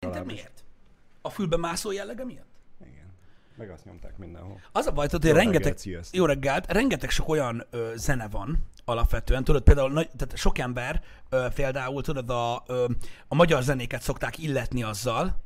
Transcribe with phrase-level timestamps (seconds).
[0.00, 0.64] Szerinted miért?
[1.22, 2.48] A fülbe mászó jellege miatt?
[2.80, 3.12] Igen.
[3.56, 4.60] Meg azt nyomták mindenhol.
[4.72, 8.28] Az a baj, tudod, hogy Jó rengeteg, reggelt, jó reggelt, rengeteg sok olyan ö, zene
[8.28, 12.86] van alapvetően, tudod, például nagy, tehát sok ember ö, például, tudod, a, ö,
[13.28, 15.40] a magyar zenéket szokták illetni azzal,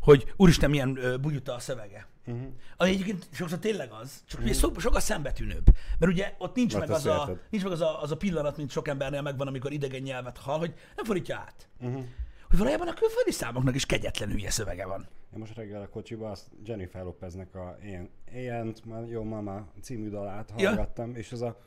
[0.00, 2.06] hogy úristen, milyen ö, bugyuta a szövege.
[2.24, 2.36] Mhm.
[2.36, 2.52] Uh-huh.
[2.76, 5.66] Ami egyébként sokszor tényleg az, csak ugye so, sokkal szembetűnőbb.
[5.98, 7.38] Mert ugye ott nincs Hát meg, az a, érted.
[7.50, 10.58] nincs meg az, a, az a pillanat, mint sok embernél megvan, amikor idegen nyelvet hall,
[10.58, 11.68] hogy nem fordítja át.
[11.78, 11.90] Mhm.
[11.90, 12.04] Uh-huh.
[12.48, 15.06] Hogy valójában a külföldi számoknak is kegyetlen hülye szövege van.
[15.32, 18.74] Én most reggel a kocsiba azt Jennifer Lopeznek a ilyen, ilyen
[19.08, 20.68] jó mama című dalát Ja.
[20.68, 21.60] hallgattam, és az a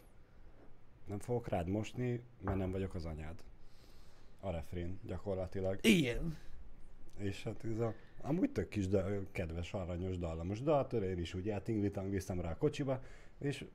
[1.06, 3.44] nem fogok rád mosni, mert nem vagyok az anyád.
[4.40, 5.80] A refrén gyakorlatilag.
[5.82, 6.38] Igen.
[7.18, 11.34] És hát ez a, amúgy tök kis, de kedves, aranyos dallamos dal, tőle én is
[11.34, 13.02] úgy eltingli-tangliztam rá a kocsiba,
[13.40, 13.66] és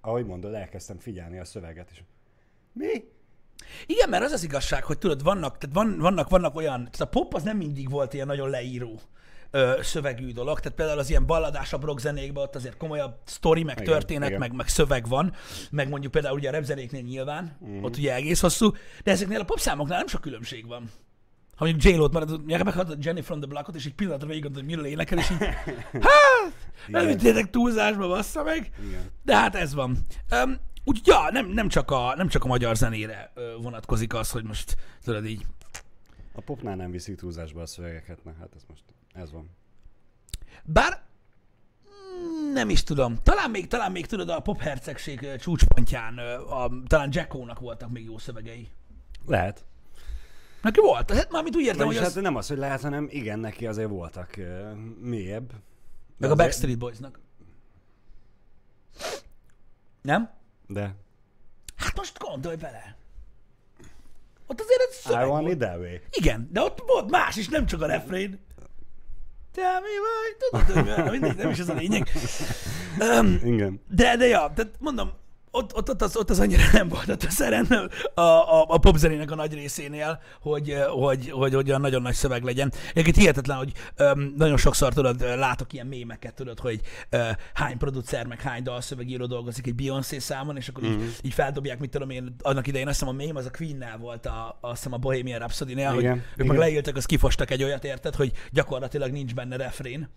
[0.00, 2.02] ahogy mondod, elkezdtem figyelni a szöveget, és
[2.72, 3.10] mi?
[3.86, 7.04] Igen, mert az az igazság, hogy tudod, vannak, tehát van, vannak, vannak olyan, tehát a
[7.04, 9.00] pop az nem mindig volt ilyen nagyon leíró
[9.50, 13.80] ö, szövegű dolog, tehát például az ilyen balladásabb rock zenékben ott azért komolyabb sztori, meg
[13.80, 14.40] Igen, történet, igen.
[14.40, 15.32] meg, meg szöveg van,
[15.70, 17.82] meg mondjuk például ugye a repzenéknél nyilván, mm.
[17.82, 18.72] ott ugye egész hosszú,
[19.04, 20.90] de ezeknél a popszámoknál nem sok különbség van.
[21.56, 24.76] Ha mondjuk J-Lo-t marad, meghallgatod Jenny from the Blockot, és egy pillanatra végig gondolod, hogy
[24.76, 25.38] miről énekel, és így,
[25.92, 26.52] hát,
[26.86, 28.70] nem vittétek túlzásba, bassza meg.
[28.86, 29.10] Igen.
[29.24, 29.98] De hát ez van.
[30.44, 34.44] Um, úgy, ja, nem, nem, csak a, nem csak a magyar zenére vonatkozik az, hogy
[34.44, 35.46] most tudod így.
[36.34, 39.50] A popnál nem viszik túlzásba a szövegeket, na hát ez most, ez van.
[40.64, 41.02] Bár
[41.88, 43.16] mm, nem is tudom.
[43.22, 48.04] Talán még, talán még tudod, a pop hercegség ö, csúcspontján a, talán Jackónak voltak még
[48.04, 48.68] jó szövegei.
[49.26, 49.64] Lehet.
[50.62, 51.10] Neki volt.
[51.12, 53.66] Hát mármint úgy értem, Nem, hogy hát az, nem az, hogy lehet, hanem igen, neki
[53.66, 55.52] azért voltak uh, mélyebb.
[56.18, 57.20] meg a azért- Backstreet Boysnak.
[60.02, 60.30] Nem?
[60.68, 60.94] De
[61.76, 62.96] Hát most gondolj bele.
[64.46, 65.52] Ott azért ez I szöveg want volt.
[65.54, 65.96] it that way.
[66.10, 68.38] Igen, de ott volt más is, nem csak a refrén.
[69.52, 70.64] Te mi vagy?
[70.64, 72.08] Tudod, hogy mi- mindegy, nem is ez a lényeg.
[73.00, 73.80] Um, Igen.
[73.88, 75.12] de, de ja, tehát mondom,
[75.58, 77.64] ott, ott, ott, az, ott az annyira nem volt ott a szeren
[78.14, 82.42] a, a, a popzenének a nagy részénél, hogy, hogy, hogy, hogy olyan nagyon nagy szöveg
[82.42, 82.72] legyen.
[82.90, 86.80] Egyébként hihetetlen, hogy um, nagyon sokszor tudod, látok ilyen mémeket, tudod, hogy
[87.12, 90.92] uh, hány producer, meg hány dalszövegíró dolgozik egy Beyoncé számon, és akkor Mhm.
[90.92, 93.96] így, így feldobják, mit tudom én, annak idején azt hiszem a mém az a Queen-nál
[93.98, 96.46] volt, a, azt hiszem a Bohemian Rhapsody-nél, hogy ők igen.
[96.46, 100.08] meg leültek, az kifostak egy olyat, érted, hogy gyakorlatilag nincs benne refrén.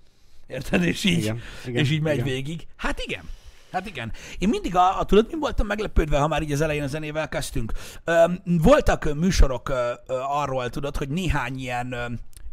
[0.48, 0.84] Érted?
[0.84, 2.26] És így, Igen, igen, és így megy igen.
[2.28, 2.68] végig.
[2.76, 3.24] Hát igen.
[3.72, 4.12] Hát igen.
[4.38, 7.30] Én mindig, a, a tudod, mi voltam meglepődve, ha már így az elején a zenével
[7.30, 7.72] kezdtünk.
[8.04, 11.92] Öm, voltak műsorok ö, ö, arról, tudod, hogy néhány ilyen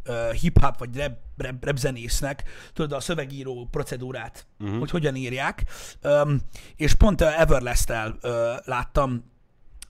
[0.05, 2.43] ö, hip-hop vagy rap, rap, rap zenésznek,
[2.73, 4.79] tudod, a szövegíró procedúrát, uh-huh.
[4.79, 5.65] hogy hogyan írják.
[6.01, 6.41] Öm,
[6.77, 9.25] és pont Everlast-tel ö, láttam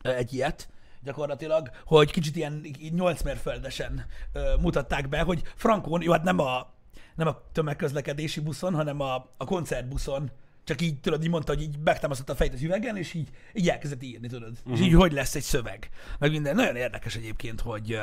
[0.03, 0.69] ö, egy ilyet,
[1.03, 6.39] gyakorlatilag, hogy kicsit ilyen így nyolc mérföldesen ö, mutatták be, hogy Frankon, jó, hát nem
[6.39, 6.71] a,
[7.15, 10.31] nem a tömegközlekedési buszon, hanem a, a koncertbuszon,
[10.69, 13.69] csak így, tudod, így mondta, hogy így megtámasztotta a fejét az üvegen, és így, így
[13.69, 14.51] elkezdett írni, tudod.
[14.51, 14.73] Uh-huh.
[14.73, 15.89] És így hogy lesz egy szöveg.
[16.19, 16.55] Meg minden.
[16.55, 18.01] Nagyon érdekes egyébként, hogy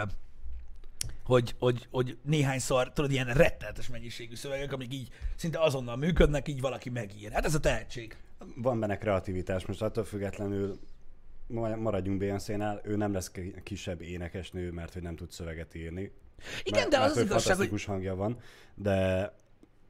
[1.23, 6.61] hogy, hogy, hogy néhányszor, tudod, ilyen rettenetes mennyiségű szövegek, amik így szinte azonnal működnek, így
[6.61, 7.31] valaki megír.
[7.31, 8.17] Hát ez a tehetség.
[8.55, 10.79] Van benne kreativitás, most attól függetlenül
[11.47, 16.11] ma- maradjunk Beyoncé-nál, ő nem lesz ki- kisebb énekesnő, mert hogy nem tud szöveget írni.
[16.63, 18.37] Igen, mert, de az mert az hogy igazság, hogy hangja van,
[18.75, 19.31] de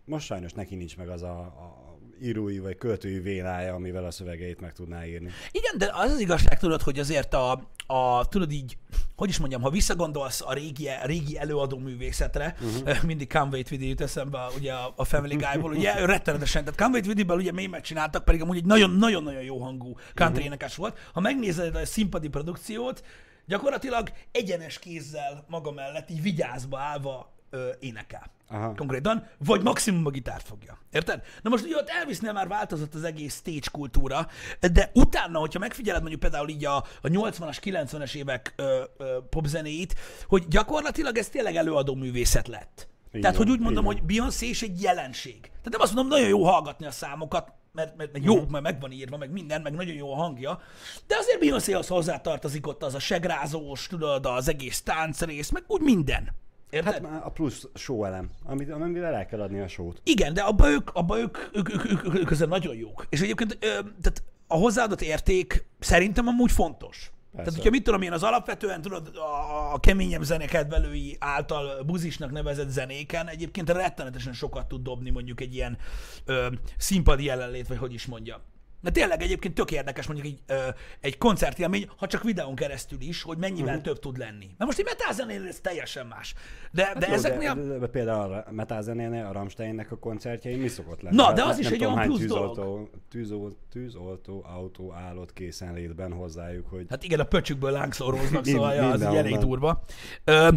[0.06, 1.85] most sajnos neki nincs meg az a, a
[2.22, 5.32] írói vagy költői vénája, amivel a szövegeit meg tudná írni.
[5.52, 8.78] Igen, de az az igazság, tudod, hogy azért a, a tudod így,
[9.16, 13.04] hogy is mondjam, ha visszagondolsz a régi, régi előadó művészetre, uh-huh.
[13.04, 17.18] mindig With You jut eszembe ugye a, a Family Guy-ból, ugye ő rettenetesen, tehát With
[17.18, 20.46] You-ból ugye mémet csináltak, pedig amúgy egy nagyon-nagyon-nagyon jó hangú country uh-huh.
[20.46, 20.98] énekes volt.
[21.14, 23.04] Ha megnézed a színpadi produkciót,
[23.46, 28.32] gyakorlatilag egyenes kézzel maga mellett, így vigyázba állva ö, énekel.
[28.50, 28.76] Aha.
[28.76, 30.78] Konkrétan, vagy maximum a gitárt fogja.
[30.92, 31.22] Érted?
[31.42, 34.28] Na most ugye ott Elvisnél már változott az egész stage kultúra,
[34.72, 39.96] de utána, hogyha megfigyeled mondjuk például így a, a 80-as, 90-es évek ö, ö, popzenéit,
[40.28, 42.88] hogy gyakorlatilag ez tényleg előadó művészet lett.
[43.12, 43.94] Így Tehát, hogy úgy mondom, van.
[43.94, 45.40] hogy Beyoncé is egy jelenség.
[45.42, 48.80] Tehát nem azt mondom, nagyon jó hallgatni a számokat, mert, mert, mert jó, mert meg
[48.80, 50.62] van írva, meg minden, meg nagyon jó a hangja,
[51.08, 56.30] de azért Beyoncéhoz hozzátartozik ott az a segrázós, tudod, az egész táncrész, meg úgy minden.
[56.70, 56.94] Érted?
[56.94, 60.02] Hát már a plusz show elem, amit, amivel el kell adni a sót.
[60.04, 63.06] Igen, de abban ők, abba ők, ők, ők, ők, ők, ők azért nagyon jók.
[63.10, 63.68] És egyébként ö,
[64.02, 67.12] tehát a hozzáadott érték szerintem amúgy fontos.
[67.36, 72.70] Tehát, hogyha mit tudom én, az alapvetően tudod, a, a keményebb zenekedvelői által buzisnak nevezett
[72.70, 75.78] zenéken egyébként rettenetesen sokat tud dobni mondjuk egy ilyen
[76.26, 76.48] ö,
[76.78, 78.42] színpadi jelenlét, vagy hogy is mondja.
[78.86, 80.68] De tényleg egyébként tök érdekes mondjuk egy, ö,
[81.00, 83.84] egy koncertélmény, ha csak videón keresztül is, hogy mennyivel uh-huh.
[83.84, 84.46] több tud lenni.
[84.46, 86.34] Mert most egy metázenél ez teljesen más.
[86.72, 87.54] De, de Jó, ezeknél...
[87.56, 91.16] De, de, például a Metázenénél, a Rammsteinnek a koncertjein mi szokott lenni?
[91.16, 92.56] Na, de Hát az is nem egy olyan plusz dolog.
[92.56, 98.74] tűzoltó, tűzoltó, tűzoltó autó állott készenlétben hozzájuk, hogy Hát igen, a pöcsükből lángszóróznak, Mind- szóval
[98.74, 99.82] ja, az így elég durva.
[100.24, 100.50] Ö,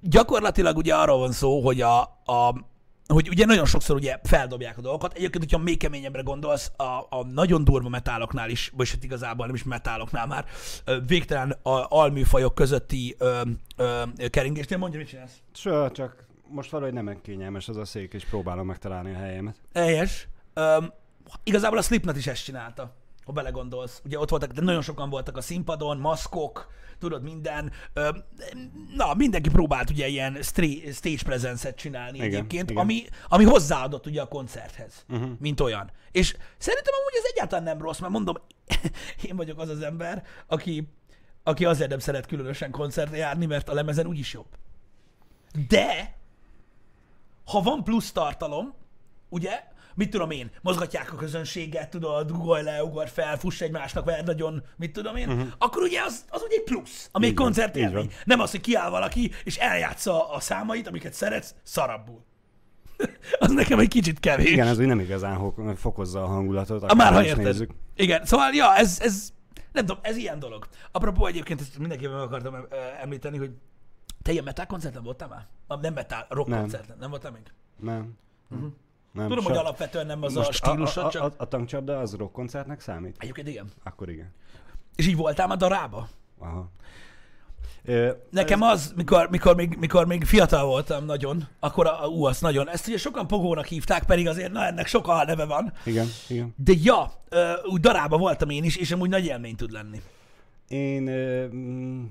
[0.00, 2.68] gyakorlatilag ugye arról van szó, hogy a, a
[3.12, 5.12] hogy ugye nagyon sokszor ugye feldobják a dolgokat.
[5.12, 9.54] Egyébként, hogyha még keményebbre gondolsz, a, a nagyon durva metáloknál is, vagy hát igazából nem
[9.54, 10.44] is metáloknál már,
[11.06, 13.40] végtelen a, alműfajok közötti ö,
[13.76, 15.42] ö, keringésnél, mondja, mit csinálsz?
[15.52, 19.56] Ső, csak most valahogy nem kényelmes az a szék, és próbálom megtalálni a helyemet.
[19.74, 20.28] Helyes.
[21.44, 24.00] Igazából a Slipknot is ezt csinálta, ha belegondolsz.
[24.04, 26.68] Ugye ott voltak, de nagyon sokan voltak a színpadon, maszkok,
[27.00, 27.72] tudod, minden.
[27.92, 28.24] Öm,
[28.96, 30.42] na, mindenki próbált ugye ilyen
[30.92, 32.82] stage presence-et csinálni Igen, egyébként, igen.
[32.82, 35.30] Ami, ami hozzáadott ugye a koncerthez, uh-huh.
[35.38, 35.90] mint olyan.
[36.12, 38.36] És szerintem amúgy ez egyáltalán nem rossz, mert mondom,
[39.28, 40.88] én vagyok az az ember, aki,
[41.42, 44.48] aki azért nem szeret különösen koncertre járni, mert a lemezen úgyis jobb.
[45.68, 46.16] De,
[47.44, 48.74] ha van plusz tartalom,
[49.28, 49.62] ugye,
[50.00, 54.62] mit tudom én, mozgatják a közönséget, tudod, ugorj le, ugorj fel, fuss egymásnak, verd nagyon,
[54.76, 55.48] mit tudom én, uh-huh.
[55.58, 58.12] akkor ugye az, az ugye egy plusz, ami egy koncert élmény.
[58.24, 62.24] Nem az, hogy kiáll valaki, és eljátsza a számait, amiket szeretsz, szarabbul.
[63.38, 64.50] az nekem egy kicsit kevés.
[64.50, 66.82] Igen, ez úgy nem igazán fokozza a hangulatot.
[66.82, 67.44] Ah, már ha érted.
[67.44, 67.70] nézzük.
[67.96, 69.32] Igen, szóval, ja, ez, ez,
[69.72, 70.68] nem tudom, ez ilyen dolog.
[70.92, 72.56] Apropó egyébként, ezt mindenképpen meg akartam
[73.00, 73.50] említeni, hogy
[74.22, 75.80] te ilyen metal koncerten voltál már?
[75.80, 76.60] Nem metal, rock Nem.
[76.60, 77.42] koncerten, nem voltál még?
[77.76, 78.18] Nem.
[78.50, 78.72] Uh-huh.
[79.12, 79.28] Nem.
[79.28, 81.22] Tudom, so- hogy alapvetően nem az a Most stílusod, a, a, csak...
[81.22, 83.16] a, a tankcsapda az rock koncertnek számít?
[83.18, 83.66] Egyébként igen.
[83.82, 84.32] Akkor igen.
[84.96, 86.08] És így voltál már darába?
[86.38, 86.70] Aha.
[87.84, 92.40] Ö, Nekem az, mikor, mikor, még, mikor még fiatal voltam nagyon, akkor a, ú, azt
[92.40, 95.72] nagyon, ezt ugye sokan pogónak hívták, pedig azért, na ennek sok a neve van.
[95.84, 96.54] Igen, igen.
[96.56, 100.00] De ja, ö, úgy darába voltam én is, és amúgy nagy élmény tud lenni.
[100.68, 102.04] Én ö, mm,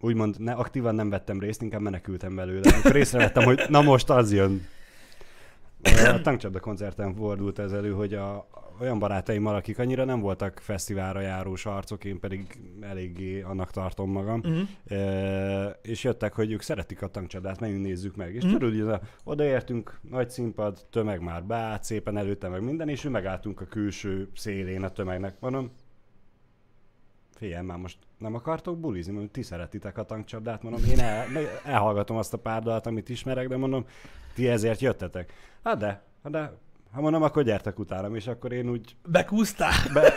[0.00, 2.70] úgymond ne, aktívan nem vettem részt, inkább menekültem belőle.
[2.72, 4.66] Amikor észrevettem, hogy na most az jön.
[5.82, 8.46] A tankcsapda koncerten fordult ez elő, hogy a,
[8.80, 14.40] olyan barátaimmal, akik annyira nem voltak fesztiválra járós arcok, én pedig eléggé annak tartom magam,
[14.44, 14.60] Mhm.
[14.96, 18.34] e, és jöttek, hogy ők szeretik a tankcsapdát, menjünk nézzük meg.
[18.34, 18.52] És Mhm.
[18.52, 23.64] körülbelül odaértünk, nagy színpad, tömeg már beállt szépen előtte, meg minden, és mi megálltunk a
[23.64, 25.36] külső szélén a tömegnek.
[25.40, 25.70] Mondom,
[27.40, 31.26] Figyelj, már most nem akartok bulizni, mert ti szeretitek a tankcsapdát, mondom, én el,
[31.64, 33.84] elhallgatom azt a pár dalt, amit ismerek, de mondom,
[34.34, 35.32] ti ezért jöttetek.
[35.64, 36.52] Hát de, hát de,
[36.92, 39.72] ha mondom, akkor gyertek utánam, és akkor én úgy Bekúztál?
[39.94, 40.12] be,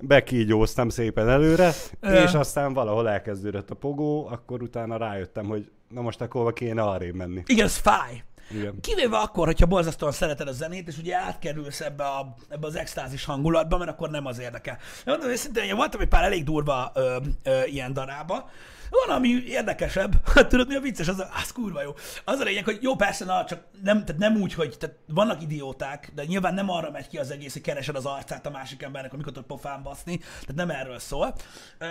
[0.00, 6.20] bekígyóztam szépen előre, és aztán valahol elkezdődött a pogó, akkor utána rájöttem, hogy na most
[6.20, 7.42] akkor kéne arrébb menni.
[7.46, 8.22] Igen, ez fáj.
[8.50, 8.80] Igen.
[8.80, 13.24] Kivéve akkor, hogyha borzasztóan szereted a zenét, és ugye átkerülsz ebbe, a, ebbe az extázis
[13.24, 14.78] hangulatba, mert akkor nem az érdekel.
[15.04, 18.50] De mondom őszintén, én voltam egy pár elég durva ö, ö, ilyen darába.
[18.90, 20.14] Van, ami érdekesebb.
[20.34, 21.08] Hát tudod, mi a vicces?
[21.08, 21.94] Az, a, az kurva jó.
[22.24, 25.42] Az a lényeg, hogy jó, persze, na, csak nem, tehát nem úgy, hogy tehát vannak
[25.42, 28.82] idióták, de nyilván nem arra megy ki az egész, hogy keresed az arcát a másik
[28.82, 30.18] embernek, amikor tud pofán baszni.
[30.18, 31.34] Tehát nem erről szól.
[31.78, 31.86] Ö,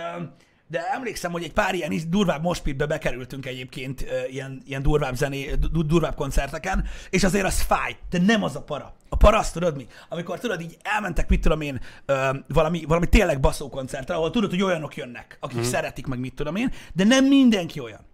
[0.68, 5.86] de emlékszem, hogy egy pár ilyen durvább mospitbe bekerültünk egyébként ilyen, ilyen durvább zené, du-
[5.86, 8.94] durvább koncerteken, és azért az fáj, de nem az a para.
[9.08, 9.86] A para azt tudod mi?
[10.08, 11.80] Amikor tudod, így elmentek, mit tudom én,
[12.48, 15.62] valami, valami tényleg baszó koncertre, ahol tudod, hogy olyanok jönnek, akik mm.
[15.62, 18.06] szeretik, meg mit tudom én, de nem mindenki olyan.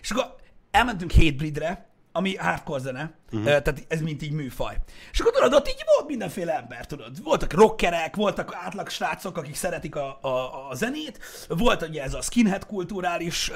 [0.00, 0.34] És akkor
[0.70, 3.44] elmentünk Hatebreedre, ami hardcore zene, uh-huh.
[3.44, 4.76] tehát ez mint így műfaj.
[5.12, 7.22] És akkor tudod, ott így volt mindenféle ember, tudod.
[7.22, 11.18] Voltak rockerek, voltak átlag srácok, akik szeretik a, a, a zenét,
[11.48, 13.54] volt ugye ez a skinhead kulturális ö,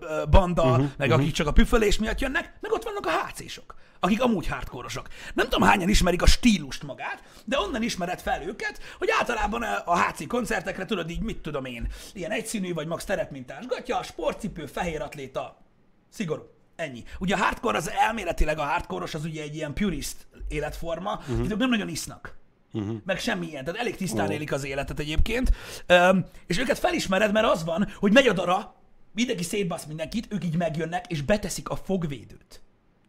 [0.00, 0.86] ö, banda, uh-huh.
[0.96, 1.22] meg uh-huh.
[1.22, 5.06] akik csak a püfölés miatt jönnek, meg ott vannak a HC-sok, akik amúgy hardcore-osok.
[5.34, 9.98] Nem tudom, hányan ismerik a stílust magát, de onnan ismered fel őket, hogy általában a
[9.98, 15.02] HC koncertekre tudod így, mit tudom én, ilyen egyszínű vagy max terepmintás gatya, sportcipő, fehér
[15.02, 15.66] atléta,
[16.10, 16.57] Szigorú.
[16.78, 17.04] Ennyi.
[17.18, 20.16] Ugye a hardcore az elméletileg a hardcore az ugye egy ilyen purist
[20.48, 21.38] életforma, uh-huh.
[21.38, 22.36] akik nem nagyon isznak.
[22.72, 22.96] Uh-huh.
[23.04, 23.64] Meg semmi ilyen.
[23.64, 25.52] Tehát elég tisztán élik az életet egyébként.
[25.88, 28.74] Üm, és őket felismered, mert az van, hogy megy a dara,
[29.12, 32.62] mindenki szétbasz mindenkit, ők így megjönnek, és beteszik a fogvédőt.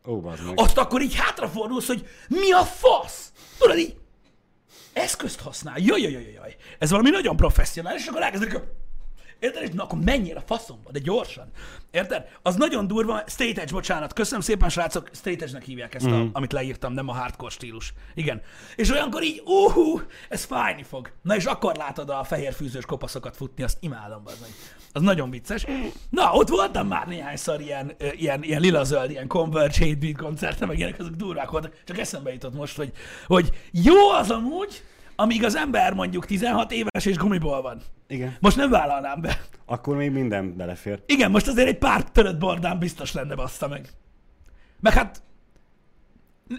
[0.07, 0.21] Ó.
[0.55, 3.31] Azt akkor így hátrafordulsz, hogy mi a fasz?
[3.57, 3.97] Tudod így?
[4.93, 5.79] Eszközt használ.
[5.79, 6.55] Jaj, jaj, jaj, jaj.
[6.79, 8.63] Ez valami nagyon professzionális, és akkor elkezdenek a...
[9.39, 9.63] Érted?
[9.63, 11.51] És na, akkor menjél a faszomba, de gyorsan.
[11.91, 12.27] Érted?
[12.41, 13.23] Az nagyon durva.
[13.27, 14.13] Straight Edge, bocsánat.
[14.13, 15.09] Köszönöm szépen, srácok.
[15.13, 17.93] Straight Edge-nek hívják ezt, a, amit leírtam, nem a hardcore stílus.
[18.13, 18.41] Igen.
[18.75, 21.11] És olyankor így, úhú, ez fájni fog.
[21.21, 24.49] Na és akkor látod a fehér fűzős kopaszokat futni, azt imádom, az meg.
[24.93, 25.65] Az nagyon vicces.
[26.09, 30.77] Na, ott voltam már néhányszor ilyen, ilyen, ilyen lila-zöld, ilyen Converge Hate Beat koncerten, meg
[30.77, 31.73] ilyenek, azok durvák voltak.
[31.85, 32.91] Csak eszembe jutott most, hogy,
[33.27, 34.83] hogy jó az amúgy,
[35.19, 37.81] amíg az ember mondjuk 16 éves és gumiból van.
[38.07, 38.37] Igen.
[38.39, 39.41] Most nem vállalnám be.
[39.65, 41.01] Akkor még minden belefér.
[41.05, 43.89] Igen, most azért egy pár törött bordán biztos lenne, bassza meg.
[44.79, 45.21] Meg hát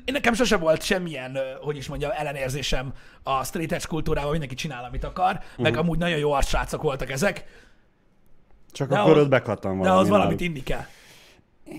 [0.04, 5.04] nekem sose volt semmilyen, hogy is mondjam, ellenérzésem a straight edge kultúrával, mindenki csinál, amit
[5.04, 5.62] akar, uh-huh.
[5.62, 7.44] meg amúgy nagyon jó arcsrácok voltak ezek,
[8.72, 10.00] Csak De akkor ott bekattan de valami.
[10.00, 10.84] az valamit inni kell.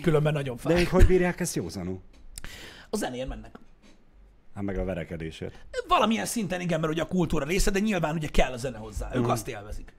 [0.02, 0.82] Különben nagyon De fáj.
[0.82, 2.02] ők hogy bírják ezt józanul?
[2.90, 3.60] A zenén mennek.
[4.56, 5.66] Hát meg a verekedésért.
[5.88, 9.10] Valamilyen szinten igen, mert ugye a kultúra része, de nyilván ugye kell a zene hozzá.
[9.16, 9.30] Ők Mhm.
[9.32, 9.94] azt élvezik.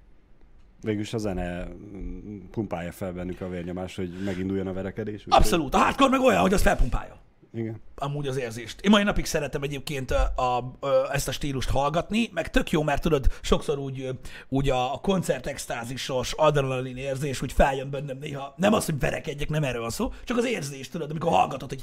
[0.80, 5.24] Végülis a zene mm, pumpálja fel bennük a vérnyomást, hogy meginduljon a verekedés.
[5.28, 5.74] Abszolút.
[5.74, 7.20] A hardcore meg olyan, hogy az felpumpálja.
[7.54, 7.80] Igen.
[7.94, 8.80] amúgy az érzést.
[8.80, 10.56] Én mai napig szeretem egyébként a, a,
[10.86, 14.10] a, ezt a stílust hallgatni, meg tök jó, mert tudod, sokszor úgy,
[14.48, 18.54] úgy a, a koncertextázisos adrenalin érzés úgy feljön bennem néha.
[18.56, 21.82] Nem az, hogy verekedjek, nem erről van szó, csak az érzés, tudod, amikor hallgatod, hogy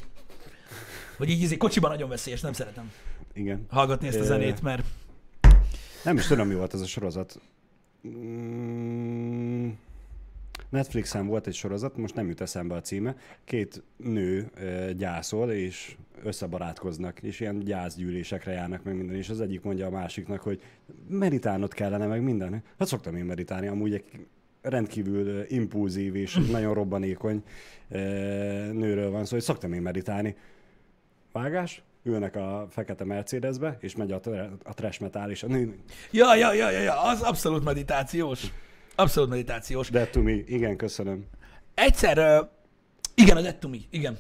[1.20, 2.92] vagy így izé, kocsiban nagyon veszélyes, nem szeretem
[3.34, 3.66] Igen.
[3.70, 4.84] hallgatni ezt a zenét, mert
[6.04, 7.42] Nem is tudom, mi volt ez a sorozat.
[8.08, 9.70] Mm,
[10.70, 13.16] Netflixen volt egy sorozat, most nem jut eszembe a címe.
[13.46, 14.52] Két nő
[14.98, 20.42] gyászol, és összebarátkoznak, és ilyen gyászgyűlésekre járnak meg minden, és az egyik mondja a másiknak,
[20.42, 20.62] hogy
[21.08, 22.64] meditálnod kellene meg minden.
[22.80, 24.04] Hát szoktam én meditálni, amúgy egy
[24.62, 27.44] rendkívül impulzív és nagyon robbanékony
[27.90, 28.00] ö,
[28.74, 30.36] nőről van szó, hogy szoktam én meditálni.
[31.32, 35.76] Vágás, ülnek a fekete Mercedesbe, és megy a, tra- a trash metal, és a nő,
[36.12, 38.44] ja, ja, ja, ja, ja, az abszolút meditációs.
[38.96, 39.90] Abszolút meditációs.
[39.90, 41.26] Dead to me, igen, köszönöm.
[41.74, 42.42] Egyszer, ö,
[43.16, 44.18] igen, a Dead to Me, igen.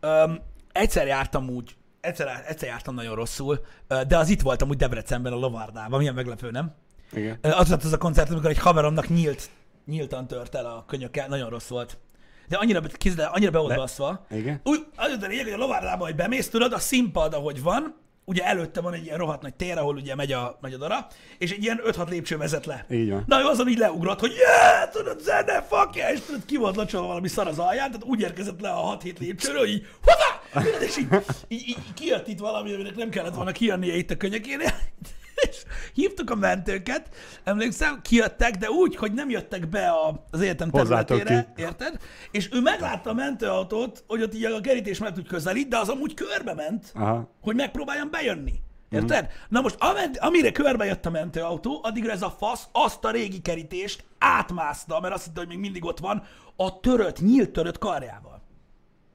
[0.00, 0.40] Öm,
[0.72, 5.32] egyszer jártam úgy, egyszer, egyszer jártam nagyon rosszul, ö, de az itt voltam úgy Debrecenben,
[5.32, 6.74] a Lovárdában, milyen meglepő, nem?
[7.12, 7.38] Igen.
[7.40, 9.50] Ö, Az volt az a koncert, amikor egy haveromnak nyílt,
[9.86, 11.98] nyíltan tört el a könyöke, nagyon rossz volt.
[12.50, 14.26] De annyira, kézzel, annyira be volt baszva.
[14.30, 14.60] Igen.
[14.64, 18.44] Úgy, az a lényeg, hogy a Lovárdában, hogy bemész, tudod, a színpad, ahogy van, ugye
[18.44, 21.06] előtte van egy ilyen rohadt nagy tér, ahol ugye megy a, megy a dara,
[21.38, 22.86] és egy ilyen 5-6 lépcső vezet le.
[22.90, 23.24] Így van.
[23.26, 26.76] Na, ő azon így leugrott, hogy yeah, tudod, zene, fuck yeah, és tudod, ki volt
[26.76, 29.86] locsolva valami szar az alján, tehát úgy érkezett le a 6-7 lépcsőről, hogy így!
[30.52, 31.08] Tudod, és így,
[31.48, 34.74] így, így, kijött itt valami, aminek nem kellett volna kijönnie itt a könyökénél,
[35.48, 35.62] és
[35.94, 37.08] hívtuk a mentőket,
[37.44, 41.96] emlékszem, kijöttek, de úgy, hogy nem jöttek be a, az Hozzátok területére, érted?
[42.30, 45.88] És ő meglátta a mentőautót, hogy ott így a kerítés mellett úgy közelít, de az
[45.88, 47.30] amúgy körbe ment, Aha.
[47.40, 48.52] hogy megpróbáljon bejönni.
[48.90, 49.24] Érted?
[49.24, 49.28] Mm.
[49.48, 49.76] Na most,
[50.18, 55.14] amire körbe jött a mentőautó, addigra ez a fasz azt a régi kerítést átmászta, mert
[55.14, 56.22] azt hitte, hogy még mindig ott van,
[56.56, 58.42] a törött, nyílt törött karjával.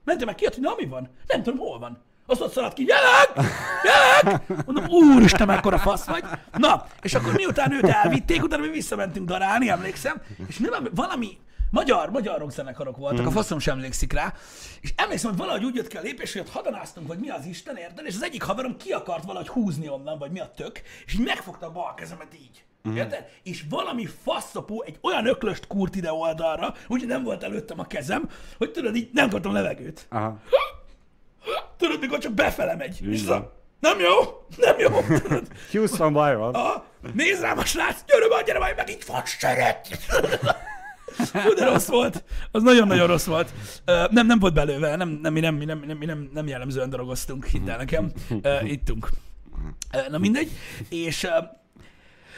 [0.03, 1.09] Mentő meg kijött, hogy na mi van?
[1.27, 2.03] Nem tudom, hol van.
[2.27, 3.51] Azt ott szaladt ki, gyerek!
[3.83, 4.47] Gyerek!
[4.65, 6.23] Mondom, úristen, mekkora fasz vagy.
[6.57, 11.37] Na, és akkor miután őt elvitték, utána mi visszamentünk darálni, emlékszem, és nem, valami,
[11.69, 13.27] magyar, magyar rockzenekarok voltak, mm.
[13.27, 14.33] a faszom sem emlékszik rá,
[14.81, 17.45] és emlékszem, hogy valahogy úgy jött ki a lépés, hogy ott hadanáztunk, vagy mi az
[17.45, 18.05] Isten, érted?
[18.05, 21.25] És az egyik haverom ki akart valahogy húzni onnan, vagy mi a tök, és így
[21.25, 22.63] megfogta a bal kezemet így.
[22.89, 22.95] Mm.
[22.95, 23.25] Érted?
[23.43, 28.29] És valami faszapó, egy olyan öklöst kurt ide oldalra, úgyhogy nem volt előttem a kezem,
[28.57, 30.05] hogy tudod, így nem kaptam levegőt.
[30.09, 30.39] Aha.
[31.77, 32.99] Tudod, mikor csak befele megy.
[33.11, 33.37] És van.
[33.37, 35.17] az a- nem jó, nem jó.
[35.19, 36.53] Tudod, Houston baj van.
[36.53, 39.87] Aha, nézd rám a srác, gyere már, gyere már, meg itt fasz szeret.
[41.15, 42.23] Fú, de rossz volt.
[42.51, 43.53] Az nagyon-nagyon rossz volt.
[43.85, 46.47] Ö, nem, nem volt belőle, nem, nem, mi nem, mi nem, nem, mi nem, nem
[46.47, 48.11] jellemzően drogoztunk, hidd el nekem.
[48.41, 49.09] Ö, ittunk.
[49.93, 50.49] Ö, Na mindegy.
[50.89, 51.29] És ö,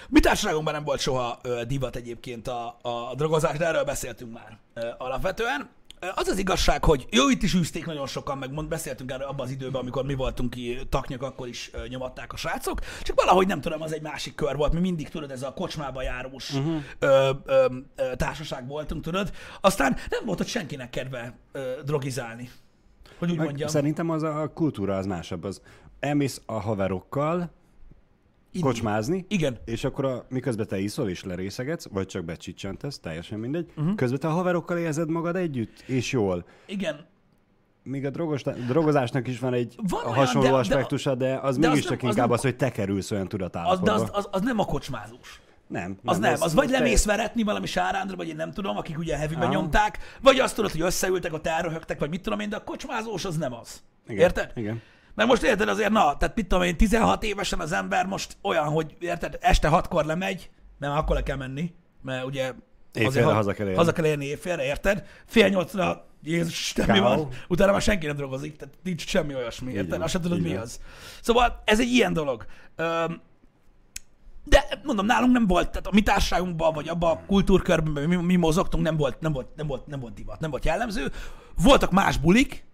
[0.10, 4.58] mi társaságunkban nem volt soha ö, divat egyébként a, a drogozás, de erről beszéltünk már
[4.74, 5.70] ö, alapvetően.
[6.16, 9.46] Az az igazság, hogy jó, itt is űzték nagyon sokan, meg mond, beszéltünk erről abban
[9.46, 12.80] az időben, amikor mi voltunk ki taknyak, akkor is nyomatták a srácok.
[13.02, 14.74] Csak valahogy nem tudom, az egy másik kör volt.
[14.74, 16.84] Mi mindig, tudod, ez a kocsmába járós uh-huh.
[17.00, 19.32] ö, ö, ö, társaság voltunk, tudod.
[19.62, 22.50] Aztán nem volt ott senkinek kedve ö, drogizálni.
[23.18, 23.70] Hogy úgy Meg mondjam.
[23.70, 25.44] Szerintem az a kultúra az másabb.
[25.44, 25.62] Az
[26.00, 27.52] elmész a haverokkal
[28.52, 28.64] Inni.
[28.66, 29.58] kocsmázni, Igen.
[29.66, 33.96] és akkor a, miközben te iszol és lerészegetsz, vagy csak becsicsentesz, teljesen mindegy, uh-huh.
[33.96, 36.46] közben te a haverokkal érzed magad együtt, és jól.
[36.66, 37.06] Igen.
[37.84, 41.48] Míg a drogos, drogozásnak is van egy Van olyan, hasonló de- aspektusa, de az de
[41.48, 43.86] az mégiscsak nem- az inkább nem- az, hogy te kerülsz olyan Az, tudatállapotba.
[43.86, 45.42] de az, az, az, nem a kocsmázós.
[45.68, 48.98] nem, Az nem, az vagy te- lemész veretni valami sárándra, vagy én nem tudom, akik
[48.98, 49.50] ugye Aha.
[49.52, 53.26] nyomták, vagy azt tudod, hogy összeültek, ott elröhögtek, vagy mit tudom én, de a kocsmázós
[53.26, 53.82] az nem az.
[54.08, 54.52] Igen, Érted?
[54.56, 54.82] Igen.
[55.18, 58.66] Mert most érted azért, na, tehát mit tudom én, 16 évesen az ember most olyan,
[58.68, 62.54] hogy érted, este hatkor lemegy, mert akkor le kell menni, mert ugye
[62.94, 63.78] Éjfélre ha- haza kell érni.
[63.78, 65.06] Haza kell érni éjfélre, érted?
[65.26, 67.04] Fél nyolcra, Jézus, Isten, mi Káó.
[67.16, 67.28] van?
[67.48, 69.90] Utána már senki nem drogozik, tehát nincs semmi olyasmi, érted?
[69.90, 70.80] van, Azt sem tudod, mi az.
[71.22, 72.46] Szóval ez egy ilyen dolog.
[74.44, 78.36] De mondom, nálunk nem volt, tehát a mi társaságunkban, vagy abban a kultúrkörben, mi, mi
[78.36, 81.12] mozogtunk, nem volt, nem, volt, nem, volt, nem volt divat, nem volt jellemző.
[81.64, 82.66] Voltak más bulik,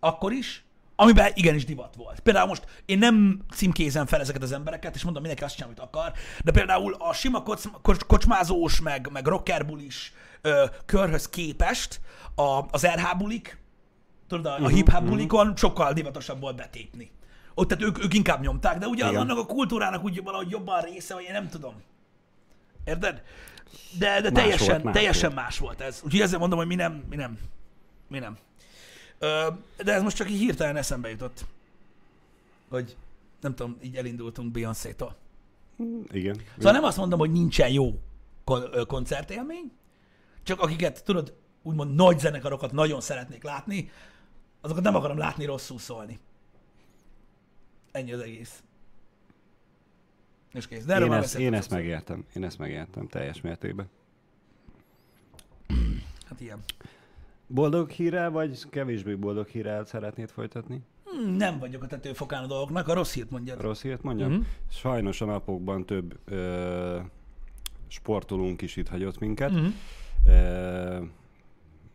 [0.00, 0.64] akkor is,
[1.00, 2.20] amiben igenis divat volt.
[2.20, 5.82] Például most én nem címkézem fel ezeket az embereket, és mondom, mindenki azt csinál, amit
[5.82, 6.12] akar,
[6.44, 12.00] de például a sima kocs, kocs, kocsmázós, meg, meg rockerbulis ö, körhöz képest
[12.34, 13.58] a, az RH bulik,
[14.28, 17.10] tudod, a, a Mhm, hip-hop bulikon sokkal divatosabb volt betépni.
[17.54, 19.20] Ott tehát ők, ők inkább nyomták, de ugye Igen.
[19.20, 21.74] annak a kultúrának úgy valahogy jobban része, vagy én nem tudom.
[22.84, 23.22] Érted?
[23.98, 25.42] De, de Más teljesen, volt, más teljesen volt.
[25.44, 26.00] más volt ez.
[26.04, 27.38] Úgyhogy ezzel mondom, hogy mi nem, mi nem.
[28.08, 28.36] Mi nem.
[29.22, 29.48] Ö,
[29.84, 31.44] de ez most csak így hirtelen eszembe jutott.
[32.68, 32.96] Hogy
[33.40, 35.16] nem tudom, így elindultunk Beyoncé-tól.
[36.10, 36.40] Igen.
[36.56, 38.00] Szóval nem azt mondom, hogy nincsen jó
[38.44, 39.72] kon- koncertélmény,
[40.42, 43.90] csak akiket, tudod, úgymond nagy zenekarokat nagyon szeretnék látni,
[44.60, 46.18] azokat nem akarom látni rosszul szólni.
[47.92, 48.62] Ennyi az egész.
[50.52, 50.84] És kész.
[50.84, 52.24] De erről Én ezt, én ezt megértem.
[52.34, 53.88] Én ezt megértem teljes mértékben.
[56.28, 56.64] Hát ilyen.
[57.52, 60.82] Boldog hírrel, vagy kevésbé boldog hírrel szeretnéd folytatni?
[61.04, 63.60] Hmm, Nem vagyok a tetőfokán a dolgoknak, a rossz hírt mondjad.
[63.60, 64.32] Rossz hírt mondjam?
[64.32, 64.40] Mhm.
[64.70, 66.98] Sajnos a napokban több ö,
[67.86, 69.50] sportolónk is itt hagyott minket.
[69.50, 69.66] Mhm.
[70.26, 70.98] Ö,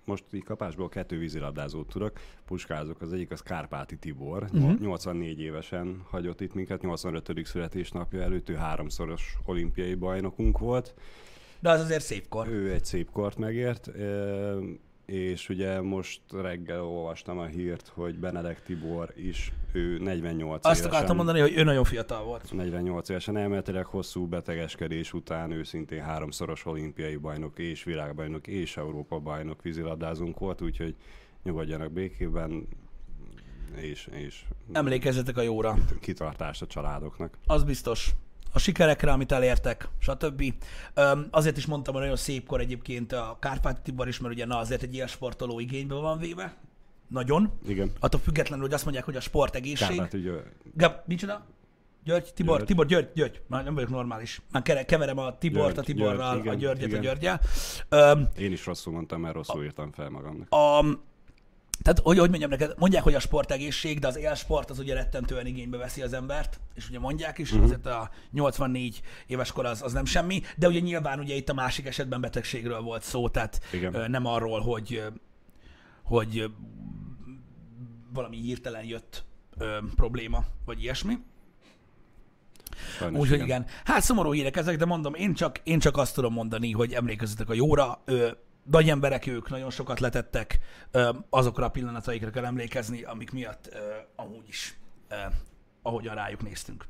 [0.06, 2.12] most így kapásból kettő vízilabdázót tudok.
[2.46, 4.64] Puskázok, az egyik az Kárpáti Tibor, Mhm.
[4.64, 4.80] uh-huh.
[4.80, 7.46] 84 évesen hagyott itt minket, 85.
[7.46, 10.94] születésnapja előtt, ő háromszoros olimpiai bajnokunk volt.
[11.60, 12.48] De az azért szép kor.
[12.48, 14.60] Ő egy szép kort megért, ö,
[15.06, 20.96] és ugye most reggel olvastam a hírt, hogy Benedek Tibor is, ő 48 Azt évesen.
[20.96, 22.52] akartam mondani, hogy ő nagyon fiatal volt.
[22.54, 29.20] 48 évesen elméletileg hosszú betegeskedés után ő szintén háromszoros olimpiai bajnok és világbajnok és Európa
[29.20, 30.96] bajnok vízilabdázónk volt, úgyhogy
[31.44, 32.68] nyugodjanak békében,
[33.76, 35.76] és, és Emlékezzetek a jóra.
[36.00, 37.38] kitartást a családoknak.
[37.46, 38.12] Az biztos.
[38.56, 40.54] A sikerekre, amit elértek, stb.
[40.94, 44.46] Öm, azért is mondtam, hogy nagyon szép kor egyébként a Kárpát Tibor is, mert ugye
[44.46, 46.54] na azért egy ilyen sportoló igénybe van véve.
[47.08, 47.52] Nagyon.
[47.68, 47.92] Igen.
[48.00, 49.88] Attól függetlenül, hogy azt mondják, hogy a sport egészség.
[49.98, 50.32] Kárpát, ugye,
[50.74, 51.46] Gab, micsoda?
[52.04, 52.68] György, Tibor, György.
[52.68, 53.42] Tibor, György, György.
[53.48, 54.42] Már nem vagyok normális.
[54.52, 57.02] Már keverem a Tibort a György, Tiborral, György, a igen, Györgyet a igen.
[57.02, 57.42] Györgyel.
[57.90, 60.52] Öm, én is rosszul mondtam, mert rosszul írtam fel magamnak.
[60.54, 60.86] a,
[61.82, 64.94] tehát, hogy, hogy mondjam neked, mondják, hogy a sport egészség, de az élsport az ugye
[64.94, 67.66] rettentően igénybe veszi az embert, és ugye mondják is, uh-huh.
[67.66, 71.54] azért a 84 éves kor az, az nem semmi, de ugye nyilván ugye itt a
[71.54, 74.12] másik esetben betegségről volt szó, tehát Igen.
[74.12, 75.04] nem arról, hogy,
[76.04, 76.52] hogy
[78.14, 79.24] valami hirtelen jött
[79.58, 81.18] ö, probléma, vagy ilyesmi.
[83.02, 83.46] Úgyhogy igen.
[83.46, 83.66] igen.
[83.84, 87.50] Hát szomorú hírek ezek, de mondom, én csak, én csak azt tudom mondani, hogy emlékezzetek
[87.50, 88.02] a jóra.
[88.06, 88.30] Ö,
[88.70, 90.60] nagy emberek ők, nagyon sokat letettek,
[91.30, 93.78] azokra a pillanataikra kell emlékezni, amik miatt
[94.16, 94.78] amúgy is,
[95.82, 96.86] ahogyan rájuk néztünk.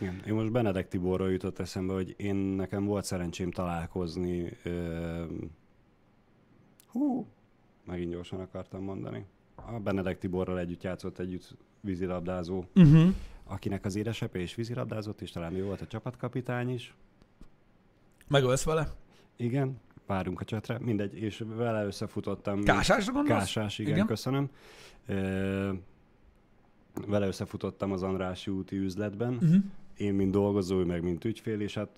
[0.00, 0.22] Igen.
[0.26, 4.56] Én most Benedek Tiborról jutott eszembe, hogy én nekem volt szerencsém találkozni.
[4.62, 5.24] Ö,
[6.86, 7.26] hú,
[7.84, 9.26] megint gyorsan akartam mondani.
[9.54, 13.14] A Benedek Tiborral együtt játszott együtt vízilabdázó, Uh-huh.
[13.44, 16.94] akinek az édesapja is vízilabdázott, és talán ő volt a csapatkapitány is.
[18.28, 18.88] Megölsz vele?
[19.36, 22.62] Igen, várunk a csatre, mindegy, és vele összefutottam.
[22.62, 23.38] Kásásra gondolsz?
[23.38, 24.06] Kásás, igen, Igen.
[24.06, 24.50] köszönöm.
[25.06, 25.72] Ö,
[27.06, 29.34] vele összefutottam az Andrássy úti üzletben.
[29.34, 29.54] Uh-huh.
[29.96, 31.88] Én, mint dolgozó, ő meg mint ügyfél, és hát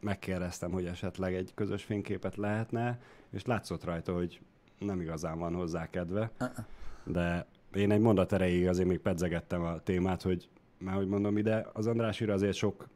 [0.00, 4.40] megkérdeztem, hogy esetleg egy közös fényképet lehetne, és látszott rajta, hogy
[4.78, 6.64] nem igazán van hozzá kedve, Uh-uh.
[7.04, 11.66] de én egy mondat erejéig azért még pedzegettem a témát, hogy már hogy mondom ide,
[11.72, 12.88] az Andrásira azért sok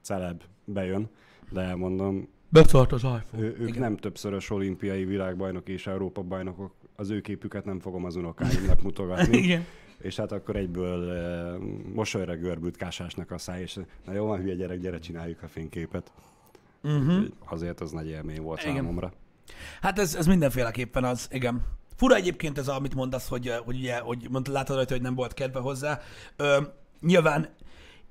[0.00, 1.08] celeb bejön,
[1.50, 3.42] de mondom, Betart az iPhone.
[3.42, 3.80] ő, ők Igen.
[3.80, 9.36] Nem többszörös olimpiai világbajnok és Európa bajnokok, az ő képüket nem fogom az unokáimnak mutogatni.
[9.36, 9.66] Igen.
[9.98, 11.56] És hát akkor egyből e,
[11.94, 16.12] mosolyra görbült Kásásnak a száj, és na jó van, hülye gyerek, gyere, csináljuk a fényképet.
[16.82, 17.24] Uh-huh.
[17.44, 18.74] Azért az nagy élmény volt Igen.
[18.74, 19.12] számomra.
[19.80, 21.62] Hát ez, ez mindenféleképpen az, igen.
[21.96, 25.34] Fura egyébként ez, amit mondasz, hogy, hogy ugye, hogy mondtad, látod rajta, hogy nem volt
[25.34, 26.00] kedve hozzá.
[26.36, 26.60] Ö,
[27.00, 27.48] nyilván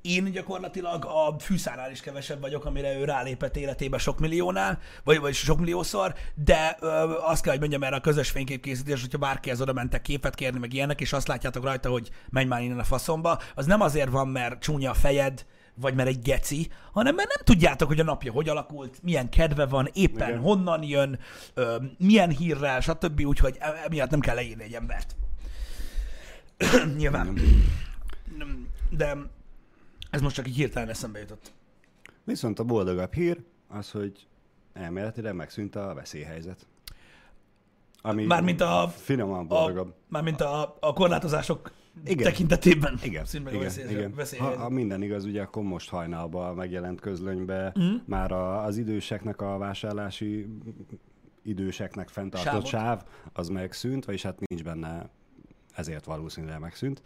[0.01, 5.33] én gyakorlatilag a fűszánál is kevesebb vagyok, amire ő rálépett életébe sok milliónál, vagy, vagy
[5.33, 6.87] sok milliószor, de ö,
[7.21, 10.73] azt kell, hogy mondjam erre a közös fényképkészítés, hogyha bárkihez oda mentek képet kérni, meg
[10.73, 14.27] ilyenek, és azt látjátok rajta, hogy menj már innen a faszomba, az nem azért van,
[14.27, 18.31] mert csúnya a fejed, vagy mert egy geci, hanem mert nem tudjátok, hogy a napja
[18.31, 20.41] hogy alakult, milyen kedve van, éppen Igen.
[20.41, 21.19] honnan jön,
[21.53, 23.21] ö, milyen hírrel, stb.
[23.25, 25.15] Úgyhogy e- emiatt nem kell leírni egy embert.
[26.97, 27.39] Nyilván.
[28.89, 29.17] De
[30.12, 31.52] ez most csak így hirtelen eszembe jutott.
[32.24, 34.28] Viszont a boldogabb hír az, hogy
[34.74, 36.65] elméletileg megszűnt a veszélyhelyzet.
[38.02, 39.93] Ami Mármint a, finoman a, boldogabb.
[40.08, 41.71] mármint a, a korlátozások
[42.06, 42.24] Igen.
[42.24, 43.00] tekintetében.
[43.04, 44.10] Igen, Színben a igen, veszély- igen.
[44.10, 44.60] Ha, veszélyhelyzet.
[44.60, 47.93] ha minden igaz, ugye akkor most hajnalban megjelent közlönybe Mhm.
[48.06, 50.47] már a, az időseknek a vásárlási
[51.43, 52.65] időseknek fenntartott Sávot.
[52.65, 55.10] sáv, az megszűnt, vagyis hát nincs benne
[55.76, 57.02] ezért valószínűleg megszűnt.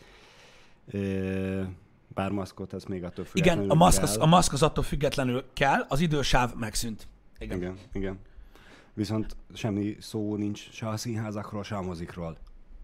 [0.91, 1.61] Ö,
[2.15, 5.45] Bár maszkot, ez még attól Igen, függetlenül a maszk, az, a maszk az attól függetlenül
[5.53, 7.07] kell, az idősáv megszűnt.
[7.37, 7.57] Igen.
[7.57, 8.19] Igen, igen.
[8.93, 12.37] Viszont semmi szó nincs se a színházakról, se a mozikról.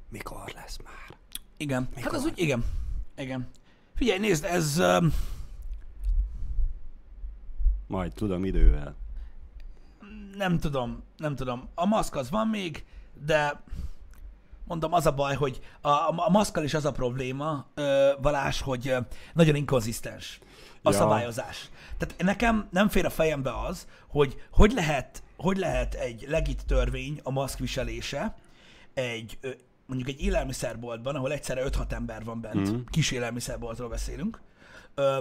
[0.10, 1.18] Mikor lesz már?
[1.58, 1.90] Igen.
[1.96, 2.66] Hát az úgy, igen.
[3.18, 3.48] Igen.
[3.96, 4.80] Figyelj, nézd, ez...
[4.80, 5.14] Um,
[7.88, 8.96] Majd tudom idővel.
[10.38, 11.68] nem tudom, nem tudom.
[11.76, 12.86] A maszk az van még,
[13.26, 13.64] de
[14.64, 18.88] mondom, az a baj, hogy a, a maszkkal is az a probléma, ö, Valás, hogy
[18.88, 18.98] ö,
[19.34, 20.40] nagyon inkonzisztens
[20.84, 20.98] a Ja.
[20.98, 21.70] szabályozás.
[21.98, 27.20] Tehát nekem nem fér a fejembe az, hogy hogy lehet, hogy lehet egy legit törvény
[27.24, 28.36] a maszk viselése
[28.94, 29.50] egy ö,
[29.86, 32.80] mondjuk egy élelmiszerboltban, ahol egyszerre 5-6 ember van bent, mm.
[32.90, 34.42] kis élelmiszerboltról beszélünk,
[34.96, 35.18] ö,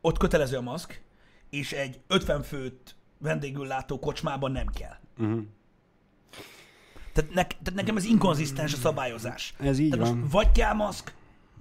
[0.00, 1.02] ott kötelező a maszk,
[1.50, 4.96] és egy 50 főt vendégül látó kocsmában nem kell.
[5.18, 5.42] Uh-huh.
[7.18, 9.54] Tehát, ne, tehát nekem ez inkonzisztens a szabályozás.
[9.60, 10.16] Ez így tehát van.
[10.18, 11.14] most vagy kell maszk,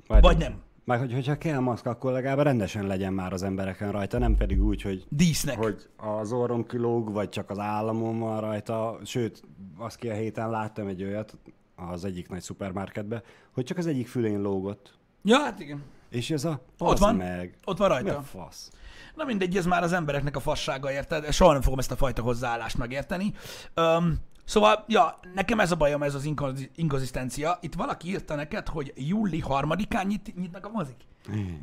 [0.08, 0.62] vagy nem.
[0.84, 4.64] Meg hogy, hogyha kell maszk, akkor legalább rendesen legyen már az embereken rajta, nem pedig
[4.64, 5.58] úgy, hogy Dísznek.
[5.58, 9.00] hogy az orrom kilóg, vagy csak az államom van rajta.
[9.06, 9.42] Sőt,
[9.78, 11.38] azt ki a héten láttam egy olyat
[11.76, 14.98] az egyik nagy szupermarketbe, hogy csak az egyik fülén lógott.
[15.24, 15.84] Ja, hát igen.
[16.10, 17.16] És ez a Ott van.
[17.16, 17.58] meg.
[17.66, 18.18] Ott van Mi rajta.
[18.18, 18.72] a fasz?
[19.16, 21.32] Na mindegy, ez már az embereknek a fassága, érted?
[21.34, 23.34] Soha nem fogom ezt a fajta hozzáállást megérteni.
[23.76, 24.16] Um,
[24.48, 27.58] szóval, ja, nekem ez a bajom, ez az inkonzi- inkonzisztencia.
[27.62, 31.06] Itt valaki írta neked, hogy júli harmadikán nyit, nyitnak a mozik?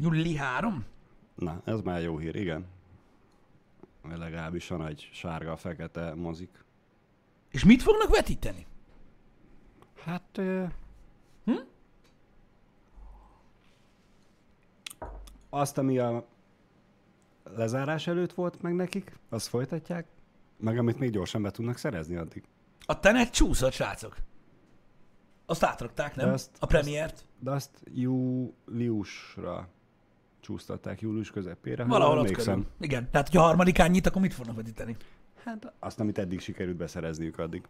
[0.01, 0.85] Júli 3?
[1.35, 2.66] Na, ez már jó hír, igen.
[4.09, 6.64] Legalábbis a nagy sárga-fekete mozik.
[7.51, 8.66] És mit fognak vetíteni?
[10.05, 10.38] Hát...
[10.38, 10.64] Ö...
[11.44, 11.53] Hm?
[15.51, 16.27] Azt, ami a
[17.57, 20.07] lezárás előtt volt meg nekik, azt folytatják,
[20.57, 22.42] meg amit még gyorsan be tudnak szerezni addig.
[22.87, 24.16] A tenet csúszott, srácok.
[25.47, 26.27] Azt átrakták, nem?
[26.27, 27.25] De azt- a premiért.
[27.38, 29.68] De azt júliusra
[30.40, 31.85] csúsztatták, július közepére.
[31.85, 32.66] Valahol ott körül.
[32.81, 33.11] Igen.
[33.11, 34.97] Tehát, hogyha a harmadikán nyit, akkor mit fognak vetíteni?
[35.44, 37.62] Hát azt, amit eddig sikerült beszerezniük addig.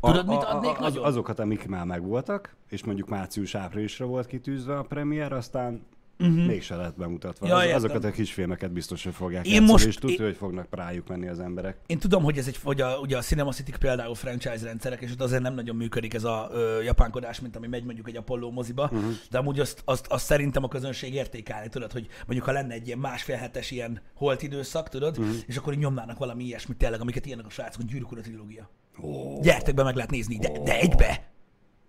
[0.00, 1.04] Tudod, mit adnék az, nagyon?
[1.04, 5.86] Azokat, amik már megvoltak, és mondjuk március-áprilisra volt kitűzve a premier, aztán.
[6.18, 6.46] Uh-huh.
[6.46, 7.46] mégse lett bemutatva.
[7.46, 10.36] Ja, Az, azokat a kisfilmeket biztos, hogy fogják Én játszani, most- és tudja, én- hogy
[10.36, 11.76] fognak rájuk menni az emberek.
[11.86, 15.12] Én tudom, hogy ez egy, hogy a, ugye a Cinema City például franchise rendszerek, és
[15.12, 18.50] ott azért nem nagyon működik ez a ö, japánkodás, mint ami megy mondjuk egy Apollo
[18.50, 19.10] moziba, uh-huh.
[19.30, 22.86] de amúgy azt, azt, azt, szerintem a közönség értékelni, tudod, hogy mondjuk ha lenne egy
[22.86, 25.34] ilyen másfél hetes ilyen holt időszak, tudod, uh-huh.
[25.46, 28.70] és akkor így nyomnának valami ilyesmit tényleg, amiket ilyenek a srácok, hogy gyűrűk trilógia.
[29.00, 29.40] Oh.
[29.42, 31.30] Gyertek be, meg lehet nézni, de, de egybe,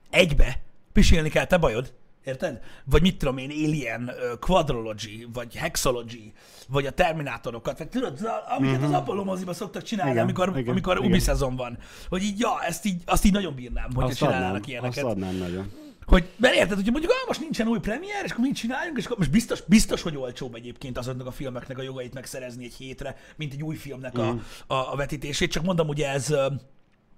[0.10, 0.62] egybe,
[0.92, 1.94] pisilni kell, te bajod.
[2.28, 2.60] Érted?
[2.86, 6.32] Vagy mit tudom én, Alien, Quadrology, vagy Hexology,
[6.68, 8.20] vagy a Terminátorokat, vagy tudod,
[8.58, 11.10] amiket az Apollo moziba szoktak csinálni, Igen, amikor, igen, amikor igen.
[11.10, 11.78] Ubi szezon van.
[12.10, 15.04] Hogy így, ja, ezt így, azt így nagyon bírnám, hogyha Azt adnám, csinálnának azt ilyeneket.
[15.04, 15.72] adnám nagyon.
[16.06, 19.06] Hogy, mert érted, hogy mondjuk, ah, most nincsen új premier, és akkor mit csináljunk, és
[19.06, 23.16] akkor most biztos, biztos, hogy olcsóbb egyébként azoknak a filmeknek a jogait megszerezni egy hétre,
[23.36, 24.30] mint egy új filmnek a,
[24.68, 25.52] a, a vetítését.
[25.52, 26.34] Csak mondom, ugye ez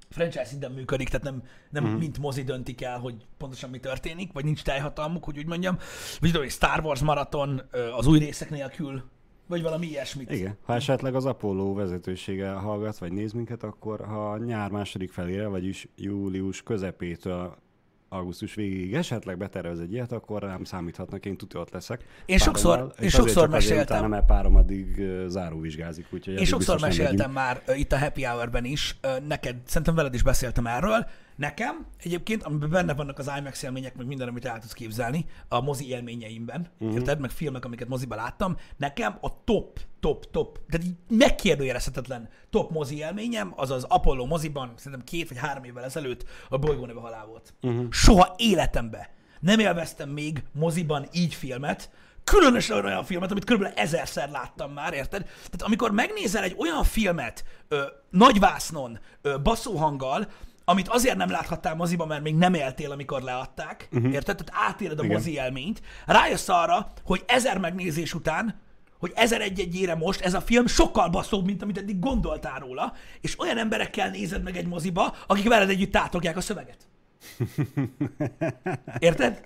[0.10, 1.98] franchise szinten működik, tehát nem, nem mm.
[1.98, 5.78] mint mozi döntik el, hogy pontosan mi történik, vagy nincs teljhatalmuk, hogy úgy mondjam.
[6.20, 7.62] Vagy tudom, egy Star Wars maraton
[7.98, 9.04] az új részek nélkül,
[9.48, 10.32] vagy valami ilyesmit.
[10.32, 15.48] Igen, ha esetleg az Apollo vezetősége hallgat, vagy néz minket, akkor ha nyár második felére,
[15.48, 17.58] vagyis július közepétől
[18.10, 22.06] augusztus végéig esetleg betervez egy ilyet, akkor rám számíthatnak, én tudja ott leszek.
[22.26, 23.96] Én sokszor- én és sokszor azért csak azért meséltem.
[23.98, 28.98] Utána, mert párom addig záróvizsgázik, úgyhogy Én sokszor meséltem már itt a Happy Hour-ben is,
[29.28, 31.08] neked, szerintem veled is beszéltem erről.
[31.40, 35.62] Nekem egyébként, amiben benne vannak az IMAX élmények, meg minden, amit el tudsz képzelni a
[35.62, 36.98] mozi élményeimben, uh-huh.
[36.98, 42.72] érted, meg filmek, amiket moziba láttam, nekem a top, top, top, tehát így megkérdőjelezhetetlen top
[42.72, 47.00] mozi élményem, az az Apollo moziban, szerintem két vagy három évvel ezelőtt a bolygó neve
[47.00, 47.54] halál volt.
[47.62, 47.92] Uh-huh.
[47.92, 49.08] Soha életemben
[49.40, 51.90] nem élveztem még moziban így filmet,
[52.24, 55.24] különösen olyan filmet, amit körülbelül ezerszer láttam már, érted?
[55.24, 60.28] Tehát amikor megnézel egy olyan filmet ö, nagyvásznon, ö, basszóhanggal,
[60.70, 64.14] amit azért nem láthattál moziban, mert még nem éltél, amikor leadták, uh-huh.
[64.14, 64.38] érted?
[64.38, 65.16] Tehát átéled a Igen.
[65.16, 68.60] mozi élményt, rájössz arra, hogy ezer megnézés után,
[69.00, 73.40] hogy ezer egy-egyére most ez a film sokkal baszóbb, mint amit eddig gondoltál róla, és
[73.40, 76.88] olyan emberekkel nézed meg egy moziba, akik veled együtt tátolják a szöveget.
[79.00, 79.42] Érted?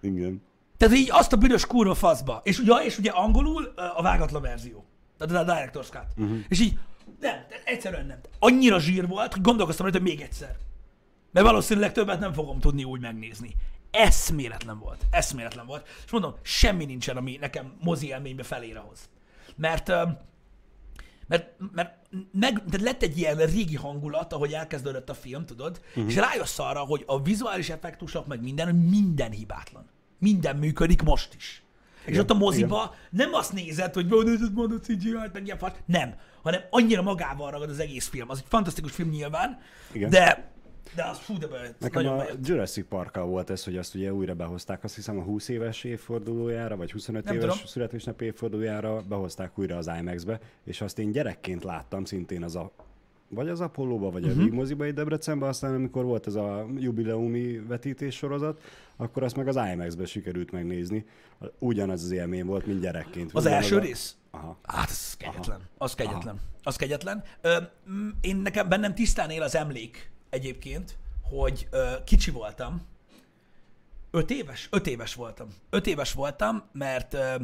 [0.00, 0.42] Igen.
[0.76, 2.40] Tehát így azt a büdös kurva faszba.
[2.44, 4.84] És ugye, és ugye angolul a vágatlan verzió.
[5.18, 6.06] Tehát a Director's Cut.
[6.16, 6.38] Uh-huh.
[6.48, 6.78] És így,
[7.20, 8.20] nem, egyszerűen nem.
[8.38, 10.56] Annyira zsír volt, hogy gondolkoztam rajta, hogy még egyszer.
[11.32, 13.54] Mert valószínűleg többet nem fogom tudni úgy megnézni.
[13.90, 15.06] Eszméletlen volt.
[15.10, 15.88] Eszméletlen volt.
[16.04, 19.08] És mondom, semmi nincsen, ami nekem mozi élménybe felér ahhoz.
[19.56, 19.92] Mert,
[21.26, 21.94] Mert, mert
[22.32, 26.04] meg, de lett egy ilyen régi hangulat, ahogy elkezdődött a film, tudod, uh-huh.
[26.08, 29.88] és rájössz arra, hogy a vizuális effektusok, meg minden, minden hibátlan.
[30.18, 31.62] Minden működik most is.
[32.04, 33.26] És ott a moziba igen.
[33.26, 35.82] nem azt nézed, hogy van ez van a cgi meg ilyen fart.
[35.86, 38.30] Nem, hanem annyira magával ragad az egész film.
[38.30, 39.58] Az egy fantasztikus film nyilván,
[39.92, 40.10] igen.
[40.10, 40.50] de
[40.94, 41.80] de az fú, de bejött.
[41.80, 42.46] Nekem a bejött.
[42.46, 46.76] Jurassic park volt ez, hogy azt ugye újra behozták, azt hiszem a 20 éves évfordulójára,
[46.76, 47.66] vagy 25 Nem éves tudom.
[47.66, 52.70] születésnap évfordulójára behozták újra az IMAX-be, és azt én gyerekként láttam szintén az a
[53.32, 54.40] vagy az Apollo-ba, vagy uh-huh.
[54.40, 58.60] a Vigmoziba itt Debrecenben, aztán amikor volt ez a jubileumi vetítés sorozat,
[58.96, 61.04] akkor azt meg az IMAX-be sikerült megnézni.
[61.58, 63.30] Ugyanaz az élmény volt, mint gyerekként.
[63.32, 63.80] Az első a...
[63.80, 64.16] rész?
[64.30, 64.58] Aha.
[64.62, 65.56] Hát, az kegyetlen.
[65.56, 65.68] Aha.
[65.78, 66.34] Az kegyetlen.
[66.34, 66.44] Aha.
[66.62, 67.24] Az kegyetlen.
[67.40, 67.56] Ö,
[68.20, 72.88] én nekem bennem tisztán él az emlék egyébként, hogy ö, kicsi voltam.
[74.10, 74.68] Öt éves?
[74.70, 75.48] Öt éves voltam.
[75.70, 77.34] Öt éves voltam, mert, ö,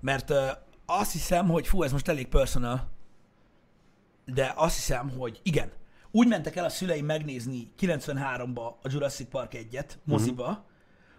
[0.00, 0.48] mert ö,
[0.86, 2.90] azt hiszem, hogy fú, ez most elég personal,
[4.24, 5.72] de azt hiszem, hogy igen,
[6.10, 10.58] úgy mentek el a szüleim megnézni 93-ba a Jurassic Park egyet, moziba, uh-huh.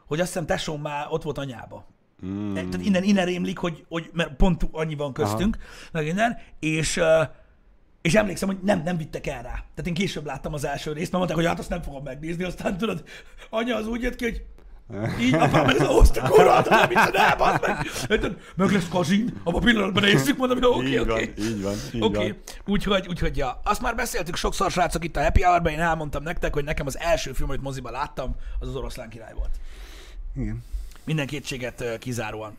[0.05, 1.85] hogy azt hiszem tesóm már ott volt anyába.
[2.25, 2.53] Mm.
[2.53, 5.57] Tehát innen, innen rémlik, hogy, hogy mert pont annyi van köztünk,
[5.91, 7.01] meg innen, és,
[8.01, 9.51] és emlékszem, hogy nem, nem vittek el rá.
[9.51, 12.43] Tehát én később láttam az első részt, mert mondták, hogy hát azt nem fogom megnézni,
[12.43, 13.03] aztán tudod,
[13.49, 14.45] anya az úgy jött ki, hogy
[15.19, 18.37] így, apám meg az oszta kurva, nem mit csinál, meg.
[18.55, 21.33] Meg lesz kazin, abban a pillanatban nézzük, mondom, hogy oké, oké.
[21.37, 22.27] Így van, így okay.
[22.27, 22.37] van.
[22.65, 23.59] Úgyhogy, úgyhogy, ja.
[23.63, 26.99] Azt már beszéltük sokszor, srácok, itt a Happy hour én elmondtam nektek, hogy nekem az
[26.99, 29.51] első film, amit moziban láttam, az az oroszlán király volt.
[30.35, 30.63] Igen.
[31.09, 32.57] Minden kétséget kizáróan.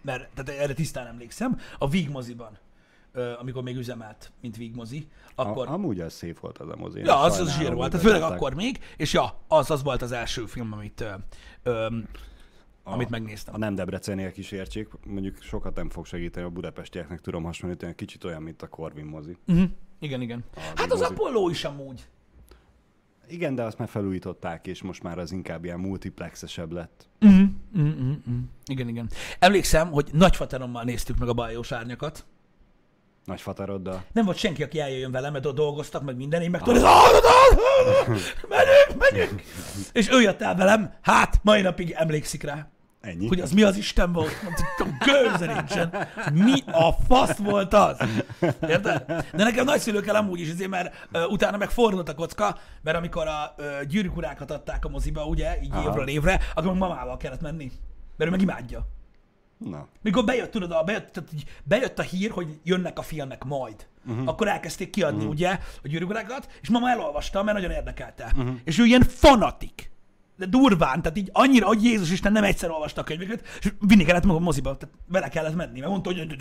[0.00, 1.60] Mert tehát erre tisztán emlékszem.
[1.78, 2.58] A Vig moziban
[3.40, 5.68] amikor még üzemelt, mint Vigmozi, akkor...
[5.68, 7.00] A, amúgy az szép volt az a mozi.
[7.00, 10.12] Ja, az, az zsír volt, tehát főleg akkor még, és ja, az, az volt az
[10.12, 11.10] első film, amit, ö,
[11.62, 11.86] ö,
[12.82, 13.54] a, amit megnéztem.
[13.54, 18.24] A nem Debreceniek is értsék, mondjuk sokat nem fog segíteni a budapestieknek, tudom hasonlítani, kicsit
[18.24, 19.36] olyan, mint a Corvin mozi.
[19.46, 19.68] Uh-huh.
[19.98, 20.44] Igen, igen.
[20.54, 22.08] A hát az Apollo is amúgy.
[23.30, 27.08] Igen, de azt már felújították, és most már az inkább ilyen multiplexesebb lett.
[27.20, 27.48] Uh-huh.
[27.74, 27.94] Uh-huh.
[27.98, 28.34] Uh-huh.
[28.64, 29.10] Igen, igen.
[29.38, 32.24] Emlékszem, hogy nagyfaterommal néztük meg a bajós árnyakat.
[33.24, 34.04] Nagy fataroddal.
[34.12, 36.66] Nem volt senki, aki eljöjjön velem, mert ott dolgoztak, meg minden, én meg ah.
[38.48, 39.42] menjünk, menjünk.
[39.92, 42.68] És ő jött el velem, hát mai napig emlékszik rá.
[43.00, 43.28] Ennyi.
[43.28, 44.42] Hogy az mi az Isten volt?
[44.42, 46.08] Mondtam, gőze nincsen.
[46.32, 47.98] Mi a fasz volt az?
[48.68, 49.04] Érted?
[49.06, 52.96] De nekem nagyszülők el amúgy is, azért, mert uh, utána meg fordult a kocka, mert
[52.96, 55.90] amikor a uh, gyűrűkurákat adták a moziba, ugye, így Aha.
[55.90, 57.72] évről évre, akkor mamával kellett menni.
[58.16, 58.86] Mert ő meg imádja.
[59.58, 59.88] Na.
[60.02, 61.30] Mikor bejött, tudod, a, bejött, tehát
[61.64, 63.86] bejött a hír, hogy jönnek a filmek majd.
[64.08, 64.28] Uh-huh.
[64.28, 65.32] Akkor elkezdték kiadni, uh-huh.
[65.32, 68.32] ugye, a gyűrűgulákat, és mama elolvasta, mert nagyon érdekelte.
[68.36, 68.54] Uh-huh.
[68.64, 69.90] És ő ilyen fanatik.
[70.40, 74.04] De durván, tehát így annyira, hogy Jézus Isten nem egyszer olvasta a könyveket, és vinni
[74.04, 76.36] kellett maga moziba, tehát vele kellett menni, mert mondta, hogy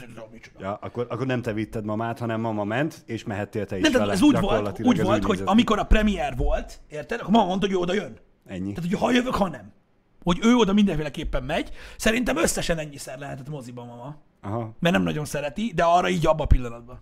[0.60, 3.92] ja, akkor, akkor nem te vitted mamát, hanem mama ment, és mehettél te is nem,
[3.92, 4.14] vele.
[4.14, 7.76] Ez úgy volt, úgy volt hogy amikor a premier volt, érted, akkor mama mondta, hogy
[7.76, 8.18] ő oda jön.
[8.46, 8.74] Ennyi.
[8.74, 9.72] Tehát, hogy ha jövök, ha nem
[10.24, 11.72] hogy ő oda mindenféleképpen megy.
[11.98, 14.16] Szerintem összesen ennyiszer lehetett moziban mama.
[14.42, 14.76] Aha.
[14.80, 17.00] Mert nem nagyon szereti, de arra így abba a pillanatban.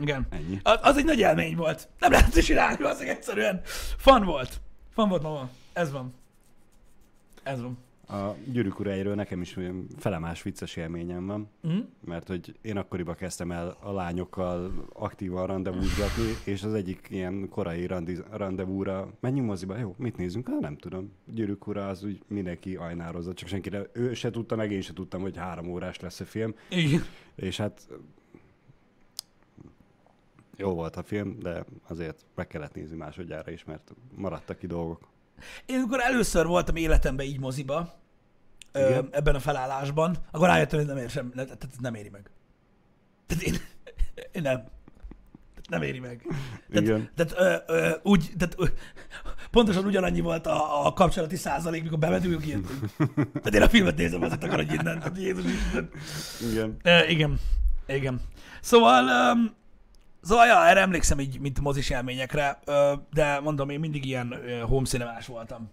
[0.00, 0.26] Igen.
[0.30, 0.60] Ennyi.
[0.62, 1.88] Az, az egy nagy élmény volt.
[1.98, 3.60] Nem lehet csinálni, az egyszerűen.
[3.96, 4.60] Fan volt.
[4.94, 5.48] Fan volt mama.
[5.74, 6.12] Ez van.
[7.42, 7.78] Ez van.
[8.08, 9.58] A gyűrűk uráiról nekem is
[9.96, 11.78] felemás vicces élményem van, mm.
[12.00, 17.86] mert hogy én akkoriban kezdtem el a lányokkal aktívan rendezvúzgatni, és az egyik ilyen korai
[17.86, 20.48] randi, rendezvúra, menjünk moziba, jó, mit nézünk?
[20.48, 21.12] Hát nem tudom.
[21.24, 24.92] Gyűrűk ura az úgy mindenki ajnározott, csak senki nem, ő se tudta, meg én se
[24.92, 26.54] tudtam, hogy három órás lesz a film.
[26.68, 27.02] Igen.
[27.34, 27.88] És hát
[30.56, 35.12] jó volt a film, de azért meg kellett nézni másodjára is, mert maradtak ki dolgok.
[35.66, 37.94] Én amikor először voltam életemben így moziba,
[38.72, 42.30] ö, ebben a felállásban, akkor rájöttem, hogy nem, ér sem, tehát nem éri meg.
[43.26, 43.54] Tehát én,
[44.32, 44.64] én nem.
[45.68, 46.22] Nem éri meg.
[46.70, 47.10] Tehát, Igen.
[47.14, 48.64] tehát, ö, ö, úgy, tehát ö,
[49.50, 52.60] pontosan ugyanannyi volt a, a kapcsolati százalék, mikor bevetünk ilyet.
[53.16, 54.98] Tehát én a filmet nézem, azért akarok innen.
[54.98, 55.90] Tehát Jézus Isten.
[56.50, 56.76] Igen.
[56.82, 57.38] Ö, igen.
[57.86, 58.20] Igen.
[58.60, 59.54] Szóval, um,
[60.24, 62.58] szóval ja, erre emlékszem így, mint mozis élményekre,
[63.12, 64.34] de mondom, én mindig ilyen
[64.68, 65.70] home voltam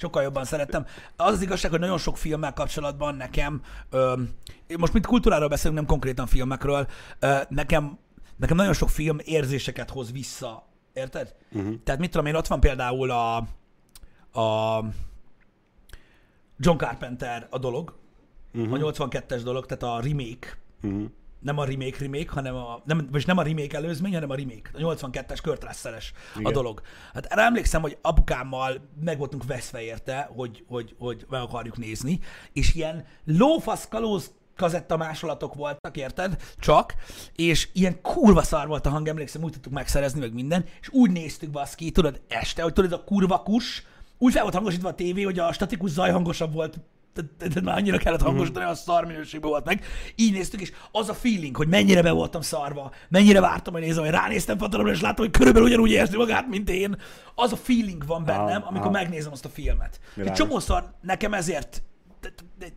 [0.00, 0.86] sokkal jobban szerettem.
[1.16, 3.62] Az az igazság, hogy nagyon sok filmmel kapcsolatban nekem,
[4.78, 6.86] most mint kultúráról beszélünk, nem konkrétan filmekről,
[7.48, 7.98] nekem,
[8.36, 10.68] nekem nagyon sok film érzéseket hoz vissza.
[10.92, 11.34] Érted?
[11.52, 11.74] Uh-huh.
[11.84, 13.36] Tehát mit tudom én, ott van például a,
[14.40, 14.84] a
[16.58, 17.98] John Carpenter a dolog,
[18.54, 18.72] uh-huh.
[18.72, 20.58] a 82-es dolog, tehát a remake.
[20.82, 24.34] Uh-huh nem a remake remake, hanem a, nem, vagy nem a remake előzmény, hanem a
[24.34, 24.70] remake.
[24.72, 25.66] A 82-es Kurt
[26.42, 26.80] a dolog.
[27.14, 32.20] Hát erre emlékszem, hogy apukámmal meg voltunk veszve érte, hogy, hogy, hogy meg akarjuk nézni,
[32.52, 36.42] és ilyen lófasz kalóz kazetta másolatok voltak, érted?
[36.58, 36.94] Csak,
[37.36, 41.10] és ilyen kurva szar volt a hang, emlékszem, úgy tudtuk megszerezni, meg minden, és úgy
[41.10, 43.86] néztük baszki, tudod, este, hogy tudod, a kurva kus,
[44.18, 46.78] úgy fel volt hangosítva a tévé, hogy a statikus zaj hangosabb volt
[47.54, 49.84] de már annyira kellett hangosítani, a szar minőségben volt meg.
[50.14, 54.02] Így néztük, és az a feeling, hogy mennyire be voltam szarva, mennyire vártam, hogy nézem,
[54.02, 56.96] hogy ránéztem Fatalomra, és látom, hogy körülbelül ugyanúgy érzi magát, mint én.
[57.34, 58.92] Az a feeling van bennem, amikor ah.
[58.92, 60.00] megnézem azt a filmet.
[60.16, 61.82] Egy csomószor nekem ezért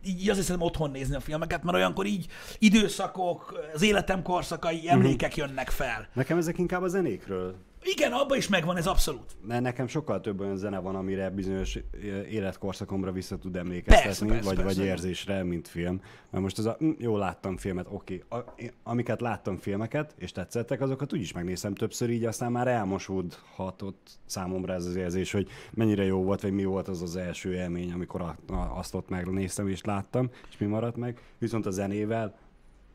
[0.04, 2.26] így azért szeretem otthon nézni a filmeket, mert olyankor így
[2.58, 6.08] időszakok, az életem korszakai, emlékek jönnek fel.
[6.12, 7.54] Nekem ezek inkább a zenékről.
[7.84, 9.36] Igen, abban is megvan ez abszolút.
[9.46, 14.26] Ne, nekem sokkal több olyan zene van, amire bizonyos ö, életkorszakomra vissza tud emlékeztetni, Persze,
[14.26, 14.78] persze, vagy, persze.
[14.80, 16.00] vagy érzésre, mint film.
[16.30, 18.22] Mert most az a, hm, jó, láttam filmet, oké.
[18.28, 24.10] A, én- amiket láttam filmeket, és tetszettek, azokat úgyis megnézem többször, így aztán már elmosódhatott
[24.26, 27.92] számomra ez az érzés, hogy mennyire jó volt, vagy mi volt az az első élmény,
[27.92, 31.20] amikor a, a, azt ott megnéztem és láttam, és mi maradt meg.
[31.38, 32.34] Viszont a zenével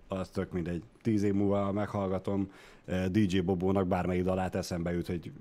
[0.10, 0.84] az tök mindegy.
[1.02, 2.52] Tíz év múlva meghallgatom
[2.86, 5.32] eh, DJ Bobónak bármelyik dalát eszembe jut, hogy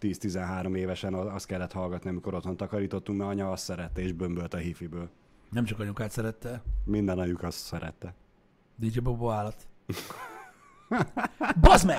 [0.00, 4.54] 10-13 évesen az- azt kellett hallgatni, amikor otthon takarítottunk, mert anya azt szerette, és bömbölt
[4.54, 5.08] a hifiből.
[5.50, 6.62] Nem csak anyukát szerette.
[6.84, 8.14] Minden anyjuk azt szerette.
[8.76, 9.66] DJ Bobo állat.
[11.60, 11.98] Bazd meg!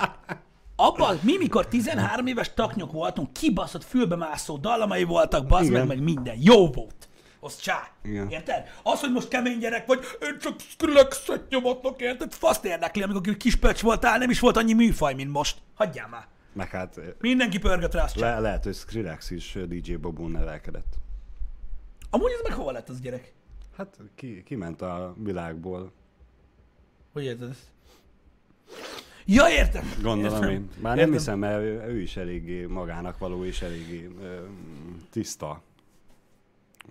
[0.76, 6.36] Abban, mi mikor 13 éves taknyok voltunk, kibaszott fülbemászó dallamai voltak, bazd meg, meg minden.
[6.40, 7.09] Jó volt.
[7.40, 7.88] Az csá.
[8.04, 8.30] Igen.
[8.30, 8.68] Érted?
[8.84, 12.34] Az, hogy most kemény gyerek vagy, én csak Skrillexet nyomatok, érted?
[12.34, 15.58] Faszt érdekli, amikor kis pöcs voltál, nem is volt annyi műfaj, mint most.
[15.76, 16.28] Hagyjál már.
[16.54, 20.94] Meg hát eh, Mindenki pörgött rá, le, lehet, hogy Skrillex is eh, DJ Bobón nevelkedett.
[22.10, 23.34] Amúgy ez meg hova lett az gyerek?
[23.78, 25.92] Hát ki, kiment a világból,
[27.14, 27.64] Hogy érted ezt?
[29.26, 29.94] Ja, értem.
[30.02, 30.50] gondolom értem.
[30.50, 30.70] én.
[30.82, 31.12] Nem Értem.
[31.12, 34.44] hiszem, mert ő, ő is eléggé magának való, és eléggé ö,
[35.10, 35.62] tiszta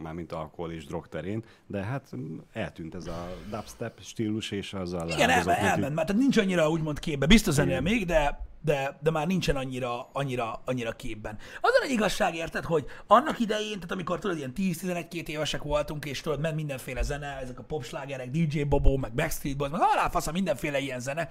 [0.03, 2.11] mármint alkohol és drog terén, de hát
[2.53, 6.99] eltűnt ez a dubstep stílus, és azzal Igen, leáldozott elment, mert tehát nincs annyira úgymond
[6.99, 7.27] képbe.
[7.27, 11.39] Biztos ennél még, de, de, de már nincsen annyira, annyira, annyira képben.
[11.61, 16.05] Az a nagy igazság, érted, hogy annak idején, tehát amikor tudod, ilyen 10-11-2 évesek voltunk,
[16.05, 20.33] és tudod, ment mindenféle zene, ezek a popslágerek, DJ Bobo, meg Backstreet Boys, meg aláfasza
[20.33, 21.29] mindenféle ilyen zene,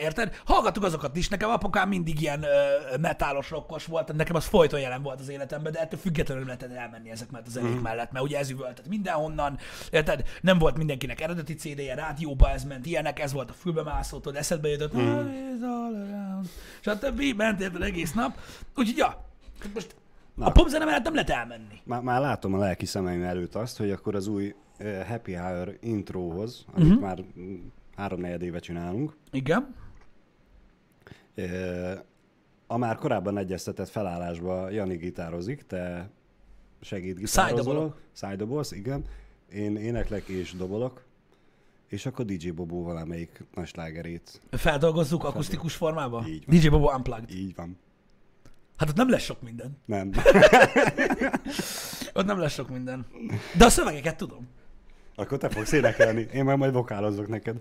[0.00, 0.40] érted?
[0.44, 2.44] Hallgattuk azokat is, nekem apukám mindig ilyen
[3.00, 6.72] metálos rokkos volt, tehát nekem az folyton jelen volt az életemben, de ettől függetlenül lehetett
[6.74, 9.58] elmenni ezek mellett a zenék mellett, mert ugye ez üvöltött mindenhonnan,
[9.90, 10.22] érted?
[10.40, 14.68] Nem volt mindenkinek eredeti CD-je, rádióba ez ment, ilyenek, ez volt a fülbemászó, tudod, eszedbe
[14.68, 16.43] jutott, mm.
[16.80, 17.22] Stb.
[17.36, 18.38] ment érted egész nap.
[18.76, 19.24] Úgyhogy ja,
[19.74, 19.94] most
[20.34, 20.46] Na.
[20.46, 21.80] a popzene mellett nem lehet elmenni.
[21.84, 25.76] Már, már látom a lelki szemeim előtt azt, hogy akkor az új uh, Happy Hour
[25.80, 26.96] intróhoz, amit Mhm.
[26.96, 27.08] uh-huh.
[27.08, 27.54] már mm,
[27.96, 29.74] három-negyed éve csinálunk, Igen.
[31.36, 31.92] uh,
[32.66, 36.10] a már korábban egyeztetett felállásba Jani gitározik, te
[36.80, 37.56] segít gitározol.
[37.56, 38.00] Szájdobolok.
[38.12, 39.04] Szájdobolsz, igen.
[39.52, 41.04] Én éneklek és dobolok.
[41.94, 44.40] És akkor DJ Bobó valamelyik nagy slágerét.
[44.50, 46.26] Feldolgozzuk akusztikus formában?
[46.26, 46.56] Így van.
[46.58, 47.30] DJ Bobo Unplugged.
[47.30, 47.78] Így van.
[48.76, 49.78] Hát ott nem lesz sok minden.
[49.84, 50.10] Nem.
[52.14, 53.06] Ott nem lesz sok minden.
[53.56, 54.48] De a szövegeket tudom.
[55.14, 56.26] akkor te fogsz énekelni.
[56.32, 57.56] Én már majd vokálozok neked.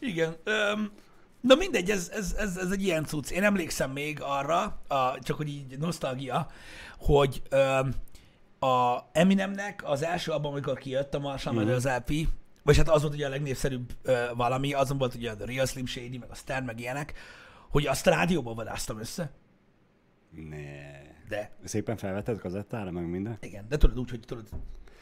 [0.00, 0.36] Igen.
[0.44, 0.90] Öm,
[1.40, 3.30] na mindegy, ez, ez, ez, ez egy ilyen cucc.
[3.30, 6.46] Én emlékszem még arra, a, csak hogy így nosztalgia,
[6.98, 7.94] hogy öm,
[8.58, 11.64] a Eminemnek az első abban, amikor kijött a Marshall Mhm.
[11.64, 12.28] Mathers LP,
[12.64, 15.86] vagy hát az volt ugye a legnépszerűbb ö, valami, azon volt ugye a Real Slim
[15.86, 17.12] Shady, meg a Stan, meg ilyenek,
[17.68, 19.30] hogy azt rádióban vadáztam össze.
[20.30, 21.02] Ne.
[21.28, 23.38] De, Szépen felvetted kazettára, meg minden?
[23.40, 24.48] igen, de tudod úgy, hogy tudod,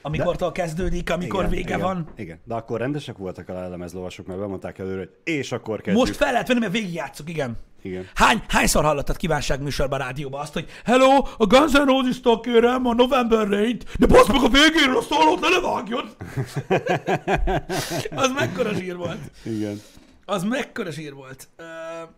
[0.03, 2.09] amikortól kezdődik, amikor igen, vége igen, van.
[2.17, 6.07] Igen, de akkor rendesek voltak a lemezlovasok, mert bemondták előre, hogy és akkor kezdjük.
[6.07, 7.57] Most fel lehet venni, mert végigjátszuk, igen.
[7.83, 8.09] Igen.
[8.15, 13.49] Hány, hányszor hallottad kívánságműsorban rádióban azt, hogy Hello, a Guns N' Roses-tól kérem a November
[13.49, 16.11] Rain-t, de basz meg a végéről a szólót, ne levágjon!
[18.25, 19.19] az mekkora zsír volt.
[19.45, 19.81] Igen.
[20.25, 21.49] Az mekkora zsír volt.
[21.59, 22.09] Uh,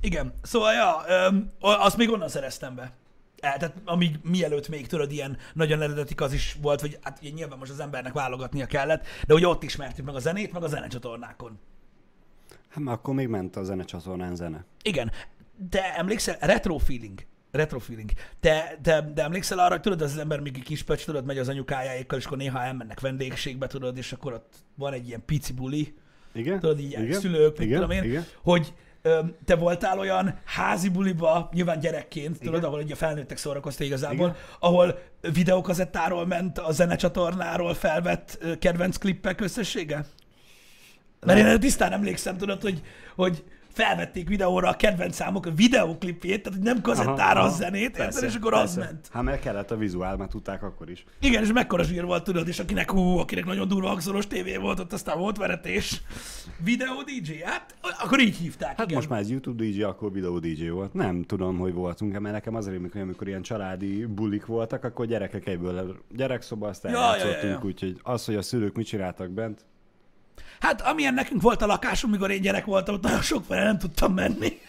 [0.00, 2.92] igen, szóval ja, um, azt még onnan szereztem be.
[3.40, 7.58] Tehát amíg mielőtt még tudod, ilyen nagyon eredetik az is volt, hogy hát ugye nyilván
[7.58, 11.58] most az embernek válogatnia kellett, de hogy ott ismertük meg a zenét, meg a zenecsatornákon.
[12.68, 14.64] Hát már akkor még ment a zenecsatornán zene.
[14.82, 15.10] Igen,
[15.70, 18.10] de emlékszel, retro feeling, retro feeling.
[18.40, 21.38] De, de, de emlékszel arra, hogy tudod, az ember még egy kis pöcs, tudod, megy
[21.38, 25.52] az anyukájáékkal, és akkor néha elmennek vendégségbe, tudod, és akkor ott van egy ilyen pici
[25.52, 25.94] buli,
[26.32, 26.60] Igen?
[26.60, 27.20] tudod, így igen?
[27.20, 27.74] szülők, igen?
[27.74, 28.24] tudom én, Igen?
[28.42, 28.74] hogy
[29.44, 32.64] te voltál olyan házi buliba, nyilván gyerekként, tudod, Igen.
[32.64, 34.36] ahol ugye felnőttek szórakoztak igazából, Igen.
[34.58, 34.98] ahol
[35.32, 40.04] videókazettáról ment a zenecsatornáról felvett kedvenc klippek összessége?
[41.20, 42.82] Mert én erre tisztán emlékszem, tudod, hogy,
[43.14, 47.56] hogy, felvették videóra a kedvenc számok a videoklipjét, tehát hogy nem kazettára Aha, a aha.
[47.56, 48.90] zenét, Persze, érted, és akkor az persze.
[48.92, 49.08] ment.
[49.12, 51.04] Hát mert kellett a vizuál, mert tudták akkor is.
[51.20, 54.78] Igen, és mekkora zsír volt, tudod, és akinek, hú, akinek nagyon durva hangszoros tévé volt,
[54.78, 56.02] ott aztán volt veretés.
[56.64, 58.94] Videó DJ, hát akkor így hívták, Hát igen.
[58.96, 60.94] most már ez YouTube DJ, akkor videó DJ volt.
[60.94, 65.06] Nem tudom, hogy voltunk, mert nekem az rémlik, hogy amikor ilyen családi bulik voltak, akkor
[65.06, 67.68] gyerekek egyből gyerekszoba, aztán Ja, ja, ja, ja, játszottunk, ja.
[67.68, 69.64] úgyhogy az, hogy a szülők mit csináltak bent,
[70.60, 73.78] Hát amilyen nekünk volt a lakásunk, mikor én gyerek voltam, ott nagyon sok fele nem
[73.78, 74.60] tudtam menni.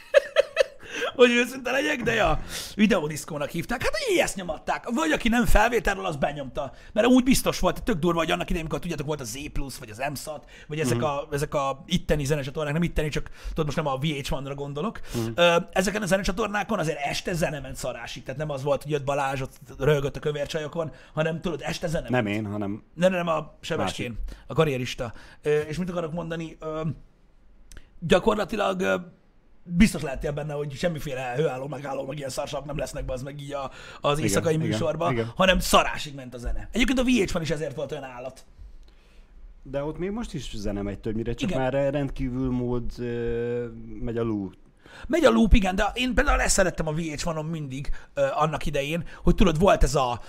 [1.15, 2.39] Hogy őszinte legyek, de ja,
[2.75, 3.83] videódiszkónak hívták.
[3.83, 4.89] Hát, hogy ezt nyomatták.
[4.89, 6.71] Vagy aki nem felvételről, az benyomta.
[6.93, 9.37] Mert úgy biztos volt, tök durva, hogy annak idején, amikor tudjátok, volt a Z+,
[9.79, 11.05] vagy az MSAT, vagy ezek, Mhm.
[11.05, 14.99] a, ezek a itteni zenecsatornák, nem itteni, csak tudod, most nem a VH1-ra gondolok.
[15.15, 15.31] Mhm.
[15.35, 18.23] Ö, ezeken a zenecsatornákon azért este zene ment szarásig.
[18.23, 22.09] Tehát nem az volt, hogy jött Balázs, ott röhögött a kövércsajokon, hanem tudod, este zene
[22.09, 25.13] nem én, hanem nem, nem, a Sebestyén, a karrierista.
[25.67, 26.57] És mit akarok mondani?
[27.99, 28.81] Gyakorlatilag
[29.75, 33.41] biztos lehetél benne, hogy semmiféle hőálló, megálló, meg ilyen szarsak nem lesznek be az meg
[33.41, 35.31] így a, az éjszakai igen, műsorban, igen.
[35.35, 36.69] hanem szarásig ment a zene.
[36.71, 38.45] Egyébként a VH1 is ezért volt olyan állat.
[39.63, 41.61] De ott még most is zene megy többnyire, csak Igen.
[41.61, 41.81] Igen.
[41.81, 42.91] már rendkívül mód
[44.01, 44.51] megy a lú.
[45.07, 49.03] Megy a loop, igen, de én például ezt szerettem a VH1-on mindig ö, annak idején,
[49.23, 50.21] hogy tudod, volt ez a,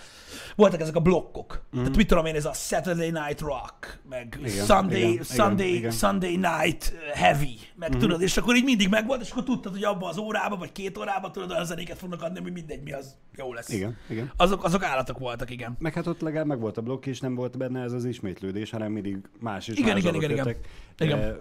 [0.56, 1.62] voltak ezek a blokkok.
[1.76, 1.78] Mm.
[1.78, 5.78] Tehát mit tudom én, ez a Saturday Night Rock, meg Igen, Sunday, igen, Sunday, igen,
[5.78, 5.90] igen.
[5.90, 7.98] Sunday Night Heavy, meg mm.
[7.98, 10.98] tudod, és akkor így mindig megvolt, és akkor tudtad, hogy abban az órában, vagy két
[10.98, 13.68] órában tudod, olyan zenéket fognak adni, hogy mindegy, mi az jó lesz.
[13.68, 14.32] Igen, igen.
[14.36, 15.76] Azok, azok állatok voltak, igen.
[15.78, 18.70] Meg hát ott legalább meg volt a blokk, és nem volt benne ez az ismétlődés,
[18.70, 20.46] hanem mindig más is Igen, más igen, igen, igen.
[20.46, 20.68] jöttek.
[20.98, 21.38] Igen.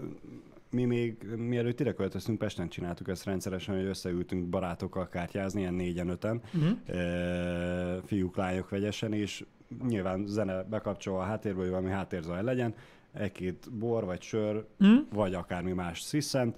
[0.72, 6.08] Mi még, mielőtt ide költöztünk, Pesten csináltuk ezt rendszeresen, hogy összeültünk barátokkal kártyázni, ilyen négyen,
[6.10, 6.64] öten, Mhm.
[6.88, 8.04] uh-huh.
[8.06, 9.46] fiúk, lányok vegyesen, és
[9.88, 12.74] nyilván zene bekapcsolva a háttérből, hogy valami háttérzaj legyen,
[13.14, 14.94] egy-két bor, vagy sör, Mhm.
[15.14, 16.58] vagy akármi más sziszent.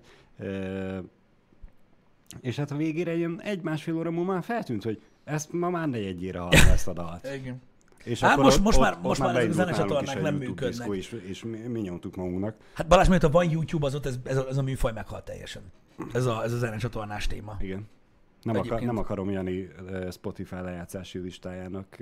[2.41, 6.39] És hát a végére ilyen egy-másfél óra múlva már feltűnt, hogy ezt ma már negyedjére
[6.39, 7.27] hallom ezt a dalt.
[7.41, 7.61] Igen.
[8.03, 10.35] És Hát akkor most- ott- most ott- már- ott most már ezek a zenecsatornák nem
[10.35, 10.89] működnek.
[10.91, 12.55] És, és mi, mi nyomtuk magunknak.
[12.73, 15.61] Hát Balázs, mióta van YouTube, azóta ez, ez, a, ez a műfaj meghalt teljesen.
[16.13, 17.57] Ez a, ez a zenecsatornás téma.
[17.59, 17.87] Igen.
[18.41, 19.69] Nem, akar, nem akarom Jani
[20.11, 21.97] Spotify lejátszási listájának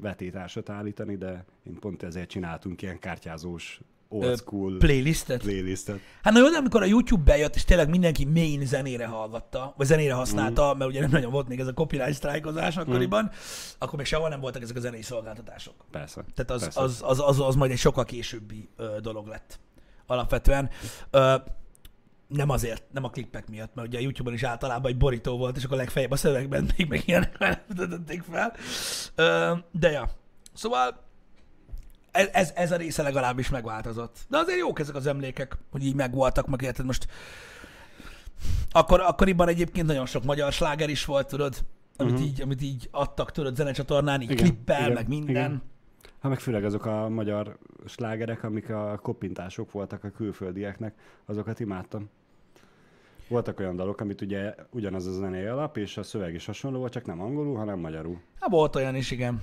[0.00, 5.42] vetétársat állítani, de én pont ezért csináltunk ilyen kártyázós old school Playlistet?
[5.42, 6.00] playlistet.
[6.22, 9.86] Hát na jó, de amikor a YouTube bejött, és tényleg mindenki main zenére hallgatta, vagy
[9.86, 10.78] zenére használta, mm.
[10.78, 13.36] mert ugye nem nagyon volt még ez a copyright sztrájkozás akkoriban, mm.
[13.78, 15.74] akkor még sehol nem voltak ezek a zenei szolgáltatások.
[15.90, 16.24] Persze.
[16.34, 16.80] Tehát az, persze.
[16.80, 19.60] az, az, az, az majd egy sokkal későbbi ö, dolog lett
[20.06, 20.70] alapvetően.
[21.10, 21.34] Ö,
[22.28, 25.56] nem azért, nem a klippek miatt, mert ugye a YouTube-on is általában egy borító volt,
[25.56, 27.36] és akkor legfeljebb a szövegben még meg ilyenek
[27.76, 28.54] tették fel.
[29.14, 30.10] Ö, de ja.
[30.54, 31.07] Szóval
[32.18, 34.16] ez, ez, ez a része legalábbis megváltozott.
[34.28, 37.06] De azért jók ezek az emlékek, hogy így megvoltak, meg érted most.
[38.70, 41.54] Akkor, akkoriban egyébként nagyon sok magyar sláger is volt, tudod,
[41.96, 42.22] amit, Mhm.
[42.22, 45.28] így, amit így adtak, tudod, zenecsatornán, így Igen, klippel, igen, meg minden.
[45.30, 45.62] igen.
[46.20, 50.94] Hát meg főleg azok a magyar slágerek, amik a kopintások voltak a külföldieknek,
[51.26, 52.08] azokat imádtam.
[53.28, 56.92] Voltak olyan dalok, amit ugye ugyanaz a zenei alap, és a szöveg is hasonló volt,
[56.92, 58.20] csak nem angolul, hanem magyarul.
[58.40, 59.42] Hát volt olyan is, igen.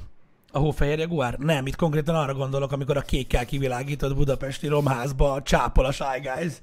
[0.55, 1.37] A hófehér jaguár?
[1.37, 6.53] Nem, itt konkrétan arra gondolok, amikor a kékkel kivilágított budapesti romházba csápol a Shy Guys.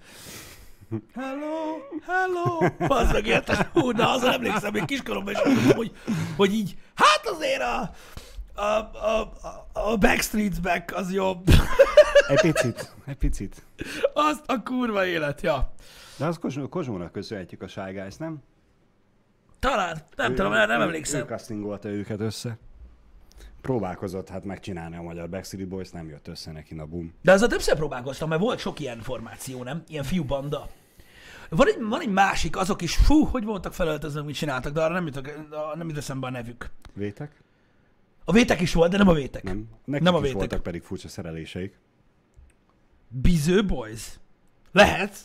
[1.14, 1.76] Hello,
[2.06, 2.58] hello,
[3.00, 3.56] az meg érted?
[3.72, 5.92] Hú, na, azon emlékszem, még kiskoromban is mondtam, hogy,
[6.36, 7.90] hogy így, hát azért a,
[8.60, 8.66] a,
[9.06, 9.32] a,
[9.72, 11.44] a, Backstreet's Back az jobb.
[12.28, 13.62] Egy picit, egy picit.
[14.14, 15.72] Azt a kurva élet, ja.
[16.16, 18.42] De az Kozsó, Kozsónak köszönhetjük a Shy Guys, nem?
[19.58, 21.26] Talán, nem Ő- tudom, nem ő- Ő emlékszem.
[21.26, 22.58] castingolta őket össze.
[23.62, 27.14] Próbálkozott hát megcsinálni a magyar Backstreet Boys, nem jött össze neki a boom.
[27.22, 29.82] De azzal többször próbálkoztam, mert volt sok ilyen formáció, nem?
[29.88, 30.68] Ilyen fiúbanda.
[31.48, 34.92] Van egy, van egy másik, azok is, fú, hogy voltak felöltözve, mit csináltak, de arra
[34.94, 35.30] nem jutok,
[35.74, 36.70] nem jut eszembe a nevük.
[36.94, 37.42] Vétek?
[38.24, 39.42] A vétek is volt, de nem a vétek.
[39.42, 39.68] Nem.
[39.84, 40.36] Nekik Nem a vétek.
[40.36, 41.78] voltak pedig furcsa szereléseik.
[43.08, 44.18] Biző Boys?
[44.72, 45.16] Lehet?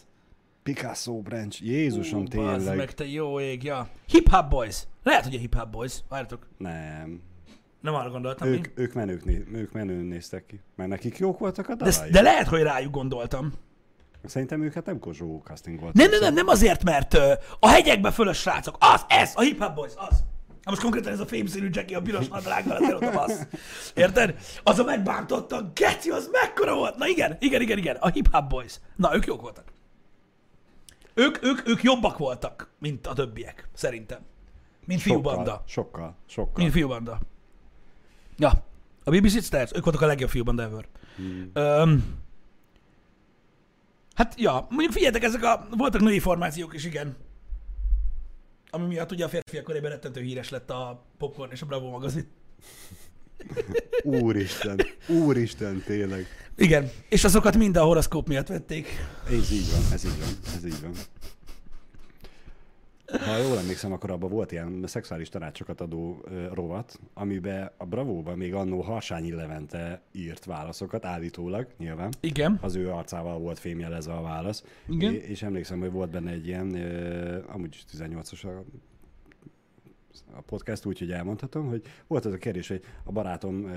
[0.63, 2.77] Picasso Branch, Jézusom Ú, tényleg.
[2.77, 3.89] meg, te jó ég, ja.
[4.07, 4.83] Hip Hop Boys.
[5.03, 5.99] Lehet, hogy a Hip Hop Boys.
[6.09, 6.47] Várjatok.
[6.57, 7.21] Nem.
[7.87, 8.71] Nem arra gondoltam Ők, még.
[8.75, 9.23] ők, menők,
[9.53, 10.59] ők menőn néztek ki.
[10.75, 12.09] Mert nekik jók voltak a De, dalai.
[12.09, 13.53] de lehet, hogy rájuk gondoltam.
[14.25, 15.93] Szerintem őket nem Kozsó casting volt.
[15.93, 18.75] Nem, nem, nem, nem azért, mert ö, a hegyekbe fölös srácok.
[18.79, 20.23] Az, ez, a Hip Hop Boys, az.
[20.63, 23.41] Na most konkrétan ez a fémszínű Jackie a piros nadrággal, azért ott a bassz.
[23.93, 24.35] Érted?
[24.63, 26.97] Az a megbántotta, geci, az mekkora volt.
[26.97, 28.79] Na igen, igen, igen, igen, a Hip Hop Boys.
[28.95, 29.65] Na, ők jók voltak.
[31.13, 34.19] Ők, ők, ők jobbak voltak, mint a többiek, szerintem.
[34.85, 35.63] Mint fiúbanda.
[35.67, 36.53] Sokkal, sokkal.
[36.63, 37.19] Mint fiúbanda.
[38.37, 38.65] Ja.
[39.03, 40.87] A BBC Stars, ők voltak a legjobb fiúbanda ever.
[41.15, 41.49] Hmm.
[41.53, 42.25] Öm,
[44.17, 47.15] Hát, ja, mondjuk figyeljetek, ezek a, voltak női formációk is, igen.
[48.69, 52.27] Ami miatt ugye a férfiak körében rettentő híres lett a Popcorn és a Bravo magazin.
[54.03, 56.27] Úristen, úristen, tényleg.
[56.55, 58.87] Igen, és azokat mind a horoszkóp miatt vették.
[59.29, 60.91] Ez így van, ez így van, ez így van.
[63.07, 68.53] Ha jól emlékszem, akkor abban volt ilyen szexuális tanácsokat adó rovat, amiben a Bravóban még
[68.53, 72.13] annó Harsányi Levente írt válaszokat, állítólag, nyilván.
[72.19, 72.57] Igen.
[72.61, 74.63] Az ő arcával volt fémjelezve a válasz.
[74.87, 75.13] Igen.
[75.13, 76.75] É- és emlékszem, hogy volt benne egy ilyen,
[77.47, 78.63] amúgy is 18-os a,
[80.37, 83.71] a podcast, úgyhogy elmondhatom, hogy volt az a kérdés, hogy a barátom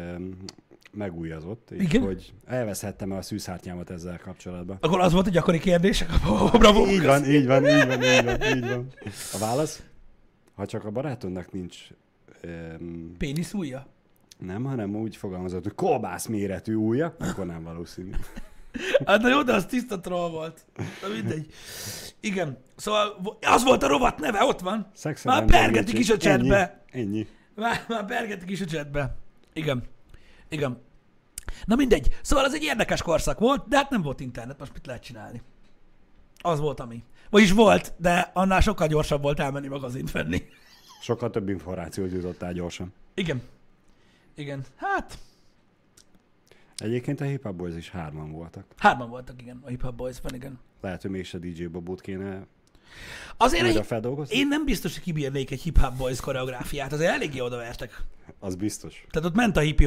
[0.92, 2.02] megújazott, és Igen.
[2.02, 4.76] hogy elveszhettem a szűzhártyámat ezzel kapcsolatban.
[4.80, 6.04] Akkor az volt a gyakori kérdés
[6.52, 8.86] a Bravo Így van, így van, így van, így van, így van.
[9.32, 9.82] A válasz?
[10.54, 11.76] Ha csak a barátomnak nincs
[12.44, 13.86] um, Pénisz ujja?
[14.40, 18.10] nem, hanem úgy fogalmazott, hogy kolbász méretű ujja, akkor nem valószínű.
[19.04, 20.64] Hát na jó, de az tiszta troll volt.
[20.76, 21.46] Na mindegy.
[22.20, 22.58] Igen.
[22.76, 24.90] Szóval az volt a rovat neve, ott van.
[24.96, 26.82] Sex Már pergetik is a chatbe.
[26.90, 27.26] Ennyi, ennyi.
[27.54, 29.16] Már, már pergetik is a chatbe.
[29.52, 29.82] Igen.
[30.50, 30.80] Igen.
[31.64, 32.18] Na mindegy.
[32.22, 35.42] Szóval az egy érdekes korszak volt, de hát nem volt internet, most mit lehet csinálni?
[36.38, 37.04] Az volt ami.
[37.30, 40.42] Vagyis volt, de annál sokkal gyorsabb volt elmenni magazint venni.
[41.02, 42.92] Sokkal több információt jutottál gyorsan.
[43.14, 43.42] Igen.
[44.34, 44.64] Igen.
[44.76, 45.18] Hát,
[46.76, 48.64] Egyébként a Hip Hop Boys is hárman voltak.
[48.76, 50.58] hárman voltak, igen, a Hip Hop Boys-ban, igen.
[50.80, 52.46] Lehet, hogy mégse DJ Bobót kéne
[53.36, 54.36] Azért egy, feldolgozni.
[54.36, 58.02] én nem biztos, hogy kibírnék egy Hip Hop Boys koreográfiát, azért eléggé odavertek.
[58.38, 59.04] Az biztos.
[59.10, 59.86] Tehát ott ment a hippi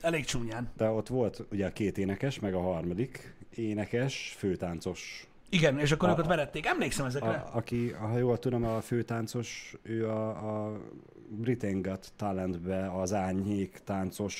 [0.00, 0.68] elég csúnyán.
[0.76, 6.08] De ott volt ugye a két énekes, meg a harmadik énekes, főtáncos Igen, és akkor
[6.08, 6.66] A- őket verették.
[6.66, 7.28] Emlékszem ezekre.
[7.28, 10.28] A, aki, ha jól tudom, a főtáncos, ő a,
[10.66, 10.80] a
[11.28, 14.34] Britain Got Talentbe az árnyék táncos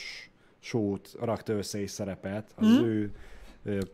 [0.60, 2.50] sót rakta össze és szerepelt.
[2.56, 2.84] Az Mhm.
[2.84, 3.12] ő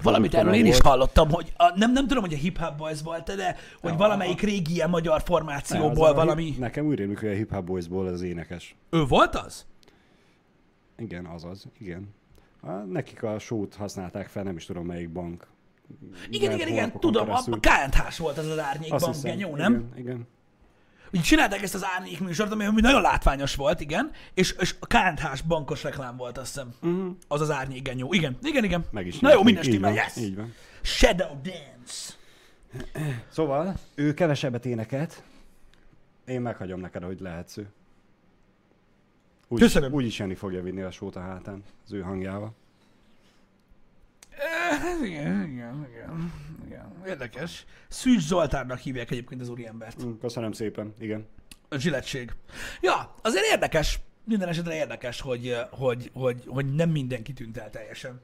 [0.02, 3.02] Valamit erről én is hallottam, hogy a, nem, nem tudom, hogy a Hip Hop Boys
[3.02, 6.44] volt de hogy Ja, valamelyik régi ilyen magyar Ne, formációból a valami...
[6.44, 8.76] hip- Nekem úgy rémlik, hogy a Hip Hop Boysból az énekes.
[8.90, 9.66] Ő volt az?
[10.98, 12.14] Igen, azaz, igen.
[12.60, 15.46] A, nekik a sót használták fel, nem is tudom melyik bank.
[16.30, 17.54] Igen, igen, igen, tudom, keresztül.
[17.54, 19.88] a KNH-s volt az az árnyék Azt bankgenyó, hiszem, nem?
[19.92, 20.26] Igen, igen.
[21.12, 24.86] Úgy csinálták ezt az árnyék műsort, ami, ami nagyon látványos volt, igen, és, és a
[24.86, 26.74] KNH-s bankos reklám volt, azt hiszem.
[26.82, 27.16] Uh-huh.
[27.28, 28.12] Az az árnyék genyó.
[28.12, 28.84] Igen, igen, igen.
[28.90, 30.16] Meg is Na jó, minden stimmel, yes!
[30.16, 30.52] Így van.
[30.82, 32.14] Shadow Dance.
[33.28, 35.22] Szóval, ő kevesebbet énekelt.
[36.24, 37.68] Én meghagyom neked, hogy lehetsz ő.
[39.48, 39.92] Úgy, Köszönöm.
[39.92, 42.54] Úgy is Jani fogja vinni a sót a hátán, az ő hangjával.
[44.30, 46.32] Eh, Igen, igen, igen,
[46.66, 46.92] igen.
[47.06, 47.64] Érdekes.
[47.88, 50.04] Szűcs Zoltánnak hívják egyébként az úriembert.
[50.04, 51.26] Mm, Köszönöm szépen, igen.
[51.68, 52.32] A zsiletség.
[52.80, 54.00] Ja, azért érdekes.
[54.24, 58.20] Minden esetre érdekes, hogy, eh, hogy, hogy, hogy nem mindenki tűnt el teljesen.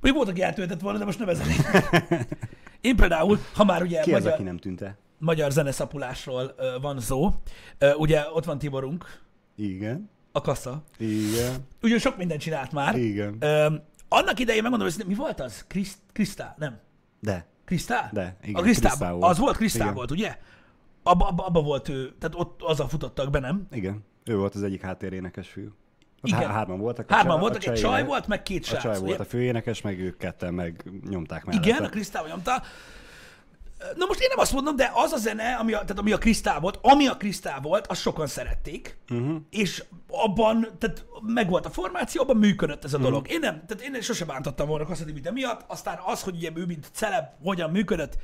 [0.00, 1.46] Még volt, aki eltöltett volna, de most nem ezen.
[2.80, 4.96] Én például, ha már ugye Ki az, magyar, aki nem tűnt el?
[5.18, 7.30] magyar zeneszapulásról ö, van szó,
[7.96, 9.20] ugye ott van Tiborunk,
[9.56, 10.82] Igen, a kassa.
[10.98, 12.96] igen, Ugye sok mindent csinált már.
[12.96, 13.36] igen.
[13.40, 13.74] Ö,
[14.08, 15.64] annak idején megmondom, hogy mi volt az?
[15.68, 16.54] Kriszt, Krisztál?
[16.58, 16.78] Nem.
[17.20, 18.10] De, Krisztál?
[18.12, 19.30] De, igen, a Krisztál, Krisztál volt.
[19.30, 19.94] Az volt Krisztál Igen.
[19.94, 20.38] volt, ugye?
[21.02, 23.66] Abba, abba, abba, volt ő, tehát ott azzal futottak be, nem?
[23.72, 24.04] igen.
[24.24, 25.68] Ő volt az egyik háttérénekes fiú.
[26.22, 26.38] Igen.
[26.40, 27.10] há- hárman voltak.
[27.10, 28.82] a Hárman csaj- voltak, a egy csaj- csaj volt, meg két A srác.
[28.82, 29.06] csaj ugye?
[29.06, 31.68] volt a főénekes, meg ők ketten meg nyomták mellette.
[31.68, 32.62] Igen, a Krisztál nyomta.
[33.96, 36.18] Na most én nem azt mondom, de az a zene, ami a, tehát ami a
[36.18, 39.36] Krisztál volt, ami a Krisztál volt, azt sokan szerették, Uh-huh.
[39.50, 43.30] és abban, tehát megvolt a formáció, abban működött ez a dolog.
[43.30, 46.64] Én nem, tehát én sose bántottam volna Kasszati de miatt, aztán az, hogy ugye ő
[46.66, 48.16] mint celeb hogyan működött,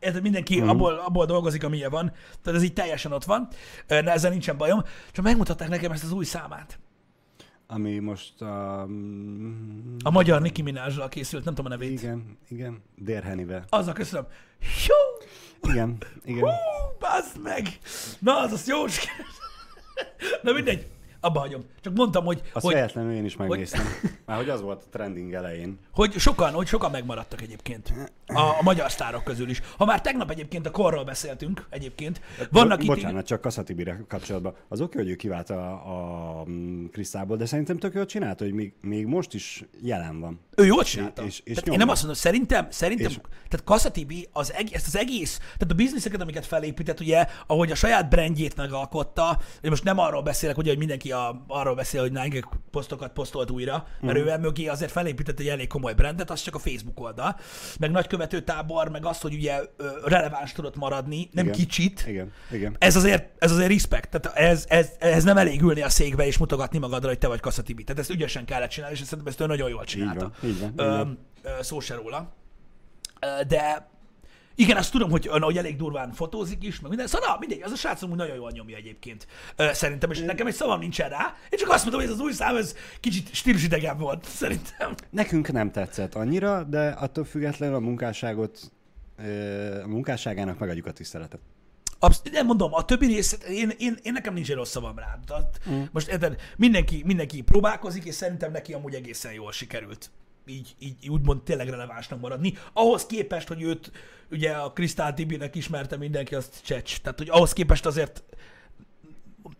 [0.00, 0.68] ez mindenki Mhm.
[0.68, 2.12] abból, abból dolgozik, amilyen van,
[2.42, 3.48] tehát ez így teljesen ott van,
[3.86, 6.78] ezzel nincsen bajom, csak megmutatták nekem ezt az új számát.
[7.68, 8.84] Ami most a...
[8.88, 12.02] mm, A magyar Nicki Minajral készült, nem tudom a nevét.
[12.02, 12.82] Igen, igen.
[12.96, 13.64] Dérhenivel.
[13.68, 14.26] Azzal köszönöm.
[14.88, 14.94] Jó!
[15.72, 16.40] Igen, igen.
[16.40, 16.48] Hú,
[17.42, 17.78] meg!
[18.18, 19.26] Na, az azt jó sikerült.
[20.42, 20.86] Na mindegy,
[21.26, 21.64] abba hagyom.
[21.80, 23.84] Csak mondtam, hogy, Azt hogy, véletlenül én is megnéztem.
[24.26, 25.78] Már hogy az volt a trending elején.
[25.92, 27.92] hogy sokan, hogy sokan megmaradtak egyébként.
[28.26, 29.60] A, a magyar sztárok közül is.
[29.76, 32.20] Ha már tegnap egyébként a korról beszéltünk egyébként,
[32.50, 32.86] vannak Bo- itt...
[32.94, 34.54] Bocsánat, csak Kasszatibire kapcsolatban.
[34.68, 38.52] Az oké, hogy ő kivált a, a mm, Krisztából, de szerintem tök jól csinálta, hogy
[38.52, 40.40] még, még most is jelen van.
[40.56, 41.22] Ő jól csinálta.
[41.24, 43.16] És- és tehát én nem azt mondom, szerintem, szerintem, És-
[43.48, 47.70] tehát Kassa Tibi az eg- ezt az egész, tehát a bizniszeket, amiket felépített, ugye, ahogy
[47.70, 52.00] a saját brandjét megalkotta, én most nem arról beszélek, ugye, hogy mindenki a, arról beszél,
[52.00, 54.28] hogy Nike posztokat posztolt újra, mert Mhm.
[54.28, 57.36] ő mögé azért felépített egy elég komoly brandet, az csak a Facebook oldal,
[57.78, 59.60] meg nagykövető tábor, meg az, hogy ugye
[60.04, 61.56] releváns tudott maradni, nem Igen.
[61.56, 62.76] kicsit, Igen, igen.
[62.78, 66.38] ez azért, ez azért respect, tehát ez, ez, ez nem elég ülni a székbe és
[66.38, 67.84] mutogatni magadra, hogy te vagy Kasszatibi.
[67.84, 70.20] Tehát ezt ügyesen kellett csinálni, és szerintem ezt ő nagyon jól Így csinálta.
[70.40, 70.68] van, így van.
[70.70, 71.18] Így van.
[71.42, 72.32] ö, szó se róla.
[73.48, 73.88] De
[74.56, 77.06] igen, azt tudom, hogy, hogy elég durván fotózik is, meg minden.
[77.06, 79.26] Szóval na, mindegy, az a srác amúgy nagyon jól nyomja egyébként.
[79.56, 81.34] Szerintem, és nekem egy szavam nincsen rá.
[81.50, 84.94] Én csak azt mondom, hogy ez az új szám, ez kicsit stílusidegen volt, szerintem.
[85.10, 88.72] Nekünk nem tetszett annyira, de attól függetlenül a munkásságot,
[89.84, 91.40] a munkásságának megadjuk a tiszteletet.
[91.98, 95.18] Absz- nem mondom, a többi részt, én, én, én nekem nincs egy rossz szavam rá.
[95.70, 95.82] Mm.
[95.92, 100.10] Most érted, mindenki, mindenki próbálkozik, és szerintem neki amúgy egészen jól sikerült.
[100.46, 102.54] Így, így úgymond tényleg relevánsnak maradni.
[102.72, 103.92] Ahhoz képest, hogy őt
[104.30, 107.00] ugye a Krisztál Tibinek ismerte mindenki, azt csecs.
[107.00, 108.22] Tehát, hogy ahhoz képest azért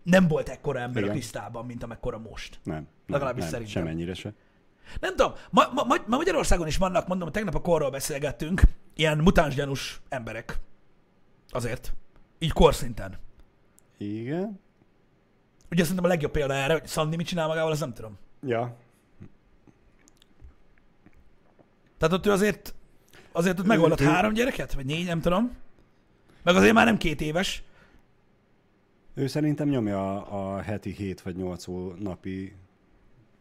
[0.03, 1.09] nem volt ekkora ember Igen.
[1.09, 2.59] a Krisztálban, mint amekkora most.
[2.63, 2.75] Nem.
[2.75, 3.83] nem Legalábbis nem, szerintem.
[3.83, 4.33] Semennyire se.
[5.01, 8.63] Nem tudom, ma, ma, ma, ma Magyarországon is vannak, mondom, tegnap a korról beszélgettünk,
[8.95, 10.59] ilyen mutánsgyanús emberek.
[11.51, 11.95] Azért.
[12.39, 13.19] Így korszinten.
[13.99, 14.61] Igen.
[15.71, 18.19] Ugye szerintem a legjobb példa erre, hogy Szandi mit csinál magával, az nem tudom.
[18.43, 18.77] Ja.
[21.99, 22.75] Tehát ott ő azért,
[23.33, 25.53] azért ott megoldott három gyereket, vagy négy, nem tudom.
[26.43, 27.63] Meg azért már nem két éves.
[29.15, 31.65] Ő szerintem nyomja a, a heti 7 vagy 8
[31.99, 32.57] napi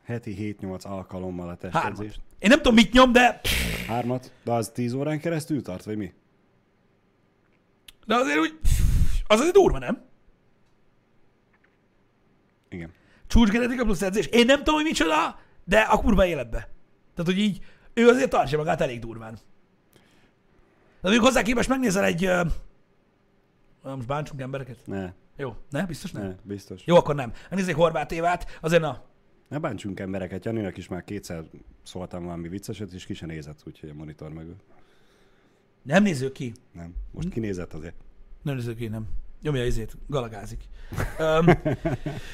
[0.03, 1.71] heti 7-8 alkalommal a Hármat.
[1.71, 2.19] testedzést.
[2.39, 3.41] Én nem tudom, mit nyom, de,
[3.87, 4.31] Hármat?
[4.43, 6.13] De az 10 órán keresztül tart, vagy mi?
[8.05, 8.59] de azért úgy,
[9.27, 10.03] az azért durva, nem?
[12.69, 12.91] Igen.
[13.27, 14.25] Csúcsgenetika plusz edzés.
[14.25, 16.57] Én nem tudom, hogy micsoda, de a kurva életbe.
[17.15, 17.59] Tehát, hogy így,
[17.95, 19.33] ő azért tartja magát elég durván.
[19.33, 22.25] De mondjuk hozzá képest megnézel egy...
[22.25, 22.47] Uh,
[23.95, 24.77] most bántsunk embereket?
[24.85, 25.85] Ne, Jó, ne?
[25.85, 26.23] Biztos nem?
[26.23, 26.81] ne, biztos.
[26.85, 27.33] Jó, akkor nem.
[27.49, 29.03] Megnézzük Horváth Évát, azért na,
[29.47, 30.45] Ne bántsunk embereket.
[30.45, 31.43] Janinak is már kétszer
[31.83, 34.55] szóltam valami vicceset, és ki se nézett, úgyhogy a monitor mögül.
[35.81, 36.53] nem nézzük ki.
[36.71, 36.93] Nem.
[37.11, 37.95] Most kinézett azért.
[38.41, 39.07] Nem nézzük ki, nem.
[39.41, 40.63] Nyomja izét, galagázik.
[41.19, 41.45] Um,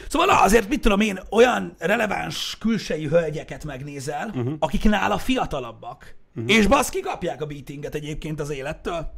[0.09, 4.53] szóval na, azért mit tudom én, olyan releváns külsejű hölgyeket megnézel, uh-huh.
[4.59, 6.15] akik nála fiatalabbak.
[6.35, 6.53] Uh-huh.
[6.55, 9.11] És baszki kapják a beatinget egyébként az élettől.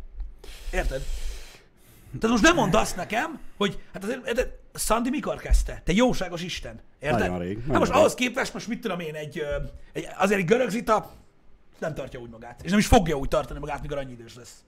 [0.72, 1.02] Érted?
[2.20, 5.82] Tehát most nem mondd azt nekem, hogy hát azért, érted, Szandi mikor kezdte?
[5.86, 6.80] Te jóságos Isten.
[7.00, 7.20] Érted?
[7.20, 8.00] Nagyon rég, Hát nagyon most rég.
[8.00, 9.44] ahhoz képest most mit tudom én, egy,
[9.94, 10.72] egy azért egy görög
[11.80, 12.62] nem tartja úgy magát.
[12.64, 14.64] És nem is fogja úgy tartani magát, mikor annyi idős lesz.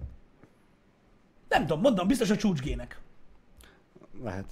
[1.50, 3.00] Nem tudom, mondom, biztos a csúcsgének.
[4.24, 4.46] Lehet.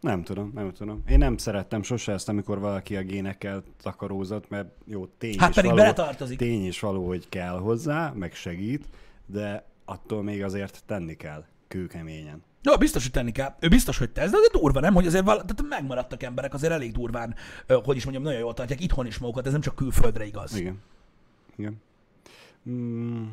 [0.00, 1.02] Nem tudom, nem tudom.
[1.08, 5.54] Én nem szerettem sose ezt, amikor valaki a génekkel takarózott, mert jó, tény Hát is
[5.54, 6.38] pedig való, beletartozik.
[6.38, 8.88] tény is való, hogy kell hozzá, meg segít,
[9.26, 12.42] de attól még azért tenni kell kőkeményen.
[12.62, 13.54] Jó, biztos, hogy tenni kell.
[13.60, 14.94] Ő biztos, hogy tesz, de azért durva, nem?
[14.94, 17.34] Hogy azért val- tehát megmaradtak emberek, azért elég durván,
[17.84, 20.56] hogy is mondjam, nagyon jól tartják itthon is magukat, ez nem csak külföldre igaz.
[20.56, 20.78] Igen.
[21.56, 21.82] Igen.
[22.68, 23.26] Mm.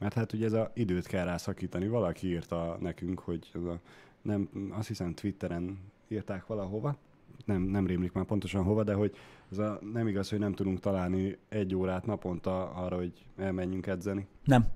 [0.00, 1.88] Mert hát ugye ez a időt kell rászakítani.
[1.88, 3.80] Valaki írta nekünk, hogy ez a,
[4.22, 5.78] nem, azt hiszem Twitteren
[6.08, 6.96] írták valahova,
[7.44, 9.16] nem, nem rémlik már pontosan hova, de hogy
[9.52, 14.26] ez a, nem igaz, hogy nem tudunk találni egy órát naponta arra, hogy elmenjünk edzeni.
[14.44, 14.66] Nem.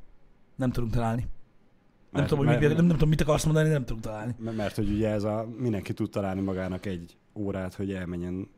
[0.57, 1.21] Nem tudunk találni.
[1.21, 1.31] Nem,
[2.11, 4.35] Mert- tudom, hogy mit, mert- nem, nem tudom, mit akarsz mondani, nem tudunk találni.
[4.39, 8.49] Mert, mert hogy ugye ez a, mindenki tud találni magának egy órát, hogy elmenjen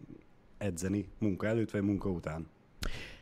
[0.58, 2.46] edzeni munka előtt vagy munka után.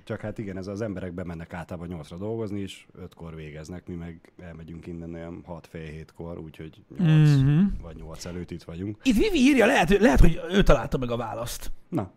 [0.05, 4.32] Csak hát igen, ez az emberek bemennek általában nyolcra dolgozni, és ötkor végeznek, mi meg
[4.38, 7.64] elmegyünk innen olyan 6 fél hétkor, úgyhogy 8 Mhm.
[7.82, 8.96] vagy 8 előtt itt vagyunk.
[9.03, 11.70] Itt Vivi írja, lehet, lehet, hogy ő találta meg a választ.
[11.88, 12.11] Na,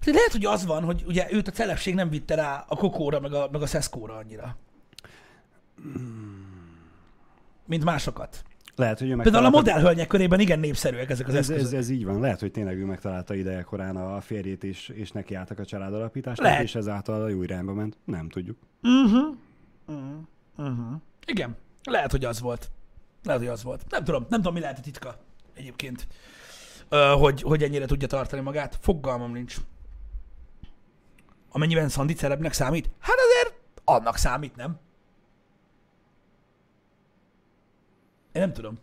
[0.00, 3.20] Hát Lehet, hogy az van, hogy ugye őt a celebség nem vitte rá a kokóra,
[3.20, 4.56] meg a, meg a szeszkóra annyira.
[7.66, 8.44] Mint másokat.
[8.76, 11.66] Lehet, hogy ő Például a modellhölgyek körében igen népszerűek ezek az ez, eszközök.
[11.66, 12.20] ez, ez, így van.
[12.20, 16.74] Lehet, hogy tényleg ő megtalálta ideje korán a férjét, és, és nekiálltak a családalapításnak, és
[16.74, 17.96] ezáltal a jó irányba ment.
[18.04, 18.58] Nem tudjuk.
[18.82, 19.36] Uh-huh.
[19.86, 20.18] Uh-huh.
[20.56, 21.00] Uh-huh.
[21.26, 22.70] Igen, lehet, hogy az volt.
[23.22, 23.84] Lehet, hogy az volt.
[23.90, 25.16] Nem tudom, nem tudom, mi lehet a titka
[25.54, 26.06] egyébként,
[26.88, 28.78] Ö, hogy, hogy ennyire tudja tartani magát.
[28.80, 29.56] Fogalmam nincs.
[31.50, 32.90] Amennyiben Szandi celebnek számít?
[32.98, 33.54] Hát azért
[33.84, 34.78] annak számít, nem?
[38.36, 38.78] Én nem tudom.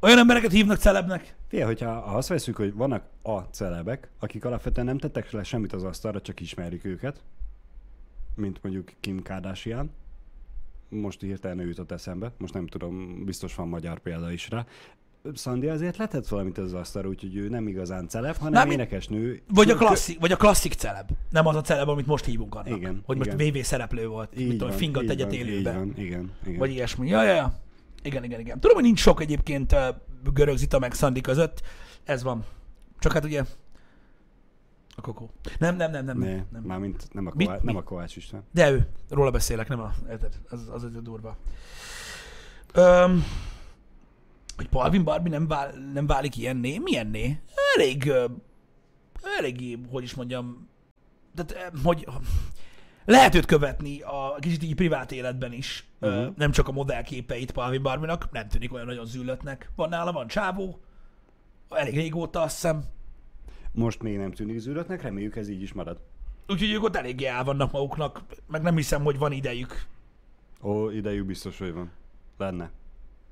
[0.00, 1.34] Olyan embereket hívnak celebnek?
[1.48, 5.72] Fia, hogyha ha azt veszük, hogy vannak a celebek, akik alapvetően nem tettek le semmit
[5.72, 7.22] az asztalra, csak ismerik őket,
[8.34, 9.90] mint mondjuk Kim Kardashian,
[10.88, 14.66] most hirtelen ő jutott eszembe, most nem tudom, biztos van magyar példa is rá.
[15.34, 19.42] Szandi azért letett valamit az asztalra, úgyhogy ő nem igazán celeb, hanem Nem, énekesnő.
[19.48, 21.10] Vagy a, klasszik, vagy a klasszik celeb.
[21.30, 22.76] Nem az a celeb, amit most hívunk annak.
[22.76, 23.52] Igen, hogy most igen.
[23.52, 24.38] VV szereplő volt.
[24.38, 25.72] Így Mit tudom, fingat egyet van, így élőbe.
[25.72, 26.58] van, igen, igen.
[26.58, 27.08] Vagy ilyesmi.
[27.08, 27.60] Ja, ja, ja.
[28.02, 28.60] Igen, igen, igen.
[28.60, 29.74] Tudom, hogy nincs sok egyébként
[30.32, 31.62] görög Zita meg Szandi között.
[32.04, 32.44] Ez van.
[32.98, 33.44] Csak hát ugye
[34.96, 35.30] a kokó.
[35.58, 36.18] Nem, nem, nem, nem.
[36.18, 36.46] Ne, nem.
[36.50, 36.62] nem.
[36.62, 37.80] mármint nem a, Mit- Kovács, nem mi?
[37.80, 38.42] a Kovács István.
[38.52, 38.88] De ő.
[39.08, 39.92] Róla beszélek, nem a...
[40.10, 40.40] Érted?
[40.48, 41.36] Az, az egy durva.
[42.72, 43.24] Öm,
[44.56, 46.78] hogy Palvin Barbie nem, vál, nem válik ilyenné?
[46.78, 47.40] Milyenné?
[47.76, 48.12] Elég...
[49.38, 50.68] Elég, hogy is mondjam...
[51.34, 52.06] Tehát, hogy...
[53.04, 56.34] Lehet őt követni a kicsit így privát életben is, uh-huh.
[56.36, 59.70] Nem csak a modellképeit Palvin Barbinak, nem tűnik olyan nagyon zűlöttnek.
[59.76, 60.80] Van nála, van csávó,
[61.68, 62.84] elég régóta azt hiszem,
[63.72, 66.00] Most még nem tűnik zűrötnek, reméljük ez így is marad.
[66.48, 69.86] úgyhogy ők ott eléggé el vannak maguknak, meg nem hiszem, hogy van idejük.
[70.62, 71.90] Ó, idejük biztos, hogy van.
[72.38, 72.70] Lenne.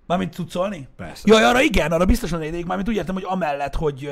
[0.07, 0.89] Mármint cuccolni?
[0.97, 1.23] Persze.
[1.27, 4.11] Jaj, arra igen, arra biztosan idejük, mármint úgy értem, hogy amellett, hogy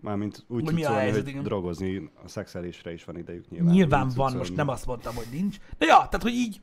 [0.00, 1.42] Mármint úgy Hogy mi a helyzet, hogy igen.
[1.42, 3.72] drogozni, a szexelésre is van idejük nyilván.
[3.72, 4.36] nyilván van, cuccolni.
[4.36, 5.56] most nem azt mondtam, hogy nincs.
[5.78, 6.60] De ja, tehát, hogy így,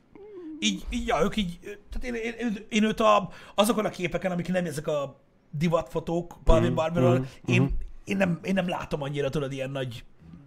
[0.58, 4.32] így, így ja, ők így, tehát én, én, én, én őt a, azokon a képeken,
[4.32, 5.20] amik nem ezek a
[5.50, 7.72] divatfotók Mhm, Barbiról, mhm, én, mhm.
[8.04, 10.04] én, nem, én nem látom annyira, tudod, ilyen nagy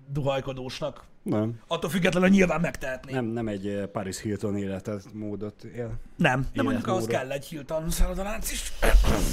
[0.07, 1.03] duhajkodósnak.
[1.23, 1.59] Nem.
[1.67, 3.13] Attól függetlenül nyilván megtehetné.
[3.13, 5.99] Nem, nem egy eh, Paris Hilton életet, módot él.
[6.15, 8.71] nem, de mondjuk ahhoz kell egy Hilton szállodalánc is.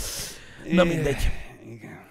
[0.76, 1.30] Na mindegy.
[1.64, 2.07] Igen.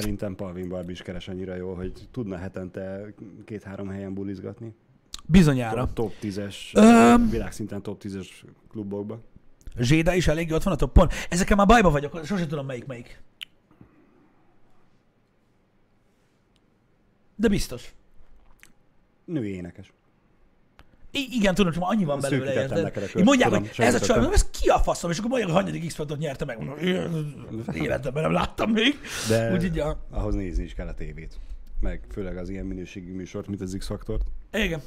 [0.00, 3.12] Szerintem Palvin Barbie is keres annyira jól, hogy tudna hetente
[3.44, 4.74] két-három helyen bulizgatni.
[5.26, 5.92] Bizonyára.
[5.92, 7.28] Top 10-es, Öm.
[7.30, 8.28] világszinten top 10-es
[8.68, 9.20] klubokba.
[9.78, 11.08] Zséda is elég ott van a toppon.
[11.28, 13.22] Ezekkel már bajba vagyok, sosem tudom melyik melyik.
[17.36, 17.94] De biztos.
[19.24, 19.92] Női énekes.
[21.16, 22.84] Igen, tudom, csak annyi van belőle, érted?
[22.96, 25.52] a Így mondják, tudom, hogy ez a csaj, ez ki a faszom, és akkor mondják,
[25.52, 26.58] hogy hanyadik x nyerte meg.
[26.58, 26.78] Mondom,
[27.72, 28.98] életemben nem láttam még.
[29.28, 30.06] De Úgyhogy, ja.
[30.10, 31.38] ahhoz nézni is kell a tévét.
[31.80, 34.22] Meg főleg az ilyen minőségű műsort, mint az X-Faktort.
[34.52, 34.80] Igen.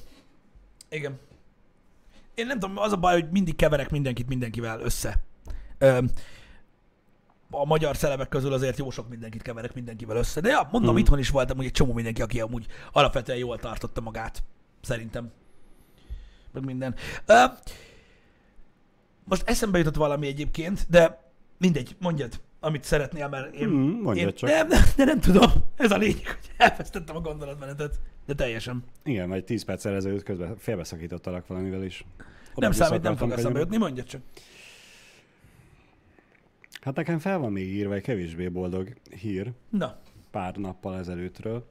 [0.90, 1.20] Igen.
[2.36, 5.24] Én nem tudom, az a baj, hogy mindig keverek mindenkit mindenkivel össze.
[5.78, 6.10] Öm,
[7.52, 10.42] a magyar celebek közül azért jó sok mindenkit keverek mindenkivel össze.
[10.42, 11.00] De ja, mondom, Mhm.
[11.00, 14.44] itthon is voltam hogy egy csomó mindenki, aki amúgy alapvetően jól tartotta magát.
[14.82, 15.32] Szerintem.
[16.54, 16.96] Meg minden.
[17.26, 17.44] Ö,
[19.24, 24.50] most eszembe jutott valami egyébként, de mindegy, mondjad, amit szeretnél, mert én, Mm, én csak.
[24.50, 25.52] Nem, nem, de nem tudom.
[25.76, 28.00] Ez a lényeg, hogy elvesztettem a gondolatmenetet.
[28.26, 28.84] De teljesen.
[29.04, 32.06] Igen, vagy 10 perccel ezelőtt közben félbeszakítottalak valamivel is.
[32.18, 34.22] nem Oda-vissza számít, nem fog eszembe jutni, mondjad csak.
[36.82, 39.98] Hát nekem fel van még írva egy kevésbé boldog hír Na,
[40.32, 41.68] pár nappal ezelőttről,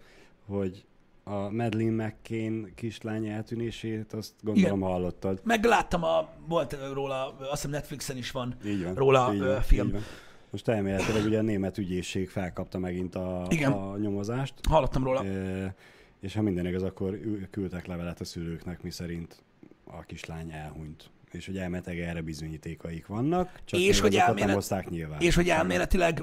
[0.46, 0.84] hogy
[1.28, 5.40] a Madeleine McCain kislány eltűnését, azt gondolom hallottad.
[5.44, 8.54] megláttam, a, volt róla, azt hiszem Netflixen is van.
[8.66, 8.94] Így van.
[8.94, 9.86] Róla, így van, film.
[9.86, 10.02] így van.
[10.50, 13.72] Most elméletileg ugye a német ügyészség felkapta megint a, Igen.
[13.72, 15.24] a nyomozást, Hallottam róla.
[15.24, 15.74] e,
[16.20, 17.18] és ha minden igaz, akkor
[17.50, 19.42] küldtek levelet a szülőknek, miszerint
[19.84, 21.10] a kislány elhunyt.
[21.32, 25.20] És hogy elmeteg erre bizonyítékaik vannak, csak És hogy elmélet- nem hozták nyilván.
[25.20, 26.22] És hogy elméletileg,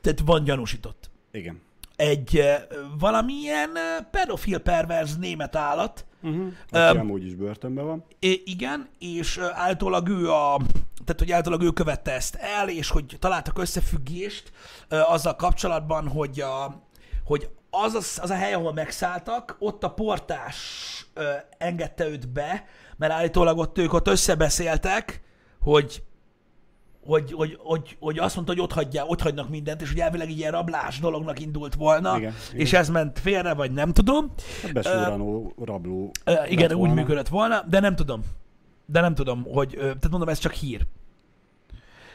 [0.00, 1.10] tehát van gyanúsított.
[1.30, 1.60] Igen.
[1.98, 2.42] Egy
[2.98, 3.70] valamilyen
[4.10, 6.52] pedofil perverz német állat, Uh-huh.
[6.70, 8.04] Aki amúgy is börtönben van.
[8.44, 10.56] Igen, és általában ő a,
[11.04, 14.52] tehát hogy általában ő követte ezt el, és hogy találtak összefüggést
[14.88, 16.82] ö, azzal kapcsolatban, hogy, a,
[17.24, 20.56] hogy az, az, az a hely, ahol megszálltak, ott a portás
[21.14, 22.64] ö, engedte őt be,
[22.96, 25.22] mert állítólag ott ők ott összebeszéltek,
[25.60, 26.02] hogy
[27.08, 30.30] hogy, hogy, hogy, hogy azt mondta, hogy ott, hagyja, ott hagynak mindent, és hogy elvileg
[30.30, 32.80] ilyen rablás dolognak indult volna, Igen, és igen.
[32.80, 34.32] ez ment félre, vagy nem tudom.
[34.62, 36.10] Hát besúranó, rabló.
[36.24, 36.94] Ö, igen, lett úgy volna.
[36.94, 38.22] működött volna, de nem tudom.
[38.86, 40.86] De nem tudom, hogy, tehát mondom, ez csak hír.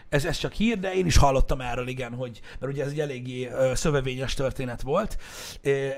[0.09, 2.99] Ez, ez csak hír, de én is hallottam erről, igen, hogy, mert ugye ez egy
[2.99, 5.17] eléggé ö, szövevényes történet volt,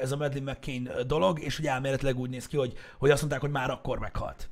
[0.01, 3.41] ez a Madeleine McCain dolog, és ugye elméletileg úgy néz ki, hogy, hogy azt mondták,
[3.41, 4.49] hogy már akkor meghalt.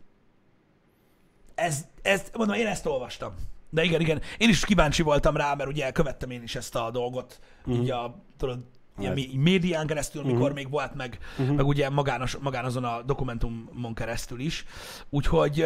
[1.55, 3.33] Ez, ez, mondom, én ezt olvastam.
[3.73, 6.91] De igen, igen, én is kíváncsi voltam rá, mert ugye követtem én is ezt a
[6.91, 7.83] dolgot, uh-huh.
[7.83, 8.59] így a, tudod,
[8.97, 9.15] ilyen Hát.
[9.19, 10.53] mé- médián keresztül, mikor Mhm.
[10.53, 11.53] még volt, meg, Mhm.
[11.53, 14.65] meg ugye magános, magán azon a dokumentumon keresztül is.
[15.09, 15.65] Úgyhogy,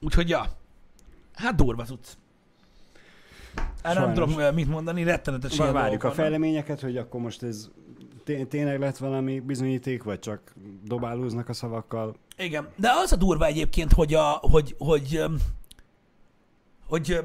[0.00, 0.46] úgyhogy ja,
[1.34, 2.16] hát durva tudsz.
[3.82, 7.68] Erre nem tudom mit mondani, rettenetes Vár, várjuk a fejleményeket, hogy akkor most ez
[8.24, 10.54] té- tényleg lett valami bizonyíték, vagy csak
[10.84, 12.16] dobálóznak a szavakkal.
[12.38, 15.22] Igen, de az a durva egyébként, hogy, a, hogy, hogy,
[16.86, 17.20] hogy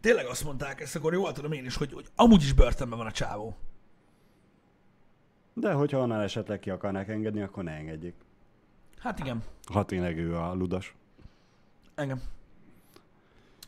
[0.00, 3.06] tényleg azt mondták, ezt akkor jól tudom én is, hogy, hogy amúgy is börtönben van
[3.06, 3.56] a csávó.
[5.54, 8.14] De hogyha annál esetleg ki akarnák engedni, akkor ne engedjék.
[8.98, 9.42] Hát igen,
[9.72, 10.94] Ha tényleg ő a ludas.
[11.94, 12.20] engem.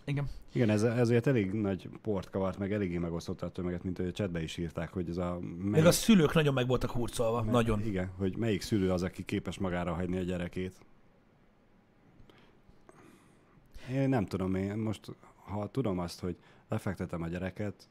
[0.05, 0.29] Igen.
[0.53, 4.11] Igen, ez, ezért elég nagy port kavart, meg eléggé megosztotta a tömeget, mint hogy a
[4.13, 5.39] chatbe is írták, hogy ez a...
[5.59, 7.81] Melyik- a szülők nagyon meg voltak hurcolva, me- nagyon.
[7.81, 10.79] Igen, hogy melyik szülő az, aki képes magára hagyni a gyerekét.
[13.91, 15.01] Én nem tudom, én most,
[15.53, 16.37] ha tudom azt, hogy
[16.69, 17.89] lefektetem a gyereket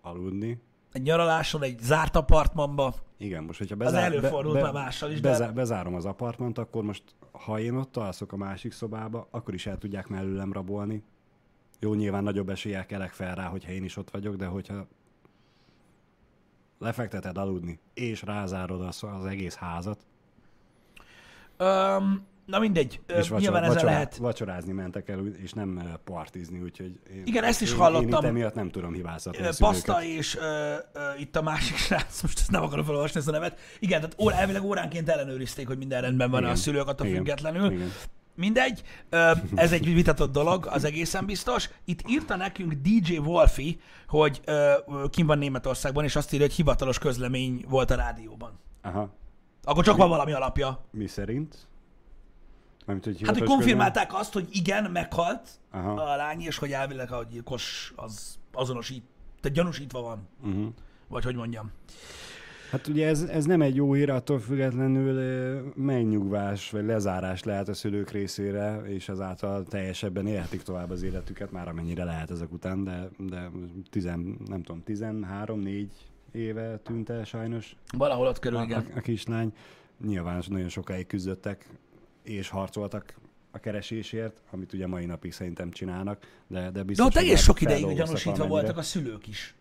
[0.00, 0.60] aludni,
[0.92, 5.46] Egy nyaraláson, egy zárt apartmanba, igen, most hogyha az bezár, előfordult már mással is, bezá,
[5.46, 7.02] de bezárom az apartmant, akkor most,
[7.32, 11.02] ha én ott alszok a másik szobába, akkor is el tudják mellőlem rabolni.
[11.80, 14.86] Jó, nyilván nagyobb eséllyel kelek fel rá, hogyha én is ott vagyok, de hogyha
[16.78, 20.06] lefekteted aludni, és rázárod az, az egész házat,
[21.56, 24.16] Öm, na mindegy, És nyilván ezzel vacsorá, lehet.
[24.16, 28.08] vacsorázni mentek el, és nem partizni, úgyhogy én, Igen, ezt is én, hallottam.
[28.08, 29.50] Én itt emiatt nem tudom hibáztatni a.
[29.58, 33.32] Paszta és ö, ö, itt a másik srác, most ezt nem akarom felolvasni ezt a
[33.32, 33.58] nevet.
[33.78, 36.56] Igen, tehát ó, elvileg óránként ellenőrizték, hogy minden rendben van a Igen.
[36.56, 37.18] szülők attól Igen.
[37.18, 37.70] függetlenül.
[37.70, 37.92] Igen.
[38.34, 41.70] Mindegy, ö, ez egy vitatott dolog, az egészen biztos.
[41.84, 44.72] Itt írta nekünk DJ Wolfi, hogy ö,
[45.10, 48.58] kim van Németországban, és azt írja, hogy hivatalos közlemény volt a rádióban.
[48.82, 49.14] Aha.
[49.62, 50.84] Akkor csak van valami alapja.
[50.90, 51.68] Mi szerint?
[52.86, 55.92] Mármint, hogy Hát, hogy konfirmálták azt, hogy igen, meghalt Aha.
[55.92, 59.02] a lány, és hogy elvileg a gyilkos az azonosít,
[59.40, 60.28] tehát gyanúsítva van?
[60.44, 60.66] Uh-huh.
[61.08, 61.70] vagy hogy mondjam.
[62.70, 67.74] Hát ugye ez, ez nem egy jó hír, attól függetlenül megnyugvás vagy lezárás lehet a
[67.74, 73.08] szülők részére, és ezáltal teljesebben élhetik tovább az életüket, már amennyire lehet ezek után, de,
[73.18, 73.50] de
[73.90, 75.86] tizen, nem tudom, 13-4
[76.32, 78.86] éve tűnt el sajnos Valahol ott körül, a, igen.
[78.94, 79.52] a, a kislány.
[80.04, 81.68] Nyilván nagyon sokáig küzdöttek
[82.28, 83.14] és harcoltak
[83.50, 87.38] a keresésért, amit ugye mai napig szerintem csinálnak, de, de De biztos, ott egész már
[87.38, 89.54] sok ideig gyanúsítva voltak a szülők is.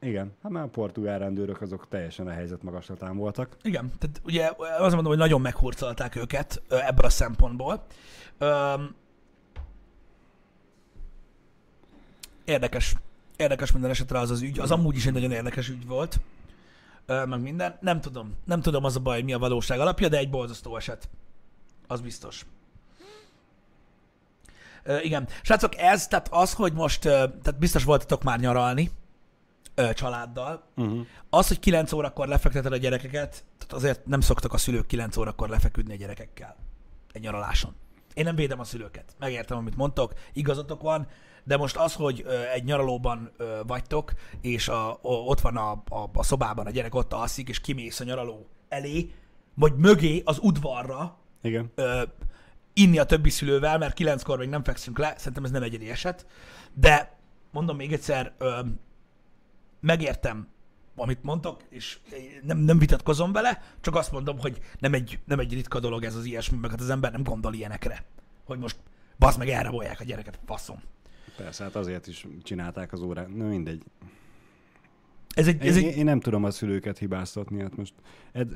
[0.00, 3.56] Igen, hát már a portugál rendőrök azok teljesen a helyzet magaslatán voltak.
[3.62, 7.84] Igen, tehát ugye azt mondom, hogy nagyon meghurcolták őket ebből a szempontból.
[8.38, 8.94] Öm,
[12.44, 12.94] érdekes.
[13.36, 14.58] Érdekes minden esetre az az ügy.
[14.58, 16.20] Az amúgy is egy nagyon érdekes ügy volt.
[17.06, 17.78] Ö, meg minden.
[17.80, 18.34] Nem tudom.
[18.44, 21.08] Nem tudom az a baj, mi a valóság alapja, de egy borzasztó eset.
[21.92, 22.46] Az biztos.
[24.82, 25.28] Ö, igen.
[25.42, 28.90] Srácok, ez, tehát az, hogy most, tehát biztos voltatok már nyaralni
[29.74, 31.06] ö, családdal, Uh-huh.
[31.30, 35.48] az, hogy 9 órakor lefekteted a gyerekeket, tehát azért nem szoktak a szülők 9 órakor
[35.48, 36.56] lefeküdni a gyerekekkel
[37.12, 37.74] egy nyaraláson.
[38.14, 39.14] Én nem védem a szülőket.
[39.18, 41.06] Megértem, amit mondtok, igazatok van,
[41.44, 45.70] de most az, hogy ö, egy nyaralóban ö, vagytok, és a, o, ott van a,
[45.70, 49.12] a, a szobában a gyerek ott alszik, és kimész a nyaraló elé,
[49.54, 51.70] vagy mögé az udvarra, Igen.
[51.74, 52.02] ö,
[52.72, 56.26] inni a többi szülővel, mert kilenckor még nem fekszünk le, szerintem ez nem egyedi eset,
[56.74, 57.18] de
[57.50, 58.60] mondom még egyszer, ö,
[59.80, 60.48] megértem,
[60.96, 61.98] amit mondtok, és
[62.42, 66.14] nem, nem vitatkozom vele, csak azt mondom, hogy nem egy, nem egy ritka dolog ez
[66.14, 68.04] az ilyesmi, meg hát az ember nem gondol ilyenekre,
[68.44, 68.76] hogy most
[69.18, 70.82] bazd meg elrabolják a gyereket, faszom.
[71.36, 73.34] Persze, hát azért is csinálták az órát.
[73.34, 73.82] Na mindegy.
[75.34, 77.94] Ez egy, ez Én, egy, én nem tudom a szülőket hibáztatni, hát most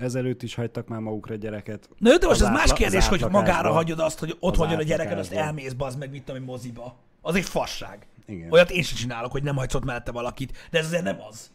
[0.01, 1.89] ezelőtt is hagytak már magukra gyereket.
[1.99, 4.53] Na jó, de most az ez más kérdés, az hogy magára hagyod azt, hogy ott
[4.53, 6.97] Az hagyod a gyereked, azt elmész, bazd meg, mit tudom moziba.
[7.21, 8.07] Az egy fasság.
[8.27, 8.53] Igen.
[8.53, 11.51] Olyat én sem csinálok, hogy nem hagysz ott mellette valakit, de ez azért nem az.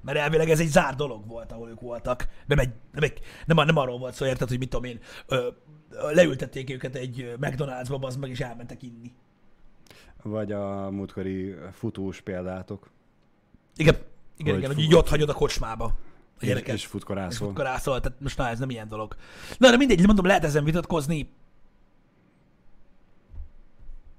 [0.00, 2.28] Mert elvileg ez egy zár dolog volt, ahol ők voltak.
[2.46, 5.48] Nem, egy, nem, egy, nem, nem arról volt szó, érted, hogy mit tudom én, ö,
[6.12, 9.12] leültették őket egy McDonald'sba, az meg is elmentek inni.
[10.22, 12.90] Vagy a múltkori futós példátok.
[13.76, 13.94] Igen,
[14.36, 15.84] igen, Hogy igen, hogy így ott hagyod a kocsmába
[16.40, 16.74] a gyereket.
[16.74, 17.46] és És futkorászol.
[17.46, 19.16] futkorászol, tehát most na, ez nem ilyen dolog.
[19.58, 21.30] Na, de mindegy, mondom, lehet ezen vitatkozni.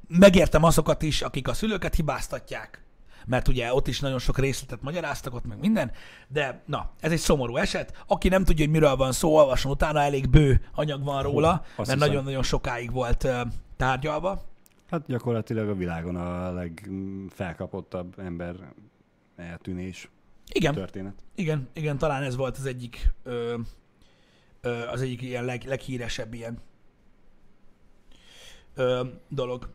[0.08, 2.84] Megértem azokat is, akik a szülőket hibáztatják,
[3.26, 5.92] mert ugye ott is nagyon sok részletet magyaráztak, ott meg minden,
[6.28, 8.04] de na, ez egy szomorú eset.
[8.08, 11.76] Aki nem tudja, hogy miről van szó, olvasson utána, elég bő anyag van róla, mert
[11.78, 11.98] hiszem.
[11.98, 13.42] nagyon-nagyon sokáig volt ö,
[13.78, 14.42] tárgyalva.
[14.90, 18.56] Hát gyakorlatilag a világon a legfelkapottabb ember
[19.36, 20.10] eltűnés
[20.52, 21.24] Igen, történet.
[21.36, 23.60] igen, igen, talán ez volt az egyik, ö,
[24.62, 26.60] ö, az egyik ilyen leg, leghíresebb ilyen
[28.76, 29.70] ö, dolog.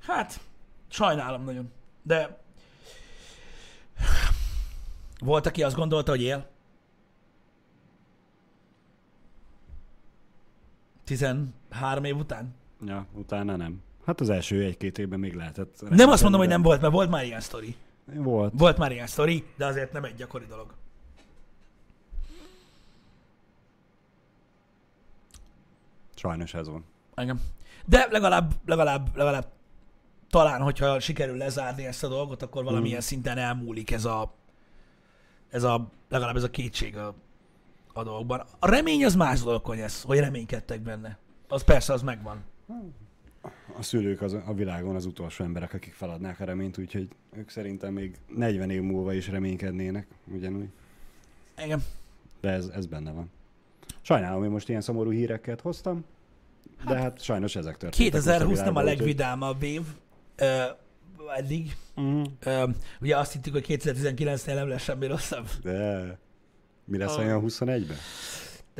[0.00, 0.40] Hát,
[0.88, 1.70] sajnálom nagyon,
[2.02, 2.38] de
[5.18, 6.48] volt, aki azt gondolta, hogy él.
[11.04, 12.54] 13 év után?
[12.86, 13.82] Ja, utána nem.
[14.04, 15.88] Hát az első egy-két évben még lehetett.
[15.88, 17.76] Nem azt mondom, hogy de- nem volt, mert volt már ilyen sztori.
[18.14, 18.52] Volt.
[18.56, 20.74] Volt már ilyen sztori, de azért nem egy gyakori dolog.
[26.14, 26.84] Sajnos ez van.
[27.14, 27.40] Engem.
[27.86, 29.46] De legalább, legalább, legalább
[30.30, 33.00] talán, hogyha sikerül lezárni ezt a dolgot, akkor valamilyen Mm.
[33.00, 34.32] szinten elmúlik ez a,
[35.50, 37.14] ez a, legalább ez a kétség a,
[37.92, 38.44] a dolgokban.
[38.58, 41.18] A remény az más dolog, hogy ez, hogy reménykedtek benne.
[41.48, 42.44] Az persze, az megvan.
[43.78, 47.92] A szülők az, a világon az utolsó emberek, akik feladnák a reményt, úgyhogy ők szerintem
[47.92, 50.68] még 40 év múlva is reménykednének, ugyanúgy.
[51.54, 51.84] Engem.
[52.40, 53.30] De ez, ez benne van.
[54.00, 56.04] Sajnálom, hogy most ilyen szomorú híreket hoztam,
[56.86, 58.12] de hát sajnos ezek történtek.
[58.12, 59.82] most 2020 nem a világban, úgyhogy- legvidámabb év
[60.36, 60.62] ö,
[61.36, 61.76] eddig.
[61.94, 62.22] Mhm.
[62.44, 62.68] Ö,
[63.00, 65.48] ugye azt hittük, hogy 2019-nél nem lesz semmi rosszabb.
[65.62, 66.18] De
[66.84, 67.18] mi lesz Ah.
[67.24, 67.96] olyan 21-ben?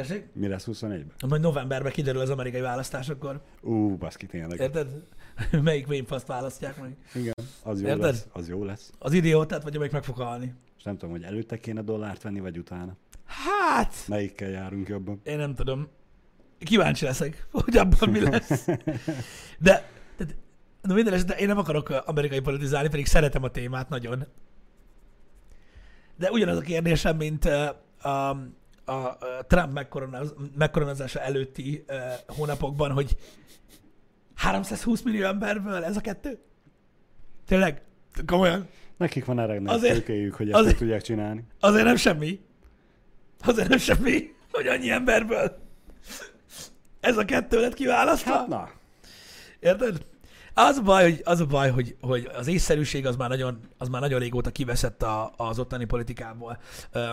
[0.00, 0.28] Tessék?
[0.32, 1.28] Mi lesz 21-ben?
[1.28, 3.40] Majd novemberben kiderül az amerikai választásokor.
[3.60, 4.60] Ú, baszki, tényleg.
[4.60, 4.88] Érted?
[5.62, 6.96] Melyik mémfaszt választják meg?
[7.14, 7.32] Igen,
[7.62, 8.02] az jó Érted?
[8.02, 8.26] lesz.
[8.32, 8.92] Az jó lesz.
[8.98, 10.54] Az idiótát, vagy amelyik meg fog halni?
[10.78, 12.96] És nem tudom, hogy előtte kéne dollárt venni, vagy utána.
[13.24, 15.20] Hát, Melyikkel járunk jobban?
[15.24, 15.88] én nem tudom.
[16.58, 18.64] Kíváncsi leszek, hogy abban mi lesz.
[19.58, 20.24] De, de,
[20.82, 24.26] de minden esetre én nem akarok amerikai politizálni, pedig szeretem a témát nagyon.
[26.16, 28.36] De ugyanaz a kérdésem, mint uh, a,
[28.90, 31.84] a, Trump megkoronaz, megkoronázása előtti
[32.26, 33.16] hónapokban, hogy
[34.34, 36.38] 320 millió emberből ez a kettő?
[37.46, 37.82] Tényleg?
[38.26, 38.68] Komolyan?
[38.96, 39.58] Nekik van erre
[39.94, 41.44] tőkéjük, hogy ezt azért- tudják csinálni.
[41.60, 42.40] Azért nem semmi.
[43.44, 45.58] Azért nem semmi, hogy annyi emberből
[47.00, 48.32] ez a kettő lett kiválasztva.
[48.32, 48.70] Hát na,
[49.60, 50.06] Érted?
[50.68, 53.88] Az a baj, hogy, az a baj, hogy, hogy az észszerűség az már nagyon, az
[53.88, 56.60] már nagyon régóta kiveszett a, az ottani politikából.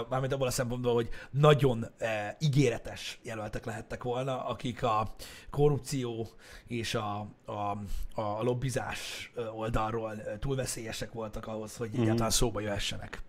[0.10, 5.14] Mármint abból a szempontból, hogy nagyon e, ígéretes jelöltek lehettek volna, akik a
[5.50, 6.28] korrupció
[6.66, 7.78] és a, a,
[8.22, 13.22] a lobbizás oldalról túl veszélyesek voltak ahhoz, hogy egyáltalán szóba jöhessenek.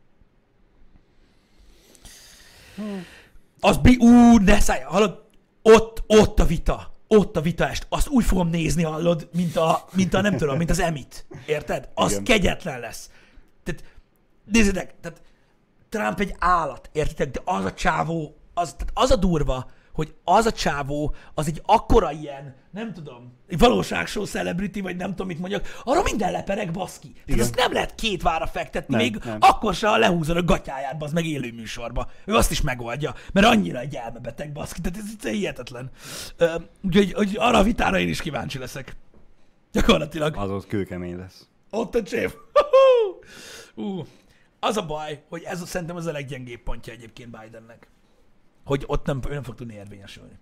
[3.61, 3.97] Az bi...
[4.01, 4.83] Ú, ne szállj!
[4.83, 5.23] Hallod?
[5.63, 6.97] Ott, ott a vita.
[7.09, 7.87] Ott a vita est.
[7.89, 11.27] Azt úgy fogom nézni, hallod, mint a, mint a nem tudom, mint az emit.
[11.47, 11.89] Érted?
[11.95, 12.25] Az Igen.
[12.25, 13.11] kegyetlen lesz.
[13.63, 13.85] Tehát,
[14.45, 15.23] nézzétek, tehát
[15.89, 17.31] Trump egy állat, értitek?
[17.31, 21.63] De az a csávó, az, tehát az a durva, hogy az a csávó, az egy
[21.67, 26.71] akkora ilyen, nem tudom, egy valóságshow celebrity, vagy nem tudom, mit mondjak, arra minden lepereg,
[26.71, 27.13] baszki.
[27.13, 27.41] Tehát Igen.
[27.41, 29.37] azt nem lehet két vára fektetni, Nem, még nem.
[29.41, 32.11] akkor se, ha lehúzod a gatyáját, az meg élő műsorba.
[32.25, 35.91] Ő azt is megoldja, mert annyira egy elmebeteg, baszki, tehát ez, ez hihetetlen.
[36.83, 38.97] Úgyhogy hogy arra a vitára én is kíváncsi leszek.
[39.73, 40.37] Gyakorlatilag.
[40.37, 41.47] az ott kőkemény lesz.
[41.71, 42.35] Ott a csév.
[43.75, 44.07] Ú,
[44.61, 47.89] az a baj, hogy ez a, szerintem az a leggyengébb pontja egyébként Bidennek.
[48.69, 50.39] Hogy ott nem, ő nem fog tudni érvényesülni.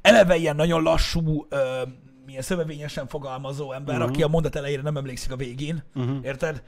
[0.00, 1.82] Eleve ilyen nagyon lassú, ö,
[2.26, 4.10] milyen szövevényesen fogalmazó ember, uh-huh.
[4.10, 6.18] aki a mondat elejére nem emlékszik a végén, uh-huh.
[6.22, 6.62] érted?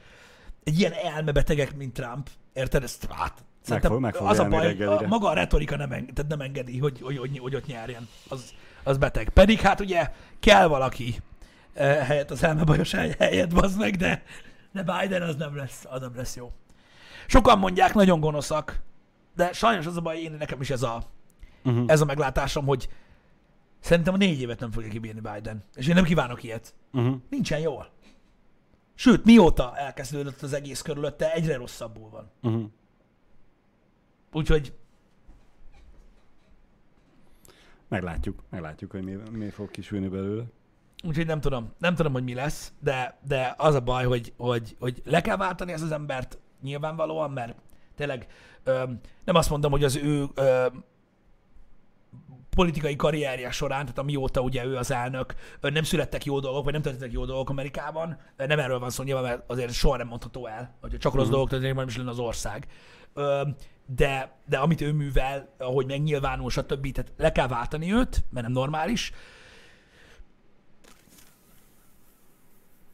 [0.63, 2.83] Egy ilyen elmebetegek, mint Trump, érted?
[2.83, 5.07] Ezt, hát, szerintem fog- meg fog az a baj, a, reggelire.
[5.07, 8.07] maga a retorika nem, eng, tehát nem engedi, hogy, hogy, hogy, hogy ott nyerjen.
[8.29, 8.53] Az,
[8.83, 9.29] az beteg.
[9.29, 11.15] Pedig hát ugye kell valaki,
[11.73, 14.23] eh, helyett az elmebajos hely- helyett, bazd meg, de,
[14.71, 16.51] de Biden az nem lesz, az nem lesz jó.
[17.27, 18.81] Sokan mondják, nagyon gonoszak,
[19.35, 21.03] de sajnos az a baj, én nekem is ez a,
[21.65, 21.83] Uh-huh.
[21.87, 22.89] ez a meglátásom, hogy
[23.79, 25.63] szerintem a négy évet nem fogja kibírni Biden.
[25.75, 26.75] És én nem kívánok ilyet.
[26.93, 27.15] Uh-huh.
[27.29, 27.89] Nincsen jól.
[28.95, 32.31] Sőt, mióta elkezdődött az egész körülötte, egyre rosszabbul van.
[32.41, 32.69] Uh-huh.
[34.31, 34.73] Úgyhogy
[37.87, 40.43] Meglátjuk, meglátjuk, hogy mi, mi fog kisülni belőle.
[41.03, 44.75] Úgyhogy nem tudom, nem tudom, hogy mi lesz, de, de az a baj, hogy, hogy,
[44.79, 47.57] hogy le kell váltani ezt az embert nyilvánvalóan, mert
[47.95, 48.27] tényleg
[48.63, 48.83] ö,
[49.25, 50.65] nem azt mondom, hogy az ő ö,
[52.55, 56.81] politikai karrierje során, tehát amióta ugye ő az elnök, nem születtek jó dolgok, vagy nem
[56.81, 60.75] történtek jó dolgok Amerikában, nem erről van szó nyilván, mert azért soha nem mondható el,
[60.81, 61.31] hogy csak rossz Mhm.
[61.31, 62.67] dolgok történnek, majd nem is lenne az ország.
[63.13, 63.41] Ö,
[63.85, 68.55] de, de amit ő művel, ahogy megnyilvánul, stb., tehát le kell váltani őt, mert nem
[68.55, 69.11] normális,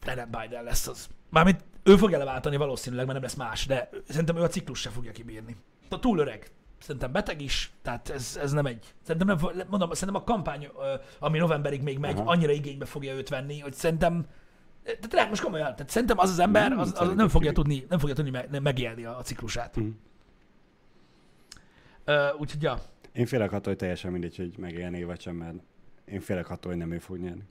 [0.04, 1.08] de nem Biden lesz az.
[1.30, 4.90] Mármint ő fogja leváltani valószínűleg, mert nem lesz más, de szerintem ő a ciklus se
[4.90, 5.56] fogja kibírni.
[5.88, 6.50] A túl öreg.
[6.78, 8.94] Szerintem beteg is, tehát ez, ez nem egy.
[9.02, 10.68] Szerintem nem, mondom, szerintem a kampány,
[11.18, 12.30] ami novemberig még megy, Aha.
[12.30, 14.26] annyira igénybe fogja őt venni, hogy szerintem
[14.84, 17.98] tehát tényleg most komolyan, tehát szerintem az az ember, az, az nem fogja tudni, nem
[17.98, 19.76] fogja tudni me- megélni a, a ciklusát.
[19.76, 19.88] Mhm.
[22.04, 22.78] Ö, úgyhogy ja,
[23.12, 25.54] Én félek attól, hogy teljesen mindegy, hogy megélné vagy sem, mert
[26.04, 27.42] én félek attól, hogy nem ő fog nyerni.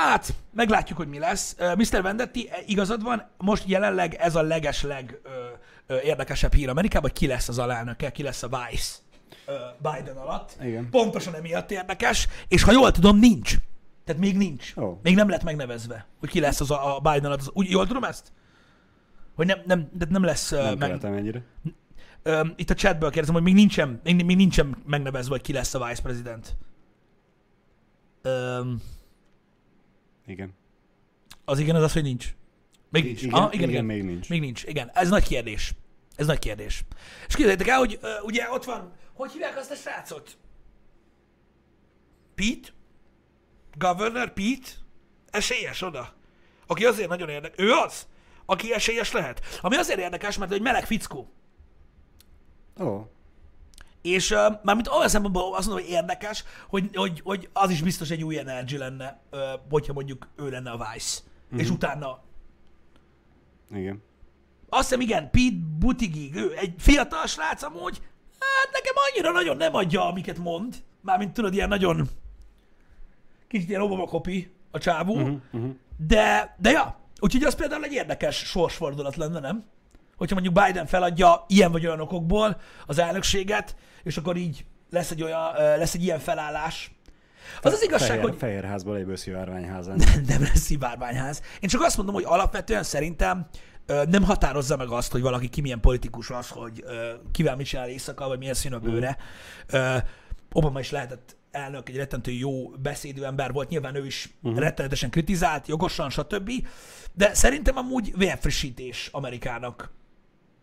[0.00, 1.56] Hát, meglátjuk, hogy mi lesz.
[1.76, 2.02] Mr.
[2.02, 5.28] Vendetti, e, igazad van, most jelenleg ez a legesleg ö,
[5.86, 8.94] ö, érdekesebb hír Amerikában, hogy ki lesz az alelnöke, ki lesz a Vice
[9.46, 10.56] ö, Biden alatt.
[10.62, 10.88] Igen.
[10.90, 13.54] Pontosan emiatt érdekes, és ha jól tudom, nincs.
[14.04, 14.76] Tehát még nincs.
[14.76, 14.98] Ó.
[15.02, 17.50] Még nem lett megnevezve, hogy ki lesz az a, a Biden alatt.
[17.52, 18.32] Úgy, jól tudom ezt?
[19.34, 21.42] Hogy nem, nem, de nem lesz Nem meg, ennyire.
[22.22, 25.74] ö, itt a chatből kérdezem, hogy még nincsen, még, még nincsen megnevezve, hogy ki lesz
[25.74, 26.56] a vice president.
[28.22, 28.60] Ö,
[30.26, 30.54] Igen.
[31.44, 32.34] az igen, az az, hogy nincs.
[32.90, 33.22] Még nincs.
[33.22, 33.84] Igen, Aha, igen, igen, igen.
[33.84, 34.28] még nincs.
[34.28, 34.90] Még nincs, igen.
[34.94, 35.74] Ez nagy kérdés.
[36.16, 36.84] Ez nagy kérdés.
[37.28, 40.38] És képzeljétek el, hogy uh, ugye ott van, hogy hívják azt a srácot?
[42.34, 42.68] Pete?
[43.78, 44.68] Governor Pete?
[45.30, 46.14] Esélyes oda.
[46.66, 47.64] Aki azért nagyon érdekes.
[47.64, 48.06] Ő az,
[48.46, 49.58] aki esélyes lehet.
[49.60, 51.32] Ami azért érdekes, mert egy meleg fickó.
[52.80, 53.10] Ó,
[54.02, 58.10] És uh, mármint olyan szempontból azt mondom, hogy érdekes, hogy, hogy, hogy az is biztos
[58.10, 59.40] egy új energy lenne, uh,
[59.70, 61.20] hogyha mondjuk ő lenne a Vice.
[61.20, 61.58] Mm-hmm.
[61.58, 62.22] És utána
[63.74, 64.02] igen.
[64.68, 68.00] Azt hiszem, igen, Pete Buttigieg, ő egy fiatal srác amúgy,
[68.38, 70.84] hát nekem annyira nagyon nem adja, amiket mond.
[71.00, 72.08] Mármint tudod, ilyen nagyon
[73.48, 75.74] kicsit ilyen Obama kopi a csávó, uh-huh, uh-huh.
[75.96, 79.64] de, de ja, úgyhogy az például egy érdekes sorsfordulat lenne, nem?
[80.20, 85.22] Hogyha mondjuk Biden feladja ilyen vagy olyan okokból az elnökséget, és akkor így lesz egy,
[85.22, 86.92] olyan, lesz egy ilyen felállás.
[87.62, 90.02] Az az igazság, Fehér, hogy Fehérházból lévő szivárványházán.
[90.26, 91.42] nem lesz szivárványház.
[91.60, 93.48] Én csak azt mondom, hogy alapvetően szerintem
[93.86, 96.84] nem határozza meg azt, hogy valaki ki milyen politikus az, hogy
[97.32, 99.16] kivel mit csinál éjszaka, vagy milyen szín a bőre.
[99.66, 99.96] Ö,
[100.52, 104.60] Obama is lehetett elnök, egy rettentő jó beszédű ember volt, nyilván ő is uh-huh.
[104.60, 106.50] rettenetesen kritizált, jogosan, stb.
[107.12, 109.98] De szerintem amúgy vérfrissítés Amerikának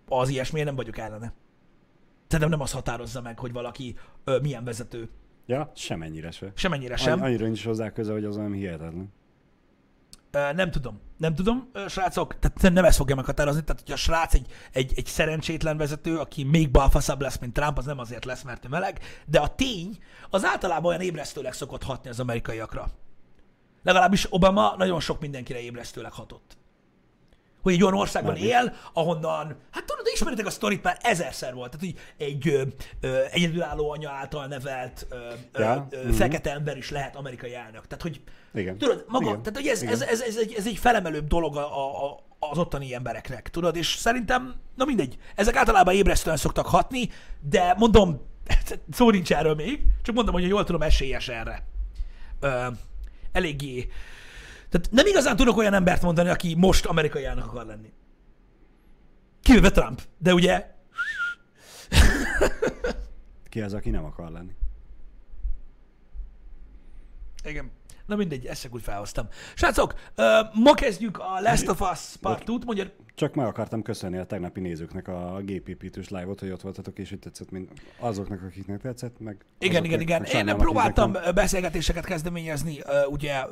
[0.10, 1.34] az ilyesmi, én nem vagyok ellene.
[2.28, 5.10] Szerintem nem az határozza meg, hogy valaki ö, milyen vezető.
[5.46, 6.52] Ja, semennyire se.
[6.56, 7.22] Semennyire Sem.
[7.22, 9.14] Annyira nincs hozzá köze, hogy az olyan hihetetlen.
[10.32, 11.00] Ö, Nem tudom.
[11.18, 14.94] Nem tudom, ö, srácok, tehát nem ezt fogja meghatározni, tehát hogy a srác egy, egy,
[14.96, 18.68] egy szerencsétlen vezető, aki még balfaszabb lesz, mint Trump, az nem azért lesz, mert ő
[18.68, 19.98] meleg, de a tény
[20.30, 22.88] az általában olyan ébresztőleg szokott hatni az amerikaiakra.
[23.84, 26.58] Legalábbis Obama nagyon sok mindenkire ébresztőleg hatott.
[27.62, 28.54] Hogy egy olyan országban Mármint?
[28.54, 31.72] él, ahonnan, hát tudod, ismeritek a sztorit, már ezerszer volt.
[31.78, 32.62] Tehát, hogy egy ö,
[33.02, 35.18] ö, egyedülálló anya által nevelt ö,
[35.60, 36.12] Ja, ö, mhm.
[36.12, 37.88] fekete ember is lehet amerikai elnök.
[37.88, 38.22] Tehát, hogy
[38.54, 38.78] Igen.
[38.78, 39.42] Tudod, maga, Igen.
[39.42, 39.94] tehát hogy ez, Igen.
[39.94, 43.88] ez, ez, ez, egy, ez egy felemelőbb dolog a, a, az ottani embereknek, tudod, és
[43.88, 48.22] szerintem, na mindegy, ezek általában ébresztően szoktak hatni, de mondom,
[48.92, 51.64] szó nincs erről még, csak mondom, hogy jól tudom, esélyes erre.
[52.40, 52.68] Ö,
[53.32, 53.88] eléggé.
[54.70, 57.94] Tehát nem igazán tudok olyan embert mondani, aki most amerikai elnök akar lenni.
[59.42, 60.76] Kivéve Trump, de ugye
[63.50, 64.56] Ki az, aki nem akar lenni?
[67.44, 67.72] Igen.
[68.06, 69.28] Na mindegy, ezt csak úgy felhoztam.
[69.56, 69.96] Srácok,
[70.54, 72.86] ma kezdjük a Last of Us Part 2-t, mondja,
[73.18, 77.20] Csak meg akartam köszönni a tegnapi nézőknek a gépépítős live-ot, hogy ott voltatok, és hogy
[77.20, 77.68] tetszett mind
[78.00, 80.24] azoknak, akiknek tetszett, meg Igen, igen, igen.
[80.24, 83.44] Én próbáltam akiknek beszélgetéseket kezdeményezni ugye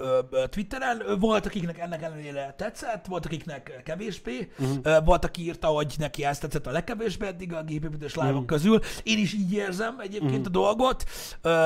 [0.50, 1.02] Twitteren.
[1.20, 4.50] Volt, akiknek ennek ellenére tetszett, volt, akiknek kevésbé.
[4.60, 5.06] Uh-huh.
[5.06, 8.46] Volt, aki írta, hogy neki ezt tetszett a legkevésbé eddig a gépépítős live Mhm.
[8.46, 8.80] közül.
[9.04, 11.04] Én is így érzem egyébként a dolgot,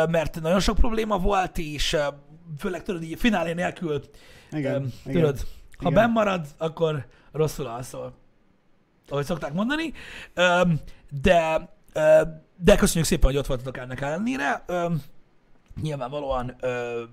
[0.10, 1.97] mert nagyon sok probléma volt, és
[2.58, 4.02] főleg tudod, így finálé nélkül,
[4.52, 5.38] Igen, öm, igen, tudod,
[5.78, 5.93] ha igen.
[5.93, 8.13] benn marad, akkor rosszul alszol.
[9.09, 9.93] Ahogy szokták mondani.
[11.21, 11.69] De,
[12.57, 14.65] de köszönjük szépen, hogy ott voltatok ennek ellenére.
[15.82, 16.55] Nyilvánvalóan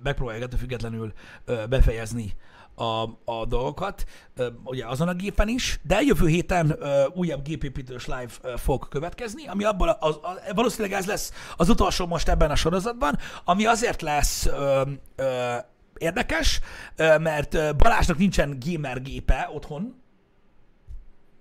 [0.03, 1.13] megpróbáljuk ettől függetlenül
[1.69, 2.35] befejezni
[2.77, 4.07] a, a dolgokat,
[4.65, 6.79] ugye azon a gépen is, de jövő héten
[7.15, 12.29] újabb gépépítős live fog következni, ami abból az, az, valószínűleg ez lesz az utolsó most
[12.29, 14.83] ebben a sorozatban, ami azért lesz ö,
[15.17, 15.55] ö,
[15.99, 16.61] érdekes,
[16.97, 19.95] mert Balázsnak nincsen gamer gépe otthon,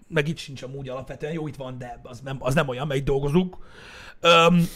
[0.07, 2.99] meg itt sincs amúgy alapvetően, jó itt van, de az nem, az nem olyan, mert
[2.99, 3.57] itt dolgozunk.
[4.19, 4.67] Öm,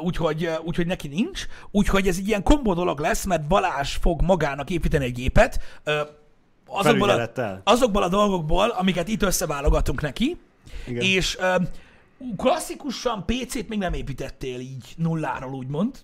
[0.00, 1.46] úgyhogy, úgyhogy neki nincs.
[1.70, 5.60] Úgyhogy ez egy ilyen kombó dolog lesz, mert Balázs fog magának építeni egy gépet.
[5.84, 6.00] Ö,
[6.66, 7.30] azokból a,
[7.64, 10.38] azokból a dolgokból, amiket itt összeválogatunk neki,
[10.86, 11.02] Igen.
[11.02, 11.54] és ö,
[12.36, 15.96] klasszikusan PC-t még nem építettél így nulláról, úgymond.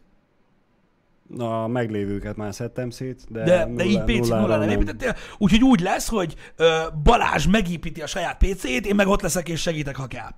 [1.29, 5.17] Na, a meglévőket már szedtem szét, de, De, de így PC nulla nem építettél.
[5.39, 9.61] Úgyhogy úgy lesz, hogy ö, Balázs megépíti a saját PC-t, én meg ott leszek és
[9.61, 10.31] segítek, ha kell.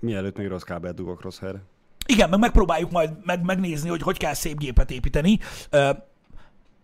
[0.00, 1.62] Mielőtt még rossz kábelt dugok rossz helyre.
[2.06, 5.38] Igen, meg megpróbáljuk majd meg, megnézni, hogy hogy kell szép gépet építeni,
[5.70, 5.90] ö,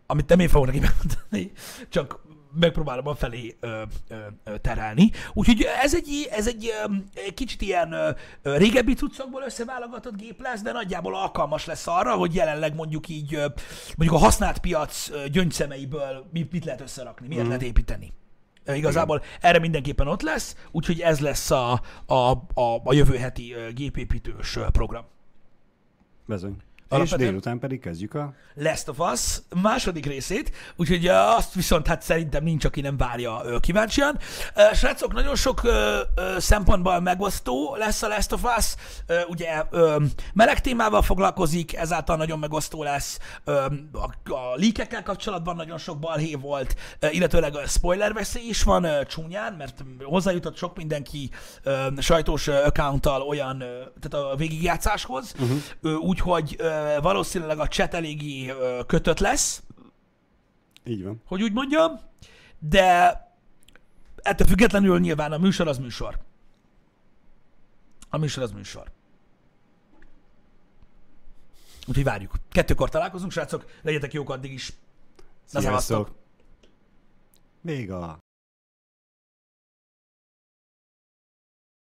[0.06, 1.52] amit nem én fogok neki megmondani,
[1.88, 2.20] csak
[2.60, 5.10] megpróbálom a felé ö, ö, ö, terelni.
[5.32, 6.92] Úgyhogy ez egy, ez egy, ö,
[7.34, 8.10] kicsit ilyen ö,
[8.42, 13.46] régebbi cuccokból összeválogatott gép lesz, de nagyjából alkalmas lesz arra, hogy jelenleg mondjuk így, ö,
[13.96, 18.12] mondjuk a használt piac gyöngyszemeiből mit, mit lehet összerakni, miért lehet építeni.
[18.66, 24.58] Igazából erre mindenképpen ott lesz, úgyhogy ez lesz a, a, a, a jövő heti gépépítős
[24.72, 25.04] program.
[26.92, 27.06] Bezony.
[27.06, 28.32] És Alapvetően- délután pedig kezdjük a...
[28.54, 34.18] Last of Us második részét, úgyhogy azt viszont hát szerintem nincs, aki nem várja kíváncsian.
[34.74, 35.60] Srácok, nagyon sok
[36.38, 38.74] szempontból megosztó lesz a Last of Us,
[39.28, 39.62] ugye
[40.34, 46.76] meleg témával foglalkozik, ezáltal nagyon megosztó lesz, a, a líkekkel kapcsolatban nagyon sok balhé volt,
[47.10, 51.30] illetőleg a spoiler veszély is van csúnyán, mert hozzájutott sok mindenki
[51.98, 53.58] sajtós accounttal olyan,
[54.00, 56.08] tehát a végigjátszáshoz, uh-huh.
[56.08, 58.52] úgyhogy ö, valószínűleg a chat eléggé
[58.86, 59.62] kötött lesz,
[60.84, 61.22] Így van.
[61.26, 62.00] hogy úgy mondjam,
[62.58, 63.16] de
[64.16, 66.18] ettől függetlenül nyilván a műsor az műsor.
[68.10, 68.90] A műsor az műsor.
[71.86, 72.34] Úgyhogy várjuk.
[72.50, 73.64] Kettőkor találkozunk, srácok.
[73.82, 74.72] Legyetek jók addig is.
[75.44, 76.10] Sziasztok!
[77.60, 78.18] Véga!